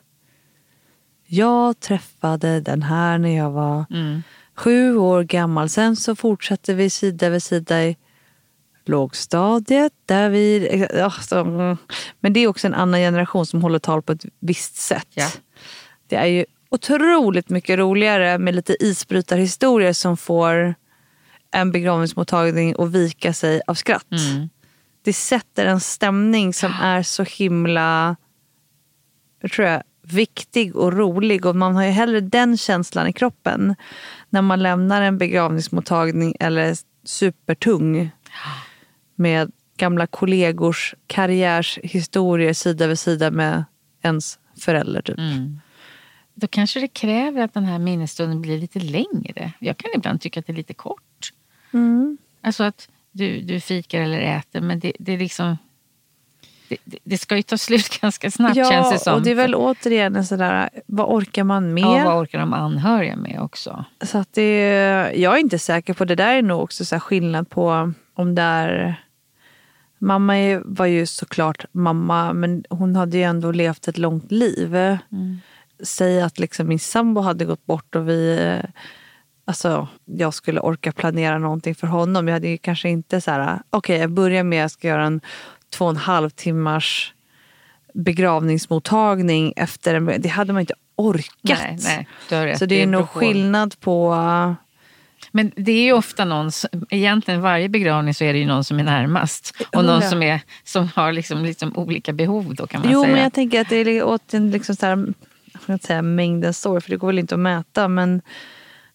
jag 1.26 1.80
träffade 1.80 2.60
den 2.60 2.82
här 2.82 3.18
när 3.18 3.36
jag 3.36 3.50
var 3.50 3.84
mm. 3.90 4.22
sju 4.54 4.96
år 4.96 5.22
gammal. 5.22 5.68
Sen 5.68 5.96
så 5.96 6.16
fortsatte 6.16 6.74
vi 6.74 6.90
sida 6.90 7.28
vid 7.28 7.42
sida 7.42 7.84
i 7.84 7.96
lågstadiet. 8.84 9.92
Där 10.06 10.30
vi, 10.30 10.86
alltså, 11.02 11.44
men 12.20 12.32
det 12.32 12.40
är 12.40 12.46
också 12.46 12.66
en 12.66 12.74
annan 12.74 13.00
generation 13.00 13.46
som 13.46 13.62
håller 13.62 13.78
tal 13.78 14.02
på 14.02 14.12
ett 14.12 14.24
visst 14.40 14.76
sätt. 14.76 15.08
Ja. 15.14 15.28
Det 16.06 16.16
är 16.16 16.26
ju 16.26 16.44
otroligt 16.68 17.50
mycket 17.50 17.78
roligare 17.78 18.38
med 18.38 18.54
lite 18.54 18.76
isbrytarhistorier 18.84 19.92
som 19.92 20.16
får 20.16 20.74
en 21.50 21.72
begravningsmottagning 21.72 22.74
att 22.78 22.90
vika 22.90 23.32
sig 23.32 23.60
av 23.66 23.74
skratt. 23.74 24.12
Mm. 24.12 24.48
Det 25.02 25.12
sätter 25.12 25.66
en 25.66 25.80
stämning 25.80 26.54
som 26.54 26.72
är 26.82 27.02
så 27.02 27.22
himla 27.22 28.16
jag 29.40 29.52
tror 29.52 29.68
jag, 29.68 29.82
viktig 30.02 30.76
och 30.76 30.92
rolig 30.92 31.46
och 31.46 31.56
man 31.56 31.76
har 31.76 31.84
ju 31.84 31.90
hellre 31.90 32.20
den 32.20 32.56
känslan 32.56 33.06
i 33.06 33.12
kroppen 33.12 33.74
när 34.30 34.42
man 34.42 34.62
lämnar 34.62 35.02
en 35.02 35.18
begravningsmottagning 35.18 36.36
eller 36.40 36.76
supertung 37.04 38.10
med 39.14 39.52
gamla 39.76 40.06
kollegors 40.06 40.94
karriärshistorier 41.06 42.52
sida 42.52 42.86
vid 42.86 42.98
sida 42.98 43.30
med 43.30 43.64
ens 44.02 44.38
förälder. 44.60 45.02
Typ. 45.02 45.18
Mm. 45.18 45.60
Då 46.38 46.46
kanske 46.46 46.80
det 46.80 46.88
kräver 46.88 47.42
att 47.42 47.54
den 47.54 47.64
här 47.64 47.78
minnesstunden 47.78 48.42
blir 48.42 48.58
lite 48.58 48.78
längre. 48.78 49.52
Jag 49.58 49.76
kan 49.76 49.90
ibland 49.94 50.20
tycka 50.20 50.40
att 50.40 50.46
det 50.46 50.52
är 50.52 50.56
lite 50.56 50.74
kort. 50.74 51.32
Mm. 51.72 52.18
Alltså 52.40 52.64
att 52.64 52.88
du, 53.12 53.40
du 53.40 53.60
fikar 53.60 54.00
eller 54.00 54.20
äter 54.20 54.60
men 54.60 54.80
det, 54.80 54.92
det 54.98 55.12
är 55.12 55.18
liksom 55.18 55.56
det, 56.68 56.98
det, 57.04 57.18
ska 57.18 57.36
ju 57.36 57.42
ta 57.42 57.58
slut 57.58 58.00
ganska 58.00 58.30
snabbt 58.30 58.56
ja, 58.56 58.70
känns 58.70 58.92
det 58.92 58.98
som. 58.98 59.14
och 59.14 59.22
det 59.22 59.30
är 59.30 59.34
väl 59.34 59.54
återigen 59.54 60.16
en 60.16 60.26
sådär, 60.26 60.70
vad 60.86 61.06
orkar 61.06 61.44
man 61.44 61.74
med? 61.74 61.84
Ja, 61.84 62.04
vad 62.04 62.22
orkar 62.22 62.38
de 62.38 62.52
anhöriga 62.52 63.16
med 63.16 63.40
också? 63.40 63.84
Så 64.02 64.18
att 64.18 64.32
det, 64.32 64.58
jag 65.16 65.34
är 65.34 65.38
inte 65.38 65.58
säker 65.58 65.94
på, 65.94 66.04
det 66.04 66.14
där 66.14 66.34
är 66.34 66.42
nog 66.42 66.62
också 66.62 66.84
så 66.84 67.00
skillnad 67.00 67.50
på 67.50 67.92
om 68.14 68.34
det 68.34 68.42
är 68.42 69.02
Mamma 69.98 70.34
var 70.64 70.86
ju 70.86 71.06
såklart 71.06 71.64
mamma, 71.72 72.32
men 72.32 72.64
hon 72.70 72.96
hade 72.96 73.16
ju 73.16 73.22
ändå 73.22 73.52
levt 73.52 73.88
ett 73.88 73.98
långt 73.98 74.32
liv. 74.32 74.74
Mm. 74.74 75.40
Säg 75.82 76.22
att 76.22 76.38
liksom 76.38 76.68
min 76.68 76.78
sambo 76.78 77.20
hade 77.20 77.44
gått 77.44 77.66
bort 77.66 77.94
och 77.94 78.08
vi 78.08 78.60
alltså, 79.46 79.88
jag 80.04 80.34
skulle 80.34 80.60
orka 80.60 80.92
planera 80.92 81.38
någonting 81.38 81.74
för 81.74 81.86
honom. 81.86 82.28
Jag 82.28 82.34
hade 82.34 82.48
ju 82.48 82.58
kanske 82.58 82.88
inte 82.88 83.20
så 83.20 83.30
här, 83.30 83.42
okej 83.70 83.78
okay, 83.78 83.96
jag 83.96 84.10
börjar 84.10 84.42
med 84.42 84.58
att 84.58 84.62
jag 84.62 84.70
ska 84.70 84.88
göra 84.88 85.04
en 85.04 85.20
två 85.70 85.84
och 85.84 85.90
en 85.90 85.96
halv 85.96 86.30
timmars 86.30 87.14
begravningsmottagning 87.94 89.52
efter 89.56 89.94
en, 89.94 90.12
Det 90.18 90.28
hade 90.28 90.52
man 90.52 90.60
inte 90.60 90.74
orkat. 90.96 91.60
Nej, 91.62 91.78
nej, 91.84 92.08
det 92.28 92.58
så 92.58 92.66
det 92.66 92.74
är, 92.74 92.82
är 92.82 92.86
nog 92.86 93.08
skillnad 93.08 93.80
på... 93.80 94.16
Men 95.30 95.52
det 95.56 95.72
är 95.72 95.82
ju 95.82 95.92
ofta 95.92 96.24
någon, 96.24 96.50
egentligen 96.90 97.40
varje 97.40 97.68
begravning 97.68 98.14
så 98.14 98.24
är 98.24 98.32
det 98.32 98.38
ju 98.38 98.46
någon 98.46 98.64
som 98.64 98.78
är 98.78 98.84
närmast. 98.84 99.54
Och 99.72 99.84
någon 99.84 100.02
som, 100.02 100.22
är, 100.22 100.40
som 100.64 100.88
har 100.94 101.12
liksom, 101.12 101.44
liksom 101.44 101.76
olika 101.76 102.12
behov 102.12 102.54
då 102.54 102.66
kan 102.66 102.80
man 102.80 102.92
jo, 102.92 103.02
säga. 103.02 103.08
Jo 103.08 103.14
men 103.14 103.22
jag 103.22 103.32
tänker 103.32 103.60
att 103.60 103.68
det 103.68 103.76
är 103.76 104.02
åt 104.02 104.34
en 104.34 104.50
liksom 104.50 104.76
så 104.76 104.86
här, 104.86 105.06
jag 105.72 105.82
säga, 105.82 106.02
mängden 106.02 106.54
sorg, 106.54 106.80
för 106.80 106.90
det 106.90 106.96
går 106.96 107.06
väl 107.06 107.18
inte 107.18 107.34
att 107.34 107.40
mäta. 107.40 107.88
Men 107.88 108.22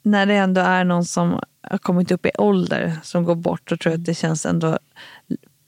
när 0.02 0.26
det 0.26 0.36
ändå 0.36 0.62
är 0.62 0.84
någon 0.84 1.06
som 1.06 1.40
har 1.62 1.78
kommit 1.78 2.12
upp 2.12 2.26
i 2.26 2.32
ålder 2.38 2.94
som 3.04 3.24
går 3.24 3.36
bort, 3.36 3.70
då 3.70 3.78
tror 3.78 3.92
jag 3.92 4.00
att 4.00 4.06
det 4.06 4.16
känns 4.16 4.46
ändå 4.46 4.80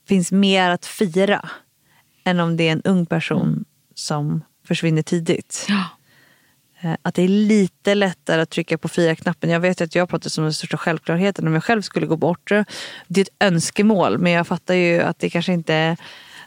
finns 0.08 0.32
mer 0.32 0.70
att 0.70 0.86
fira 0.86 1.48
än 2.24 2.40
om 2.40 2.56
det 2.56 2.68
är 2.68 2.72
en 2.72 2.82
ung 2.82 3.06
person 3.06 3.64
som 3.94 4.44
försvinner 4.66 5.02
tidigt. 5.02 5.66
Ja. 5.68 5.84
Eh, 6.80 6.96
att 7.02 7.14
det 7.14 7.22
är 7.22 7.28
lite 7.28 7.94
lättare 7.94 8.42
att 8.42 8.50
trycka 8.50 8.78
på 8.78 8.88
fira-knappen. 8.88 9.50
Jag 9.50 9.60
vet 9.60 9.80
att 9.80 9.94
jag 9.94 10.08
pratar 10.08 10.30
som 10.30 10.44
den 10.44 10.52
största 10.52 10.76
självklarheten 10.76 11.46
om 11.46 11.54
jag 11.54 11.64
själv 11.64 11.82
skulle 11.82 12.06
gå 12.06 12.16
bort. 12.16 12.50
Det 13.08 13.20
är 13.20 13.24
ett 13.24 13.36
önskemål 13.40 14.18
men 14.18 14.32
jag 14.32 14.46
fattar 14.46 14.74
ju 14.74 15.00
att 15.00 15.18
det 15.18 15.30
kanske 15.30 15.52
inte 15.52 15.74
är 15.74 15.96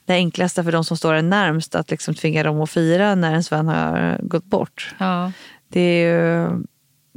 det 0.07 0.13
enklaste 0.13 0.63
för 0.63 0.71
de 0.71 0.83
som 0.83 0.97
står 0.97 1.13
en 1.13 1.29
närmst 1.29 1.75
att 1.75 1.91
liksom 1.91 2.15
tvinga 2.15 2.43
dem 2.43 2.61
att 2.61 2.69
fira 2.69 3.15
när 3.15 3.31
ens 3.31 3.51
vän 3.51 3.67
har 3.67 4.19
gått 4.21 4.45
bort. 4.45 4.95
Ja. 4.97 5.31
Det 5.67 5.79
är 5.79 6.07
ju 6.07 6.49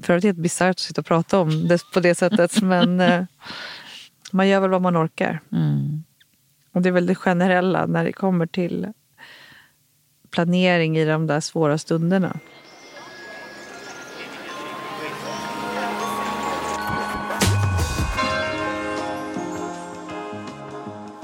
för 0.02 0.16
att 0.16 0.24
helt 0.24 0.38
bisarrt 0.38 0.70
att 0.70 0.78
sitta 0.78 1.00
och 1.00 1.06
prata 1.06 1.38
om 1.38 1.68
det 1.68 1.90
på 1.92 2.00
det 2.00 2.14
sättet 2.14 2.62
men 2.62 3.00
eh, 3.00 3.24
man 4.32 4.48
gör 4.48 4.60
väl 4.60 4.70
vad 4.70 4.82
man 4.82 4.96
orkar. 4.96 5.40
Mm. 5.52 6.04
Och 6.72 6.82
det 6.82 6.88
är 6.88 6.92
väl 6.92 7.06
det 7.06 7.14
generella 7.14 7.86
när 7.86 8.04
det 8.04 8.12
kommer 8.12 8.46
till 8.46 8.92
planering 10.30 10.98
i 10.98 11.04
de 11.04 11.26
där 11.26 11.40
svåra 11.40 11.78
stunderna. 11.78 12.38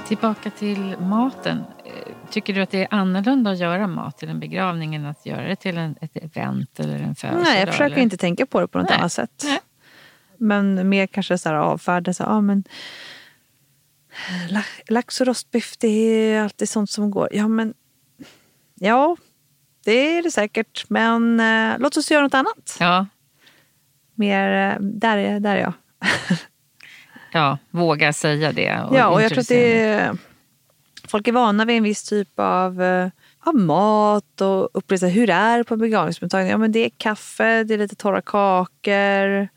Tillbaka 0.08 0.50
till 0.50 0.96
maten. 1.00 1.58
Eh, 1.84 1.92
tycker 2.30 2.54
du 2.54 2.60
att 2.62 2.70
det 2.70 2.82
är 2.82 2.88
annorlunda 2.90 3.50
att 3.50 3.58
göra 3.58 3.86
mat 3.86 4.18
till 4.18 4.28
en 4.28 4.40
begravning 4.40 4.94
än 4.94 5.06
att 5.06 5.26
göra 5.26 5.42
det 5.48 5.56
till 5.56 5.76
en, 5.76 5.96
ett 6.00 6.16
event 6.16 6.80
eller 6.80 6.94
en 6.94 7.14
födelsedag? 7.14 7.42
Nej, 7.42 7.60
jag 7.60 7.68
försöker 7.68 7.92
eller? 7.92 8.02
inte 8.02 8.16
tänka 8.16 8.46
på 8.46 8.60
det 8.60 8.68
på 8.68 8.78
något 8.78 8.88
Nej. 8.88 8.98
annat 8.98 9.12
sätt. 9.12 9.42
Nej. 9.44 9.60
Men 10.38 10.88
mer 10.88 11.06
kanske 11.06 11.38
så 11.38 11.48
här 11.48 11.56
avfärda. 11.56 12.14
Så, 12.14 12.22
ja, 12.22 12.40
men, 12.40 12.64
la- 14.50 14.62
lax 14.88 15.20
och 15.20 15.26
rostbiff, 15.26 15.76
det 15.78 15.88
är 15.88 16.42
alltid 16.42 16.68
sånt 16.68 16.90
som 16.90 17.10
går. 17.10 17.28
Ja, 17.32 17.48
men 17.48 17.74
ja, 18.74 19.16
det 19.84 19.92
är 20.18 20.22
det 20.22 20.30
säkert. 20.30 20.84
Men 20.88 21.40
eh, 21.40 21.78
låt 21.78 21.96
oss 21.96 22.10
göra 22.10 22.22
något 22.22 22.34
annat. 22.34 22.76
Ja, 22.80 23.06
Mer, 24.14 24.72
eh, 24.72 24.80
där, 24.80 25.16
är, 25.18 25.40
där 25.40 25.56
är 25.56 25.60
jag. 25.60 25.72
ja, 27.32 27.58
våga 27.70 28.12
säga 28.12 28.52
det. 28.52 28.80
Och 28.80 28.96
ja, 28.96 29.08
och 29.08 29.22
jag 29.22 29.30
tror 29.30 29.40
att 29.40 29.48
det 29.48 29.82
är, 29.82 30.16
folk 31.08 31.28
är 31.28 31.32
vana 31.32 31.64
vid 31.64 31.76
en 31.76 31.82
viss 31.82 32.04
typ 32.04 32.28
av, 32.36 32.82
eh, 32.82 33.08
av 33.40 33.54
mat 33.54 34.40
och 34.40 34.70
upplevelser. 34.74 35.08
Hur 35.08 35.30
är 35.30 35.58
det 35.58 35.64
på 35.64 35.74
en 35.74 35.80
begravningsmottagning? 35.80 36.50
Ja, 36.50 36.58
men 36.58 36.72
det 36.72 36.84
är 36.84 36.90
kaffe, 36.96 37.64
det 37.64 37.74
är 37.74 37.78
lite 37.78 37.96
torra 37.96 38.22
kakor. 38.22 39.48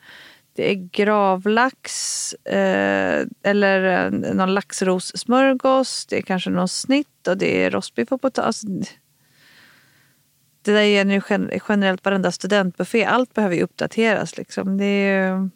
Det 0.56 0.72
är 0.72 0.76
gravlax 0.76 2.34
eh, 2.34 3.26
eller 3.44 4.10
någon 4.10 4.54
laxrossmörgås. 4.54 6.06
Det 6.06 6.18
är 6.18 6.22
kanske 6.22 6.50
någon 6.50 6.68
snitt 6.68 7.28
och 7.28 7.38
det 7.38 7.64
är 7.66 7.72
rostbiff 7.72 8.12
och 8.12 8.22
potatis. 8.22 8.46
Alltså, 8.46 8.68
det 10.62 10.72
där 10.72 10.82
är 10.82 11.06
ju 11.06 11.22
gen- 11.30 11.52
generellt 11.70 12.06
varenda 12.06 12.32
studentbuffé. 12.32 13.06
Allt 13.06 13.34
behöver 13.34 13.56
ju 13.56 13.62
uppdateras. 13.62 14.38
Liksom. 14.38 14.78
Det 14.78 14.86
är 14.86 15.28
ju... 15.28 15.50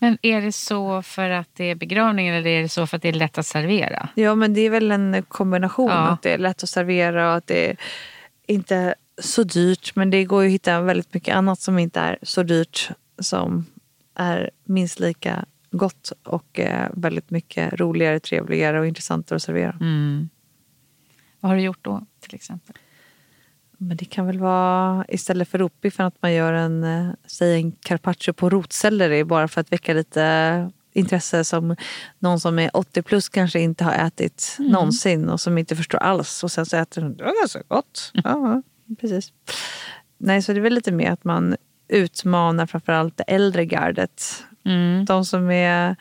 Men 0.00 0.18
är 0.22 0.40
det 0.40 0.52
så 0.52 1.02
för 1.02 1.30
att 1.30 1.48
det 1.52 1.64
är 1.64 1.74
begravning 1.74 2.28
eller 2.28 2.50
är 2.50 2.62
det 2.62 2.68
så 2.68 2.86
för 2.86 2.96
att 2.96 3.02
det 3.02 3.08
är 3.08 3.12
lätt 3.12 3.38
att 3.38 3.46
servera? 3.46 4.08
Ja, 4.14 4.34
men 4.34 4.54
det 4.54 4.60
är 4.60 4.70
väl 4.70 4.90
en 4.90 5.22
kombination. 5.28 5.90
Ja. 5.90 6.08
Att 6.08 6.22
det 6.22 6.32
är 6.32 6.38
lätt 6.38 6.62
att 6.62 6.68
servera 6.68 7.30
och 7.30 7.36
att 7.36 7.46
det 7.46 7.70
är 7.70 7.76
inte 8.46 8.94
så 9.18 9.42
dyrt. 9.42 9.96
Men 9.96 10.10
det 10.10 10.24
går 10.24 10.42
ju 10.42 10.48
att 10.48 10.54
hitta 10.54 10.80
väldigt 10.80 11.14
mycket 11.14 11.34
annat 11.34 11.60
som 11.60 11.78
inte 11.78 12.00
är 12.00 12.18
så 12.22 12.42
dyrt. 12.42 12.90
Som 13.18 13.66
är 14.14 14.50
minst 14.64 15.00
lika 15.00 15.44
gott 15.70 16.12
och 16.22 16.58
eh, 16.58 16.88
väldigt 16.94 17.30
mycket 17.30 17.72
roligare, 17.72 18.20
trevligare 18.20 18.80
och 18.80 18.86
intressantare 18.86 19.36
att 19.36 19.42
servera. 19.42 19.76
Mm. 19.80 20.28
Vad 21.40 21.50
har 21.50 21.56
du 21.56 21.62
gjort 21.62 21.84
då 21.84 22.06
till 22.20 22.34
exempel? 22.34 22.76
Men 23.78 23.96
det 23.96 24.04
kan 24.04 24.26
väl 24.26 24.38
vara 24.38 25.04
istället 25.08 25.48
för 25.48 25.58
rotbiffen 25.58 26.06
att 26.06 26.22
man 26.22 26.32
gör 26.32 26.52
en, 26.52 26.84
eh, 26.84 27.10
säg 27.26 27.54
en 27.54 27.72
carpaccio 27.72 28.32
på 28.32 28.50
rotselleri 28.50 29.24
bara 29.24 29.48
för 29.48 29.60
att 29.60 29.72
väcka 29.72 29.94
lite 29.94 30.70
intresse 30.92 31.44
som 31.44 31.76
någon 32.18 32.40
som 32.40 32.58
är 32.58 32.76
80 32.76 33.02
plus 33.02 33.28
kanske 33.28 33.60
inte 33.60 33.84
har 33.84 33.92
ätit 33.92 34.56
någonsin 34.58 35.28
och 35.28 35.40
som 35.40 35.58
inte 35.58 35.76
förstår 35.76 35.98
alls. 35.98 36.44
Och 36.44 36.52
sen 36.52 36.66
så 36.66 36.76
äter 36.76 37.02
den, 37.02 37.16
det 37.16 37.24
var 37.24 37.40
ganska 37.40 37.62
gott. 37.68 38.10
Ja, 38.14 38.22
ja, 38.24 38.62
precis. 39.00 39.32
Nej, 40.18 40.42
så 40.42 40.52
det 40.52 40.58
är 40.58 40.62
väl 40.62 40.74
lite 40.74 40.92
mer 40.92 41.10
att 41.10 41.24
man 41.24 41.56
utmanar 41.88 42.66
framförallt 42.66 43.16
det 43.16 43.22
äldre 43.22 43.64
gardet. 43.64 44.44
Mm. 44.64 45.04
De 45.04 45.24
som 45.24 45.50
är 45.50 45.96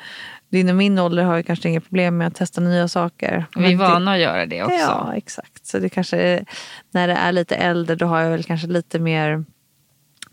din 0.50 0.70
och 0.70 0.76
min 0.76 1.00
ålder 1.00 1.24
har 1.24 1.38
ju 1.38 1.44
kanske 1.44 1.70
inga 1.70 1.82
problem 1.82 2.18
med 2.18 2.28
att 2.28 2.36
testa 2.36 2.62
nya 2.62 2.88
saker. 2.88 3.46
Vi 3.56 3.74
är 3.74 3.78
vana 3.78 4.12
att 4.12 4.20
göra 4.20 4.46
det 4.46 4.64
också. 4.64 4.76
Ja, 4.76 5.14
exakt. 5.16 5.66
Så 5.66 5.80
det 5.80 5.90
kanske 5.90 6.18
är, 6.18 6.46
när 6.92 7.08
det 7.08 7.14
är 7.14 7.32
lite 7.32 7.56
äldre 7.56 7.96
då 7.96 8.06
har 8.06 8.22
jag 8.22 8.32
väl 8.32 8.44
kanske 8.44 8.68
lite 8.68 9.00
mer 9.00 9.46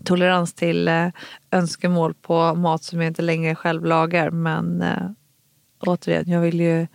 tolerans 0.04 0.54
till 0.54 0.88
eh, 0.88 1.08
önskemål 1.50 2.14
på 2.14 2.54
mat 2.54 2.82
som 2.82 3.00
jag 3.00 3.08
inte 3.08 3.22
längre 3.22 3.54
själv 3.54 3.84
lagar. 3.84 4.30
Men 4.30 4.82
eh, 4.82 5.10
återigen, 5.80 6.30
jag 6.30 6.40
vill 6.40 6.60
ju 6.60 6.86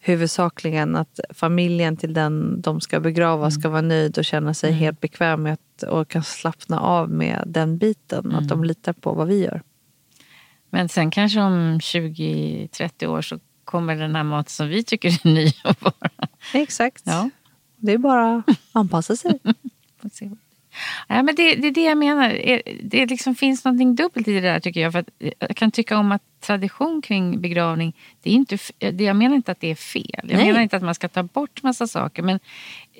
huvudsakligen 0.00 0.96
att 0.96 1.20
familjen 1.30 1.96
till 1.96 2.14
den 2.14 2.60
de 2.60 2.80
ska 2.80 3.00
begrava 3.00 3.50
ska 3.50 3.68
vara 3.68 3.80
nöjd 3.80 4.18
och 4.18 4.24
känna 4.24 4.54
sig 4.54 4.72
helt 4.72 5.00
bekväm 5.00 5.42
med 5.42 5.52
att, 5.52 5.82
och 5.82 6.08
kan 6.08 6.22
slappna 6.22 6.80
av 6.80 7.10
med 7.10 7.42
den 7.46 7.78
biten. 7.78 8.32
Att 8.34 8.48
de 8.48 8.64
litar 8.64 8.92
på 8.92 9.12
vad 9.12 9.28
vi 9.28 9.44
gör. 9.44 9.62
Men 10.72 10.88
sen 10.88 11.10
kanske 11.10 11.40
om 11.40 11.78
20-30 11.78 13.06
år 13.06 13.22
så 13.22 13.38
kommer 13.64 13.96
den 13.96 14.16
här 14.16 14.22
maten 14.22 14.50
som 14.50 14.68
vi 14.68 14.84
tycker 14.84 15.08
är 15.08 15.28
ny 15.34 15.52
att 15.64 15.82
vara. 15.82 16.10
Exakt. 16.54 17.02
Ja. 17.06 17.30
Det 17.76 17.92
är 17.92 17.98
bara 17.98 18.36
att 18.36 18.56
anpassa 18.72 19.16
sig. 19.16 19.38
Ja, 21.08 21.22
men 21.22 21.34
det, 21.34 21.54
det 21.54 21.68
är 21.68 21.70
det 21.70 21.82
jag 21.82 21.98
menar. 21.98 22.28
Det, 22.82 23.06
liksom 23.06 23.34
finns 23.34 23.64
något 23.64 23.96
dubbelt 23.96 24.28
i 24.28 24.32
det 24.32 24.40
där 24.40 24.60
tycker 24.60 24.80
jag. 24.80 24.92
För 24.92 25.04
jag 25.38 25.56
kan 25.56 25.70
tycka 25.70 25.98
om 25.98 26.12
att 26.12 26.22
tradition 26.40 27.02
kring 27.02 27.40
begravning, 27.40 27.96
det 28.22 28.30
är 28.30 28.34
inte, 28.34 28.58
det, 28.78 29.04
jag 29.04 29.16
menar 29.16 29.36
inte 29.36 29.52
att 29.52 29.60
det 29.60 29.70
är 29.70 29.74
fel. 29.74 30.20
Jag 30.22 30.36
Nej. 30.36 30.46
menar 30.46 30.60
inte 30.60 30.76
att 30.76 30.82
man 30.82 30.94
ska 30.94 31.08
ta 31.08 31.22
bort 31.22 31.62
massa 31.62 31.86
saker. 31.86 32.22
Men 32.22 32.40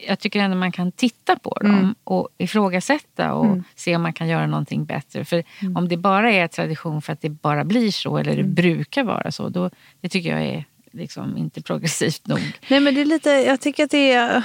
jag 0.08 0.18
tycker 0.18 0.40
ändå 0.40 0.56
man 0.56 0.72
kan 0.72 0.92
titta 0.92 1.36
på 1.36 1.58
dem 1.60 1.70
Mm. 1.74 1.94
och 2.04 2.28
ifrågasätta 2.38 3.34
och 3.34 3.58
se 3.74 3.96
om 3.96 4.02
man 4.02 4.12
kan 4.12 4.28
göra 4.28 4.46
någonting 4.46 4.84
bättre. 4.84 5.24
För 5.24 5.42
Mm. 5.62 5.76
om 5.76 5.88
det 5.88 5.96
bara 5.96 6.32
är 6.32 6.48
tradition 6.48 7.02
för 7.02 7.12
att 7.12 7.20
det 7.20 7.28
bara 7.30 7.64
blir 7.64 7.90
så 7.90 8.18
eller 8.18 8.36
det 8.36 8.44
brukar 8.44 9.04
vara 9.04 9.30
så, 9.32 9.48
då, 9.48 9.70
det 10.00 10.08
tycker 10.08 10.30
jag 10.30 10.42
är 10.46 10.64
liksom 10.92 11.36
inte 11.36 11.62
progressivt 11.62 12.26
nog. 12.26 12.40
Nej 12.68 12.80
men 12.80 12.94
det 12.94 13.00
är 13.00 13.04
lite, 13.04 13.30
jag 13.30 13.60
tycker 13.60 13.84
att 13.84 13.90
det 13.90 14.12
är 14.12 14.36
eh, 14.36 14.42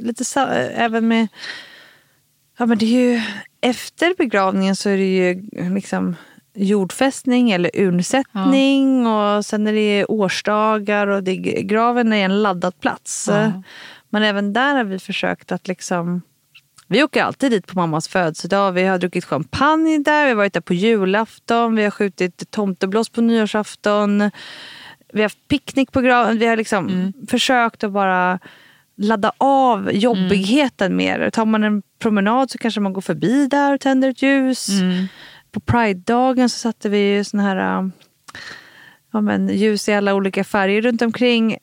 lite 0.00 0.24
sa- 0.24 0.46
även 0.54 1.08
med, 1.08 1.28
ja 2.58 2.66
men 2.66 2.78
det 2.78 2.84
är 2.86 3.12
ju 3.14 3.22
efter 3.60 4.14
begravningen 4.18 4.76
så 4.76 4.88
är 4.90 4.96
det 4.96 5.16
ju 5.16 5.48
liksom 5.74 6.16
jordfästning 6.54 7.50
eller 7.50 7.70
urnsättning 7.74 9.06
och 9.06 9.44
sen 9.46 9.66
är 9.66 9.72
det 9.72 10.04
årsdagar 10.04 11.06
och 11.06 11.22
det, 11.22 11.36
graven 11.36 12.12
är 12.12 12.24
en 12.24 12.42
laddad 12.42 12.80
plats. 12.80 13.28
Ja. 13.30 13.62
Men 14.10 14.22
även 14.22 14.52
där 14.52 14.74
har 14.74 14.84
vi 14.84 14.98
försökt 14.98 15.52
att 15.52 15.68
liksom 15.68 16.22
vi 16.90 17.02
åker 17.02 17.22
alltid 17.22 17.50
dit 17.50 17.66
på 17.66 17.78
mammas 17.78 18.08
födelsedag. 18.08 18.72
Vi 18.72 18.84
har 18.84 18.98
druckit 18.98 19.24
champagne 19.24 19.98
där, 19.98 20.24
vi 20.24 20.30
har 20.30 20.36
varit 20.36 20.52
där 20.52 20.60
på 20.60 20.74
julafton, 20.74 21.74
vi 21.74 21.84
har 21.84 21.90
skjutit 21.90 22.50
tomteblås 22.50 23.08
på 23.08 23.20
nyårsafton. 23.20 24.30
Vi 25.12 25.20
har 25.20 25.24
haft 25.24 25.48
picknick 25.48 25.92
på 25.92 26.00
graven. 26.00 26.38
Vi 26.38 26.46
har 26.46 26.56
liksom 26.56 27.12
försökt 27.28 27.84
att 27.84 27.92
bara 27.92 28.38
ladda 28.96 29.32
av 29.38 29.92
jobbigheten 29.92 30.96
mer. 30.96 31.30
Tar 31.30 31.44
man 31.44 31.64
en 31.64 31.82
promenad 31.98 32.50
så 32.50 32.58
kanske 32.58 32.80
man 32.80 32.92
går 32.92 33.00
förbi 33.00 33.46
där 33.46 33.74
och 33.74 33.80
tänder 33.80 34.08
ett 34.08 34.22
ljus. 34.22 34.68
På 35.52 35.60
Pride-dagen 35.60 36.48
så 36.48 36.58
satte 36.58 36.88
vi 36.88 36.98
ju 36.98 37.24
såna 37.24 37.42
här 37.42 37.90
ja, 39.12 39.20
men, 39.20 39.48
ljus 39.48 39.88
i 39.88 39.92
alla 39.92 40.14
olika 40.14 40.44
färger 40.44 40.82
runt 40.82 41.02
omkring. 41.02 41.56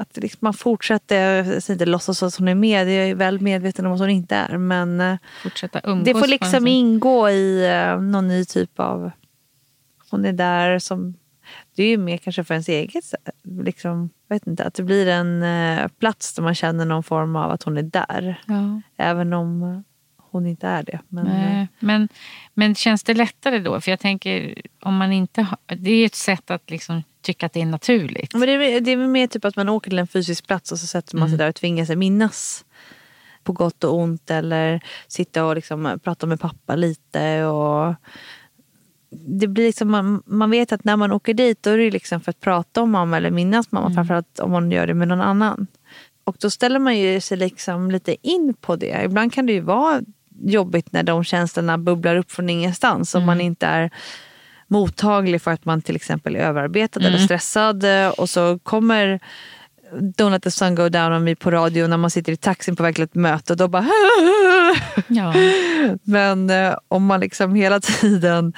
Att 0.00 0.16
liksom 0.16 0.38
man 0.40 0.54
fortsätter, 0.54 1.16
jag 1.16 1.62
inte 1.68 1.86
låtsas 1.86 2.22
att 2.22 2.36
hon 2.36 2.48
är 2.48 2.54
med, 2.54 2.88
jag 2.88 3.08
är 3.08 3.14
väl 3.14 3.40
medveten 3.40 3.86
om 3.86 3.92
att 3.92 4.00
hon 4.00 4.10
inte 4.10 4.36
är. 4.36 4.58
Men 4.58 5.00
äh, 5.00 5.16
Fortsätta 5.42 5.80
umgås. 5.84 6.04
det 6.04 6.14
får 6.14 6.26
liksom 6.26 6.66
ingå 6.66 7.30
i 7.30 7.70
eh, 7.70 8.00
någon 8.00 8.28
ny 8.28 8.44
typ 8.44 8.80
av... 8.80 9.10
Hon 10.10 10.24
är 10.24 10.32
där 10.32 10.78
som... 10.78 11.14
Det 11.76 11.82
är 11.82 11.88
ju 11.88 11.98
mer 11.98 12.16
kanske 12.16 12.44
för 12.44 12.54
ens 12.54 12.68
eget... 12.68 13.04
Liksom, 13.42 14.10
jag 14.28 14.36
vet 14.36 14.46
inte, 14.46 14.64
att 14.64 14.74
det 14.74 14.82
blir 14.82 15.08
en 15.08 15.42
eh, 15.42 15.88
plats 15.88 16.34
där 16.34 16.42
man 16.42 16.54
känner 16.54 16.84
någon 16.84 17.02
form 17.02 17.36
av 17.36 17.50
att 17.50 17.62
hon 17.62 17.76
är 17.78 17.82
där. 17.82 18.42
Ja. 18.46 18.80
Även 18.96 19.32
om 19.32 19.62
eh, 19.62 19.80
hon 20.16 20.46
inte 20.46 20.66
är 20.66 20.82
det. 20.82 21.00
Men, 21.08 21.26
eh, 21.26 21.32
Nej, 21.32 21.68
men, 21.78 22.08
men 22.54 22.74
känns 22.74 23.02
det 23.02 23.14
lättare 23.14 23.58
då? 23.58 23.80
För 23.80 23.90
jag 23.90 24.00
tänker, 24.00 24.62
om 24.80 24.96
man 24.96 25.12
inte 25.12 25.42
har, 25.42 25.58
det 25.66 25.90
är 25.90 26.06
ett 26.06 26.14
sätt 26.14 26.50
att 26.50 26.70
liksom 26.70 27.02
tycka 27.22 27.46
att 27.46 27.52
det 27.52 27.60
är 27.60 27.66
naturligt. 27.66 28.34
men 28.34 28.40
det, 28.40 28.52
är, 28.52 28.80
det 28.80 28.90
är 28.90 28.96
mer 28.96 29.26
typ 29.26 29.44
att 29.44 29.56
man 29.56 29.68
åker 29.68 29.90
till 29.90 29.98
en 29.98 30.06
fysisk 30.06 30.46
plats 30.46 30.72
och 30.72 30.78
så 30.78 30.86
sätter 30.86 31.16
man 31.16 31.28
sig 31.28 31.38
där 31.38 31.48
och 31.48 31.54
tvingar 31.54 31.84
sig 31.84 31.96
minnas 31.96 32.64
på 33.44 33.52
gott 33.52 33.84
och 33.84 33.96
ont 33.98 34.30
eller 34.30 34.84
sitta 35.08 35.44
och 35.44 35.54
liksom 35.54 36.00
prata 36.04 36.26
med 36.26 36.40
pappa 36.40 36.76
lite. 36.76 37.44
Och 37.44 37.94
det 39.10 39.46
blir 39.46 39.66
liksom, 39.66 39.90
man, 39.90 40.22
man 40.26 40.50
vet 40.50 40.72
att 40.72 40.84
när 40.84 40.96
man 40.96 41.12
åker 41.12 41.34
dit 41.34 41.62
då 41.62 41.70
är 41.70 41.78
det 41.78 41.90
liksom 41.90 42.20
för 42.20 42.30
att 42.30 42.40
prata 42.40 42.82
om 42.82 42.90
mamma 42.90 43.16
eller 43.16 43.30
minnas 43.30 43.72
mamma. 43.72 43.86
Mm. 43.86 43.94
Framförallt 43.94 44.38
om 44.38 44.50
man 44.50 44.70
gör 44.70 44.86
det 44.86 44.94
med 44.94 45.08
någon 45.08 45.20
annan. 45.20 45.66
Och 46.24 46.36
då 46.40 46.50
ställer 46.50 46.78
man 46.78 46.98
ju 46.98 47.20
sig 47.20 47.36
liksom 47.36 47.90
lite 47.90 48.16
in 48.28 48.54
på 48.60 48.76
det. 48.76 49.02
Ibland 49.04 49.32
kan 49.32 49.46
det 49.46 49.52
ju 49.52 49.60
vara 49.60 50.02
jobbigt 50.44 50.92
när 50.92 51.02
de 51.02 51.24
känslorna 51.24 51.78
bubblar 51.78 52.16
upp 52.16 52.32
från 52.32 52.50
ingenstans. 52.50 53.14
Om 53.14 53.24
man 53.24 53.36
mm. 53.36 53.46
inte 53.46 53.66
är 53.66 53.90
mottaglig 54.72 55.42
för 55.42 55.50
att 55.50 55.64
man 55.64 55.82
till 55.82 55.96
exempel 55.96 56.36
är 56.36 56.40
överarbetad 56.40 57.00
mm. 57.00 57.12
eller 57.12 57.24
stressad. 57.24 57.84
Och 58.16 58.30
så 58.30 58.58
kommer 58.58 59.20
Don't 59.92 60.30
let 60.30 60.42
the 60.42 60.50
sun 60.50 60.74
go 60.74 60.88
down 60.88 61.12
on 61.12 61.24
me 61.24 61.34
på 61.34 61.50
radio 61.50 61.86
när 61.86 61.96
man 61.96 62.10
sitter 62.10 62.32
i 62.32 62.36
taxin 62.36 62.76
på 62.76 62.82
väg 62.82 62.94
till 62.94 63.04
ett 63.04 63.14
möte. 63.14 63.52
Och 63.52 63.56
då 63.56 63.68
bara... 63.68 63.86
Ja. 65.06 65.34
Men 66.02 66.50
eh, 66.50 66.74
om 66.88 67.06
man 67.06 67.20
liksom 67.20 67.54
hela 67.54 67.80
tiden 68.00 68.52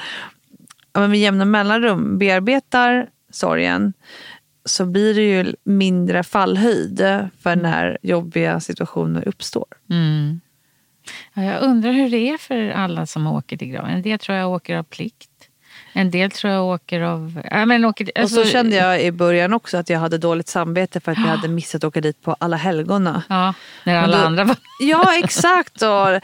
med 0.94 1.14
jämna 1.14 1.44
mellanrum 1.44 2.18
bearbetar 2.18 3.08
sorgen 3.30 3.92
så 4.64 4.86
blir 4.86 5.14
det 5.14 5.22
ju 5.22 5.54
mindre 5.64 6.22
fallhöjd 6.22 6.98
för 7.40 7.56
när 7.56 7.98
jobbiga 8.02 8.60
situationer 8.60 9.28
uppstår. 9.28 9.66
Mm. 9.90 10.40
Ja, 11.34 11.42
jag 11.42 11.62
undrar 11.62 11.92
hur 11.92 12.10
det 12.10 12.28
är 12.28 12.38
för 12.38 12.68
alla 12.68 13.06
som 13.06 13.26
åker 13.26 13.56
till 13.56 13.68
graven. 13.68 13.90
En 13.90 14.02
del 14.02 14.18
tror 14.18 14.38
jag 14.38 14.50
åker 14.50 14.76
av 14.76 14.82
plikt. 14.82 15.30
En 15.96 16.10
del 16.10 16.30
tror 16.30 16.52
jag 16.52 16.64
åker 16.64 17.00
av... 17.00 17.42
Ja, 17.50 17.66
men 17.66 17.84
åker, 17.84 18.04
alltså, 18.04 18.22
och 18.22 18.30
så 18.30 18.40
alltså- 18.40 18.52
kände 18.52 18.76
jag 18.76 19.02
i 19.02 19.12
början 19.12 19.52
också 19.52 19.76
att 19.76 19.90
jag 19.90 19.98
hade 19.98 20.18
dåligt 20.18 20.48
samvete 20.48 21.00
för 21.00 21.12
att 21.12 21.18
jag 21.18 21.24
hade 21.24 21.48
missat 21.48 21.84
att 21.84 21.88
åka 21.88 22.00
dit 22.00 22.22
på 22.22 22.36
alla 22.38 22.56
helgona. 22.56 23.22
Ja, 23.28 23.54
när 23.84 23.96
alla 23.96 24.18
då, 24.18 24.24
andra 24.24 24.44
var... 24.44 24.56
Ja, 24.80 25.18
exakt. 25.24 25.82
Och 25.82 26.08
eh, 26.10 26.20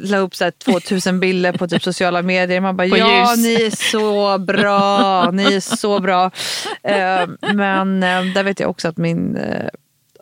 la 0.00 0.18
upp 0.18 0.34
så 0.34 0.50
2000 0.50 1.20
bilder 1.20 1.52
på 1.52 1.68
typ 1.68 1.82
sociala 1.82 2.22
medier. 2.22 2.60
Man 2.60 2.76
bara, 2.76 2.88
på 2.88 2.96
ja 2.96 3.30
ljus. 3.30 3.44
ni 3.44 3.54
är 3.54 3.90
så 3.90 4.38
bra. 4.38 5.30
Ni 5.30 5.54
är 5.54 5.60
så 5.60 6.00
bra. 6.00 6.24
Uh, 6.24 7.54
men 7.54 7.94
uh, 7.94 8.34
där 8.34 8.42
vet 8.42 8.60
jag 8.60 8.70
också 8.70 8.88
att 8.88 8.96
min 8.96 9.38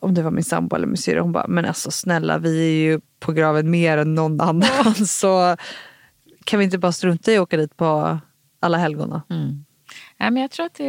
om 0.02 0.14
det 0.14 0.22
var 0.22 0.30
min 0.30 0.44
sambo 0.44 0.76
eller 0.76 0.86
min 0.86 0.96
syrra, 0.96 1.20
hon 1.20 1.32
bara, 1.32 1.46
men 1.46 1.64
alltså 1.64 1.90
snälla 1.90 2.38
vi 2.38 2.58
är 2.58 2.90
ju 2.90 3.00
på 3.20 3.32
graven 3.32 3.70
mer 3.70 3.98
än 3.98 4.14
någon 4.14 4.40
annan. 4.40 4.94
Så 5.06 5.56
kan 6.44 6.58
vi 6.58 6.64
inte 6.64 6.78
bara 6.78 6.92
strunta 6.92 7.32
i 7.32 7.36
att 7.36 7.42
åka 7.42 7.56
dit 7.56 7.76
på 7.76 8.18
alla 8.62 8.78
helgona? 8.78 9.22
Mm. 9.30 9.64
Ja, 10.16 10.30
men 10.30 10.42
jag 10.42 10.50
tror 10.50 10.66
att 10.66 10.74
det, 10.74 10.84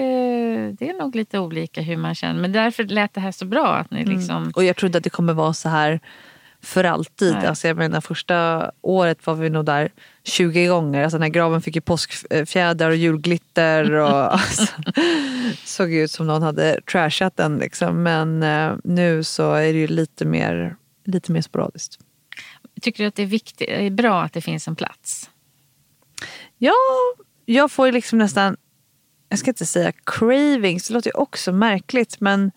det, 0.79 0.89
är 0.89 0.99
nog 0.99 1.15
lite 1.15 1.39
olika 1.39 1.81
hur 1.81 1.97
man 1.97 2.15
känner. 2.15 2.41
Men 2.41 2.51
därför 2.51 2.83
lät 2.83 3.13
det 3.13 3.21
här 3.21 3.31
så 3.31 3.45
bra. 3.45 3.75
Att 3.75 3.91
ni 3.91 4.01
mm. 4.01 4.17
liksom... 4.17 4.37
Mm. 4.37 4.51
Och 4.55 4.63
jag 4.63 4.75
tror 4.75 4.87
inte 4.87 4.97
att 4.97 5.03
det 5.03 5.09
kommer 5.09 5.33
vara 5.33 5.53
så 5.53 5.69
här 5.69 5.99
för 6.61 6.83
alltid. 6.83 7.35
Alltså 7.35 7.67
jag 7.67 7.77
menar, 7.77 8.01
första 8.01 8.71
året 8.81 9.27
var 9.27 9.35
vi 9.35 9.49
nog 9.49 9.65
där 9.65 9.91
20 10.23 10.67
gånger. 10.67 11.03
Alltså 11.03 11.17
den 11.17 11.23
här 11.23 11.29
graven 11.29 11.61
fick 11.61 11.75
ju 11.75 11.81
påskfjädrar 11.81 12.89
och 12.89 12.95
julglitter. 12.95 13.91
Och, 13.91 14.09
alltså, 14.33 14.65
såg 15.65 15.93
ut 15.93 16.11
som 16.11 16.27
någon 16.27 16.41
hade 16.41 16.81
trashat 16.91 17.37
den. 17.37 17.57
Liksom. 17.57 18.03
Men 18.03 18.43
eh, 18.43 18.75
nu 18.83 19.23
så 19.23 19.53
är 19.53 19.73
det 19.73 19.79
ju 19.79 19.87
lite 19.87 20.25
mer, 20.25 20.75
lite 21.05 21.31
mer 21.31 21.41
sporadiskt. 21.41 21.99
Tycker 22.81 23.03
du 23.03 23.07
att 23.07 23.15
det 23.15 23.23
är, 23.23 23.27
viktigt, 23.27 23.69
är 23.69 23.89
bra 23.89 24.21
att 24.21 24.33
det 24.33 24.41
finns 24.41 24.67
en 24.67 24.75
plats? 24.75 25.29
Ja, 26.57 26.73
jag 27.45 27.71
får 27.71 27.85
ju 27.85 27.91
liksom 27.91 28.19
nästan, 28.19 28.57
jag 29.29 29.39
ska 29.39 29.51
inte 29.51 29.65
säga 29.65 29.91
cravings, 30.05 30.87
det 30.87 30.93
låter 30.93 31.09
ju 31.09 31.17
också 31.17 31.51
märkligt 31.51 32.19
men 32.19 32.51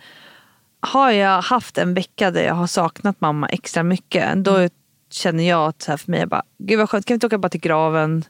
har 0.80 1.11
jag 1.11 1.43
haft 1.43 1.78
en 1.78 1.95
vecka 1.95 2.30
där 2.30 2.43
jag 2.43 2.55
har 2.55 2.66
saknat 2.66 3.20
mamma 3.20 3.49
extra 3.49 3.82
mycket 3.82 4.45
då 4.45 4.57
mm. 4.57 4.70
känner 5.11 5.49
jag 5.49 5.68
att 5.68 5.84
här 5.84 5.97
för 5.97 6.11
mig, 6.11 6.20
jag 6.20 6.28
bara, 6.28 6.43
gud 6.59 6.78
vad 6.78 6.91
skönt, 6.91 7.07
kan 7.07 7.14
vi 7.14 7.16
inte 7.16 7.26
åka 7.26 7.39
bara 7.39 7.49
till 7.49 7.61
graven? 7.61 8.24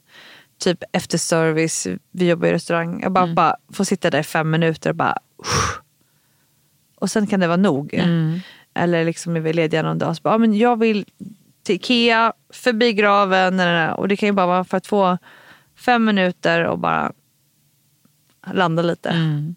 Typ 0.59 0.83
efter 0.93 1.19
service, 1.19 1.87
vi 2.11 2.29
jobbar 2.29 2.49
i 2.49 2.53
restaurang. 2.53 3.01
Jag 3.03 3.13
bara, 3.13 3.25
mm. 3.25 3.35
bara 3.35 3.57
får 3.73 3.85
sitta 3.85 4.11
där 4.11 4.21
i 4.21 4.23
fem 4.23 4.51
minuter 4.51 4.91
och 4.91 4.97
bara 4.97 5.19
usch. 5.41 5.81
Och 6.95 7.11
sen 7.11 7.27
kan 7.27 7.41
det 7.41 7.47
vara 7.47 7.57
nog. 7.57 7.95
Mm. 7.95 8.41
Eller 8.75 9.05
liksom 9.05 9.37
är 9.37 9.41
vi 9.41 9.53
lediga 9.53 9.83
någon 9.83 9.99
dag 9.99 10.17
så 10.17 10.23
bara, 10.23 10.39
men 10.39 10.59
jag 10.59 10.79
vill 10.79 11.05
till 11.63 11.75
Ikea, 11.75 12.33
förbi 12.51 12.93
graven. 12.93 13.61
Och 13.91 14.09
det 14.09 14.17
kan 14.17 14.27
ju 14.27 14.33
bara 14.33 14.47
vara 14.47 14.65
för 14.65 14.77
att 14.77 14.87
få 14.87 15.19
fem 15.77 16.05
minuter 16.05 16.65
och 16.65 16.79
bara 16.79 17.13
landa 18.53 18.83
lite. 18.83 19.09
Mm. 19.09 19.55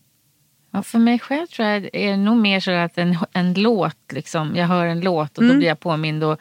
Ja, 0.72 0.84
för 0.84 1.00
mig 1.00 1.20
själv 1.20 1.48
tror 1.48 1.68
jag 1.68 1.90
är 1.94 2.12
det 2.12 2.18
nog 2.18 2.38
mer 2.38 2.60
så 2.60 2.72
att 2.72 2.98
en, 2.98 3.18
en 3.32 3.54
låt, 3.54 4.12
liksom, 4.12 4.56
jag 4.56 4.68
hör 4.68 4.86
en 4.86 5.02
låt 5.02 5.38
och 5.38 5.44
mm. 5.44 5.54
då 5.54 5.58
blir 5.58 5.68
jag 5.68 5.80
påmind 5.80 6.24
och 6.24 6.40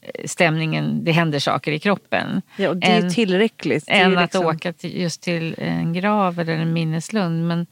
eh, 0.00 0.26
stämningen, 0.26 1.04
det 1.04 1.12
händer 1.12 1.38
saker 1.38 1.72
i 1.72 1.78
kroppen. 1.78 2.42
Ja, 2.56 2.68
och 2.68 2.76
det 2.76 2.86
är 2.86 3.02
än, 3.02 3.14
tillräckligt. 3.14 3.86
Det 3.86 3.92
än 3.92 4.10
liksom... 4.10 4.46
att 4.46 4.54
åka 4.54 4.72
till, 4.72 5.00
just 5.00 5.22
till 5.22 5.54
en 5.58 5.92
grav 5.92 6.40
eller 6.40 6.52
en 6.52 6.72
minneslund. 6.72 7.48
Men 7.48 7.66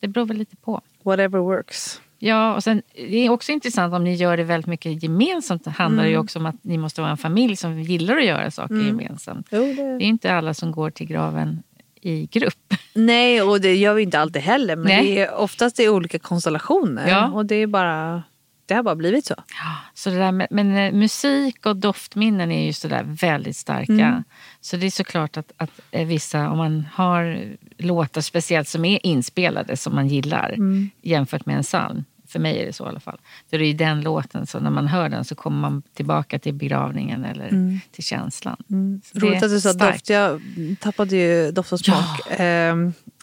det 0.00 0.08
beror 0.08 0.26
väl 0.26 0.36
lite 0.36 0.56
på. 0.56 0.80
Whatever 1.02 1.38
works. 1.38 2.00
Ja, 2.22 2.54
och 2.54 2.64
sen 2.64 2.82
det 2.94 3.26
är 3.26 3.30
också 3.30 3.52
intressant 3.52 3.94
om 3.94 4.04
ni 4.04 4.14
gör 4.14 4.36
det 4.36 4.44
väldigt 4.44 4.66
mycket 4.66 5.02
gemensamt. 5.02 5.64
Det 5.64 5.70
handlar 5.70 6.02
mm. 6.02 6.12
ju 6.12 6.18
också 6.18 6.38
om 6.38 6.46
att 6.46 6.64
ni 6.64 6.78
måste 6.78 7.00
vara 7.00 7.10
en 7.10 7.16
familj 7.16 7.56
som 7.56 7.80
gillar 7.80 8.16
att 8.16 8.24
göra 8.24 8.50
saker 8.50 8.74
mm. 8.74 8.86
gemensamt. 8.86 9.46
Jo, 9.50 9.60
det... 9.60 9.74
det 9.74 10.04
är 10.04 10.08
inte 10.08 10.34
alla 10.34 10.54
som 10.54 10.72
går 10.72 10.90
till 10.90 11.06
graven 11.06 11.62
i 12.00 12.26
grupp. 12.26 12.74
Nej, 12.94 13.42
och 13.42 13.60
det 13.60 13.74
gör 13.74 13.94
vi 13.94 14.02
inte 14.02 14.20
alltid 14.20 14.42
heller. 14.42 14.76
Men 14.76 14.86
Nej. 14.86 15.14
det 15.14 15.20
är 15.20 15.34
oftast 15.34 15.80
i 15.80 15.88
olika 15.88 16.18
konstellationer. 16.18 17.08
Ja. 17.08 17.30
Och 17.30 17.46
det 17.46 17.54
är 17.54 17.66
bara 17.66 18.22
det 18.70 18.74
har 18.74 18.82
bara 18.82 18.96
blivit 18.96 19.26
så. 19.26 19.34
Ja, 19.36 19.76
så 19.94 20.10
det 20.10 20.16
där 20.16 20.32
med, 20.32 20.46
men 20.50 20.76
eh, 20.76 20.92
musik 20.92 21.66
och 21.66 21.76
doftminnen 21.76 22.52
är 22.52 22.66
ju 22.66 22.72
sådär 22.72 23.04
väldigt 23.06 23.56
starka. 23.56 23.92
Mm. 23.92 24.24
Så 24.60 24.76
det 24.76 24.86
är 24.86 24.90
såklart 24.90 25.36
att, 25.36 25.52
att 25.56 25.80
eh, 25.90 26.06
vissa, 26.06 26.50
om 26.50 26.58
man 26.58 26.86
har 26.92 27.44
låtar 27.76 28.20
speciellt 28.20 28.68
som 28.68 28.84
är 28.84 29.06
inspelade 29.06 29.76
som 29.76 29.94
man 29.94 30.08
gillar 30.08 30.48
mm. 30.48 30.90
jämfört 31.02 31.46
med 31.46 31.56
en 31.56 31.62
psalm. 31.62 32.04
För 32.30 32.38
mig 32.38 32.58
är 32.58 32.66
det 32.66 32.72
så 32.72 32.84
i 32.84 32.88
alla 32.88 33.00
fall. 33.00 33.20
Är 33.50 33.58
det 33.58 33.72
den 33.72 34.00
låten, 34.00 34.46
så 34.46 34.60
när 34.60 34.70
man 34.70 34.86
hör 34.86 35.08
den 35.08 35.24
så 35.24 35.34
kommer 35.34 35.60
man 35.60 35.82
tillbaka 35.94 36.38
till 36.38 36.54
begravningen 36.54 37.24
eller 37.24 37.48
mm. 37.48 37.80
till 37.92 38.04
känslan. 38.04 38.56
Mm. 38.70 39.00
Roligt 39.14 39.42
att 39.42 39.50
du 39.50 39.60
sa 39.60 39.72
doft. 39.72 40.10
Jag 40.10 40.40
tappade 40.80 41.16
ju 41.16 41.50
doft 41.50 41.72
och 41.72 41.80
smak. 41.80 42.20
Ja. 42.30 42.44
Eh, 42.44 42.76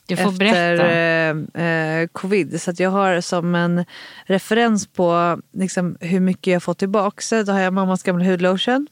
du 0.06 0.18
får 0.18 0.32
efter 0.32 0.78
berätta. 0.78 1.62
Eh, 1.62 2.08
covid. 2.08 2.62
Så 2.62 2.74
jag 2.78 2.90
har 2.90 3.22
som 3.22 3.56
en 3.56 3.86
referens 4.26 4.88
på 4.88 5.42
liksom, 5.54 5.98
hur 6.00 6.20
mycket 6.20 6.54
jag 6.54 6.64
fått 6.64 6.78
tillbaka. 6.78 7.44
Då 7.44 7.52
har 7.52 7.60
jag 7.60 7.74
mammas 7.74 8.04
gamla 8.04 8.26
hudlotion 8.26 8.88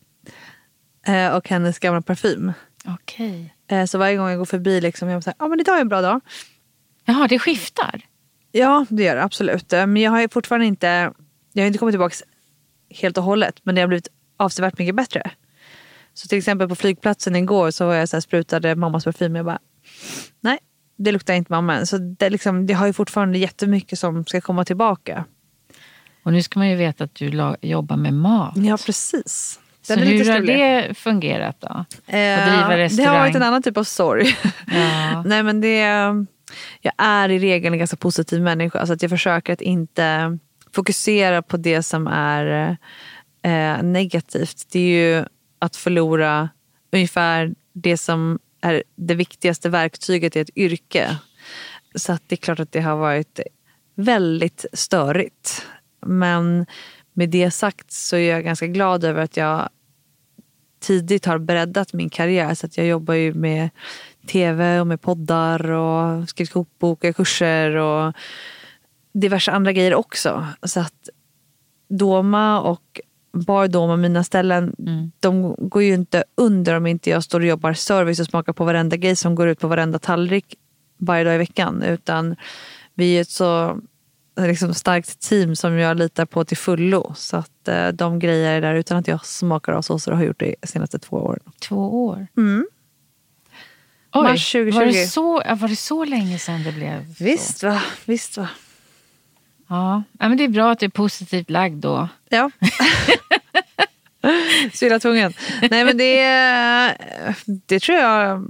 eh, 1.08 1.28
och 1.28 1.50
hennes 1.50 1.80
gamla 1.80 2.02
parfym. 2.02 2.54
Okay. 2.86 3.50
Eh, 3.68 3.86
så 3.86 3.98
varje 3.98 4.18
gång 4.18 4.30
jag 4.30 4.38
går 4.38 4.46
förbi 4.46 4.82
liksom, 4.82 5.10
jag 5.10 5.24
säger, 5.24 5.36
ja 5.40 5.48
men 5.48 5.60
idag 5.60 5.78
är 5.78 5.82
en 5.82 5.90
bra 5.90 6.02
dag. 6.02 6.22
Jaha, 7.06 7.28
det 7.28 7.40
skiftar? 7.40 8.02
Ja, 8.58 8.86
det 8.90 9.04
gör 9.04 9.16
det 9.16 9.24
absolut. 9.24 9.72
Men 9.72 9.98
jag 9.98 10.12
har 10.12 10.28
fortfarande 10.28 10.66
inte, 10.66 11.12
jag 11.54 11.64
har 11.64 11.68
inte 11.68 11.80
kommit 11.80 11.94
tillbaka 11.94 12.16
helt 12.90 13.18
och 13.18 13.24
hållet. 13.24 13.56
Men 13.64 13.76
det 13.76 13.82
har 13.82 13.88
blivit 13.88 14.08
avsevärt 14.38 14.78
mycket 14.78 14.96
bättre. 14.96 15.32
Så 16.14 16.28
till 16.28 16.38
exempel 16.38 16.70
på 16.70 16.76
flygplatsen 16.76 17.36
igår 17.36 17.72
så 17.72 17.86
var 17.86 17.94
jag 17.94 18.10
så 18.10 18.16
här, 18.16 18.22
sprutade 18.22 18.76
mammas 18.76 19.04
parfym 19.04 19.32
och 19.32 19.38
jag 19.38 19.46
bara, 19.46 19.60
nej 20.42 20.58
det 20.98 21.12
luktar 21.12 21.34
inte 21.34 21.52
mamma 21.52 21.86
Så 21.86 21.98
det, 21.98 22.30
liksom, 22.30 22.66
det 22.66 22.74
har 22.74 22.88
ju 22.88 22.94
fortfarande 22.94 23.38
jättemycket 23.38 24.00
som 24.00 24.26
ska 24.26 24.42
komma 24.42 24.66
tillbaka. 24.66 25.26
Och 26.24 26.34
nu 26.34 26.44
ska 26.44 26.60
man 26.60 26.70
ju 26.70 26.76
veta 26.76 27.04
att 27.04 27.16
du 27.16 27.56
jobbar 27.62 27.98
med 27.98 28.14
mat. 28.14 28.58
Ja, 28.58 28.78
precis. 28.86 29.60
Den 29.88 30.00
så 30.00 30.06
hur 30.06 30.32
har 30.32 30.40
det 30.40 30.98
fungerat 30.98 31.62
då? 31.62 31.86
Eh, 32.08 32.18
det 32.98 33.04
har 33.04 33.20
varit 33.20 33.36
en 33.36 33.44
annan 33.44 33.64
typ 33.64 33.78
av 33.78 33.84
sorg. 33.84 34.38
Ja. 34.68 35.24
Nej, 35.26 35.44
men 35.44 35.62
det, 35.62 35.86
jag 36.82 36.94
är 36.98 37.30
i 37.30 37.40
regel 37.40 37.74
en 37.74 37.80
ganska 37.80 37.98
positiv 37.98 38.42
människa. 38.42 38.86
Så 38.86 38.94
att 38.94 39.02
jag 39.02 39.12
försöker 39.12 39.54
att 39.54 39.62
inte 39.62 40.38
fokusera 40.72 41.42
på 41.42 41.58
det 41.58 41.84
som 41.84 42.08
är 42.08 42.78
eh, 43.42 43.84
negativt. 43.84 44.68
Det 44.72 44.80
är 44.80 45.18
ju 45.18 45.26
att 45.60 45.76
förlora 45.76 46.50
ungefär 46.92 47.56
det 47.74 47.98
som 47.98 48.40
är 48.62 48.84
det 48.96 49.16
viktigaste 49.16 49.70
verktyget 49.70 50.36
i 50.36 50.40
ett 50.40 50.58
yrke. 50.58 51.18
Så 51.96 52.12
att 52.14 52.24
det 52.28 52.36
är 52.36 52.38
klart 52.38 52.60
att 52.60 52.72
det 52.72 52.82
har 52.82 52.96
varit 52.96 53.40
väldigt 53.96 54.66
störigt. 54.74 55.66
Men 56.06 56.66
med 57.14 57.30
det 57.30 57.52
sagt 57.52 57.92
så 57.92 58.16
är 58.16 58.32
jag 58.32 58.44
ganska 58.44 58.68
glad 58.68 59.04
över 59.04 59.22
att 59.22 59.38
jag 59.38 59.70
tidigt 60.80 61.26
har 61.26 61.38
breddat 61.38 61.94
min 61.94 62.10
karriär. 62.10 62.54
Så 62.54 62.66
att 62.66 62.78
jag 62.78 62.88
jobbar 62.88 63.14
ju 63.14 63.34
med 63.34 63.70
tv 64.26 64.80
och 64.80 64.88
med 64.88 65.02
poddar 65.02 65.72
och 65.72 66.30
skrivit 66.30 66.54
kokbok 66.54 67.16
kurser 67.16 67.76
och 67.76 68.14
diverse 69.14 69.52
andra 69.52 69.72
grejer 69.72 69.96
också. 69.96 70.48
Så 70.64 70.80
att 70.80 71.10
Doma 71.90 72.62
och 72.62 73.02
Bar 73.36 73.68
Doma, 73.68 73.96
mina 73.96 74.24
ställen, 74.24 74.76
mm. 74.80 75.12
de 75.20 75.56
går 75.58 75.84
ju 75.84 75.94
inte 75.94 76.24
under 76.36 76.76
om 76.76 76.88
inte 76.88 77.10
jag 77.10 77.24
står 77.24 77.40
och 77.40 77.46
jobbar 77.46 77.74
service 77.74 78.20
och 78.20 78.26
smakar 78.26 78.54
på 78.54 78.66
varenda 78.66 78.96
grej 78.96 79.16
som 79.16 79.36
går 79.36 79.48
ut 79.48 79.60
på 79.60 79.68
varenda 79.68 80.00
tallrik 80.00 80.56
varje 80.98 81.24
dag 81.24 81.36
i 81.36 81.38
veckan. 81.38 81.84
Utan 81.84 82.36
vi 82.94 83.18
är 83.18 83.22
ett 83.22 83.30
så 83.30 83.80
liksom 84.38 84.74
starkt 84.74 85.20
team 85.20 85.56
som 85.56 85.78
jag 85.78 85.98
litar 85.98 86.26
på 86.26 86.46
till 86.46 86.58
fullo. 86.58 87.14
Så 87.16 87.38
att 87.38 87.68
eh, 87.68 87.88
de 87.88 88.20
grejer 88.20 88.62
där 88.62 88.76
utan 88.76 88.98
att 88.98 89.08
jag 89.08 89.26
smakar 89.26 89.74
av 89.74 89.82
såser 89.82 90.12
och 90.12 90.18
har 90.18 90.26
gjort 90.26 90.40
det 90.40 90.56
de 90.62 90.68
senaste 90.68 91.00
två 91.00 91.18
åren. 91.18 91.52
Två 91.60 92.06
år? 92.06 92.28
Mm. 92.38 92.68
Oj, 94.16 94.24
Mars 94.24 94.52
2020. 94.52 94.80
Var 94.80 94.86
det, 94.86 95.08
så, 95.08 95.34
var 95.34 95.68
det 95.68 95.76
så 95.76 96.06
länge 96.06 96.40
sedan 96.40 96.64
det 96.64 96.72
blev 96.72 97.14
så? 97.14 97.24
Visst 97.24 97.64
va. 97.64 97.82
Visst 98.06 98.38
va. 98.38 98.48
Ja. 99.68 100.04
ja, 100.20 100.30
men 100.30 100.38
det 100.38 100.44
är 100.44 100.50
bra 100.50 100.72
att 100.72 100.80
du 100.80 100.86
är 100.86 100.90
positivt 100.90 101.50
lagd 101.50 101.76
då. 101.76 102.08
Ja. 102.30 102.52
Så 104.74 104.86
illa 104.86 105.00
tvungen. 105.00 105.34
Nej 105.72 105.86
men 105.86 105.98
det, 105.98 106.98
det 107.66 107.80
tror 107.80 107.98
jag... 107.98 108.48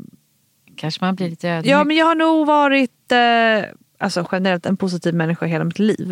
Kanske 0.77 1.05
man 1.05 1.15
blir 1.15 1.29
lite 1.29 1.49
ödmjuk. 1.49 1.71
Ja 1.71 1.83
men 1.83 1.97
jag 1.97 2.05
har 2.05 2.15
nog 2.15 2.47
varit 2.47 3.11
eh, 3.11 3.69
alltså, 3.97 4.27
generellt 4.31 4.65
en 4.65 4.77
positiv 4.77 5.13
människa 5.13 5.45
hela 5.45 5.63
mitt 5.63 5.79
liv. 5.79 6.07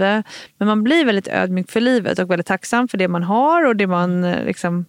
Men 0.58 0.68
man 0.68 0.84
blir 0.84 1.06
väldigt 1.06 1.28
ödmjuk 1.28 1.72
för 1.72 1.82
livet 1.82 2.20
och 2.20 2.32
väldigt 2.32 2.47
tacksam 2.47 2.88
för 2.88 2.97
det 2.97 3.08
man 3.08 3.24
har 3.24 3.66
och 3.66 3.76
det 3.76 3.88
man 3.88 4.24
eh, 4.24 4.45
liksom... 4.45 4.86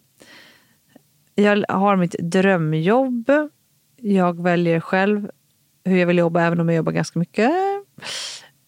Jag 1.34 1.64
har 1.68 1.96
mitt 1.96 2.16
drömjobb. 2.18 3.30
Jag 4.06 4.42
väljer 4.42 4.80
själv 4.80 5.30
hur 5.84 5.96
jag 5.96 6.06
vill 6.06 6.18
jobba 6.18 6.42
även 6.42 6.60
om 6.60 6.68
jag 6.68 6.76
jobbar 6.76 6.92
ganska 6.92 7.18
mycket. 7.18 7.50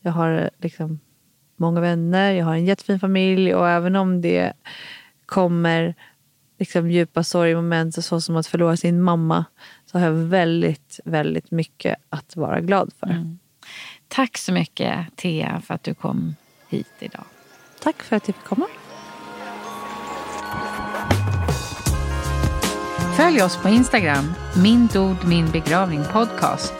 Jag 0.00 0.12
har 0.12 0.50
liksom 0.58 1.00
många 1.56 1.80
vänner, 1.80 2.32
jag 2.32 2.44
har 2.44 2.54
en 2.54 2.64
jättefin 2.64 3.00
familj 3.00 3.54
och 3.54 3.68
även 3.68 3.96
om 3.96 4.20
det 4.20 4.52
kommer 5.26 5.94
liksom 6.58 6.90
djupa 6.90 7.22
sorgmoment 7.22 8.04
så 8.04 8.20
som 8.20 8.36
att 8.36 8.46
förlora 8.46 8.76
sin 8.76 9.02
mamma 9.02 9.44
så 9.86 9.98
har 9.98 10.06
jag 10.06 10.12
väldigt, 10.12 11.00
väldigt 11.04 11.50
mycket 11.50 11.96
att 12.08 12.36
vara 12.36 12.60
glad 12.60 12.92
för. 13.00 13.06
Mm. 13.06 13.38
Tack 14.08 14.38
så 14.38 14.52
mycket 14.52 15.16
Thea 15.16 15.60
för 15.60 15.74
att 15.74 15.82
du 15.82 15.94
kom 15.94 16.36
hit 16.68 16.92
idag. 16.98 17.24
Tack 17.82 18.02
för 18.02 18.16
att 18.16 18.28
jag 18.28 18.36
fick 18.36 18.44
komma. 18.44 18.66
Följ 23.16 23.42
oss 23.42 23.56
på 23.56 23.68
Instagram, 23.68 24.34
min 24.62 24.86
dod 24.86 25.16
min 25.24 25.50
begravning 25.50 26.04
podcast. 26.12 26.74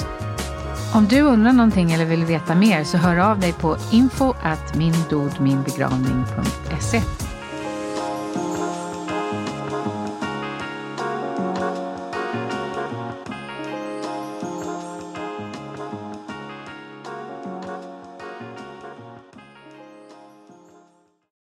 Om 0.95 1.07
du 1.07 1.21
undrar 1.21 1.53
någonting 1.53 1.93
eller 1.93 2.05
vill 2.05 2.25
veta 2.25 2.55
mer 2.55 2.85
så 2.85 2.97
hör 2.97 3.17
av 3.17 3.41
dig 3.41 3.53
på 3.53 3.77
info 3.93 4.35
at 4.43 4.75
mindodminbegravning.se 4.75 7.26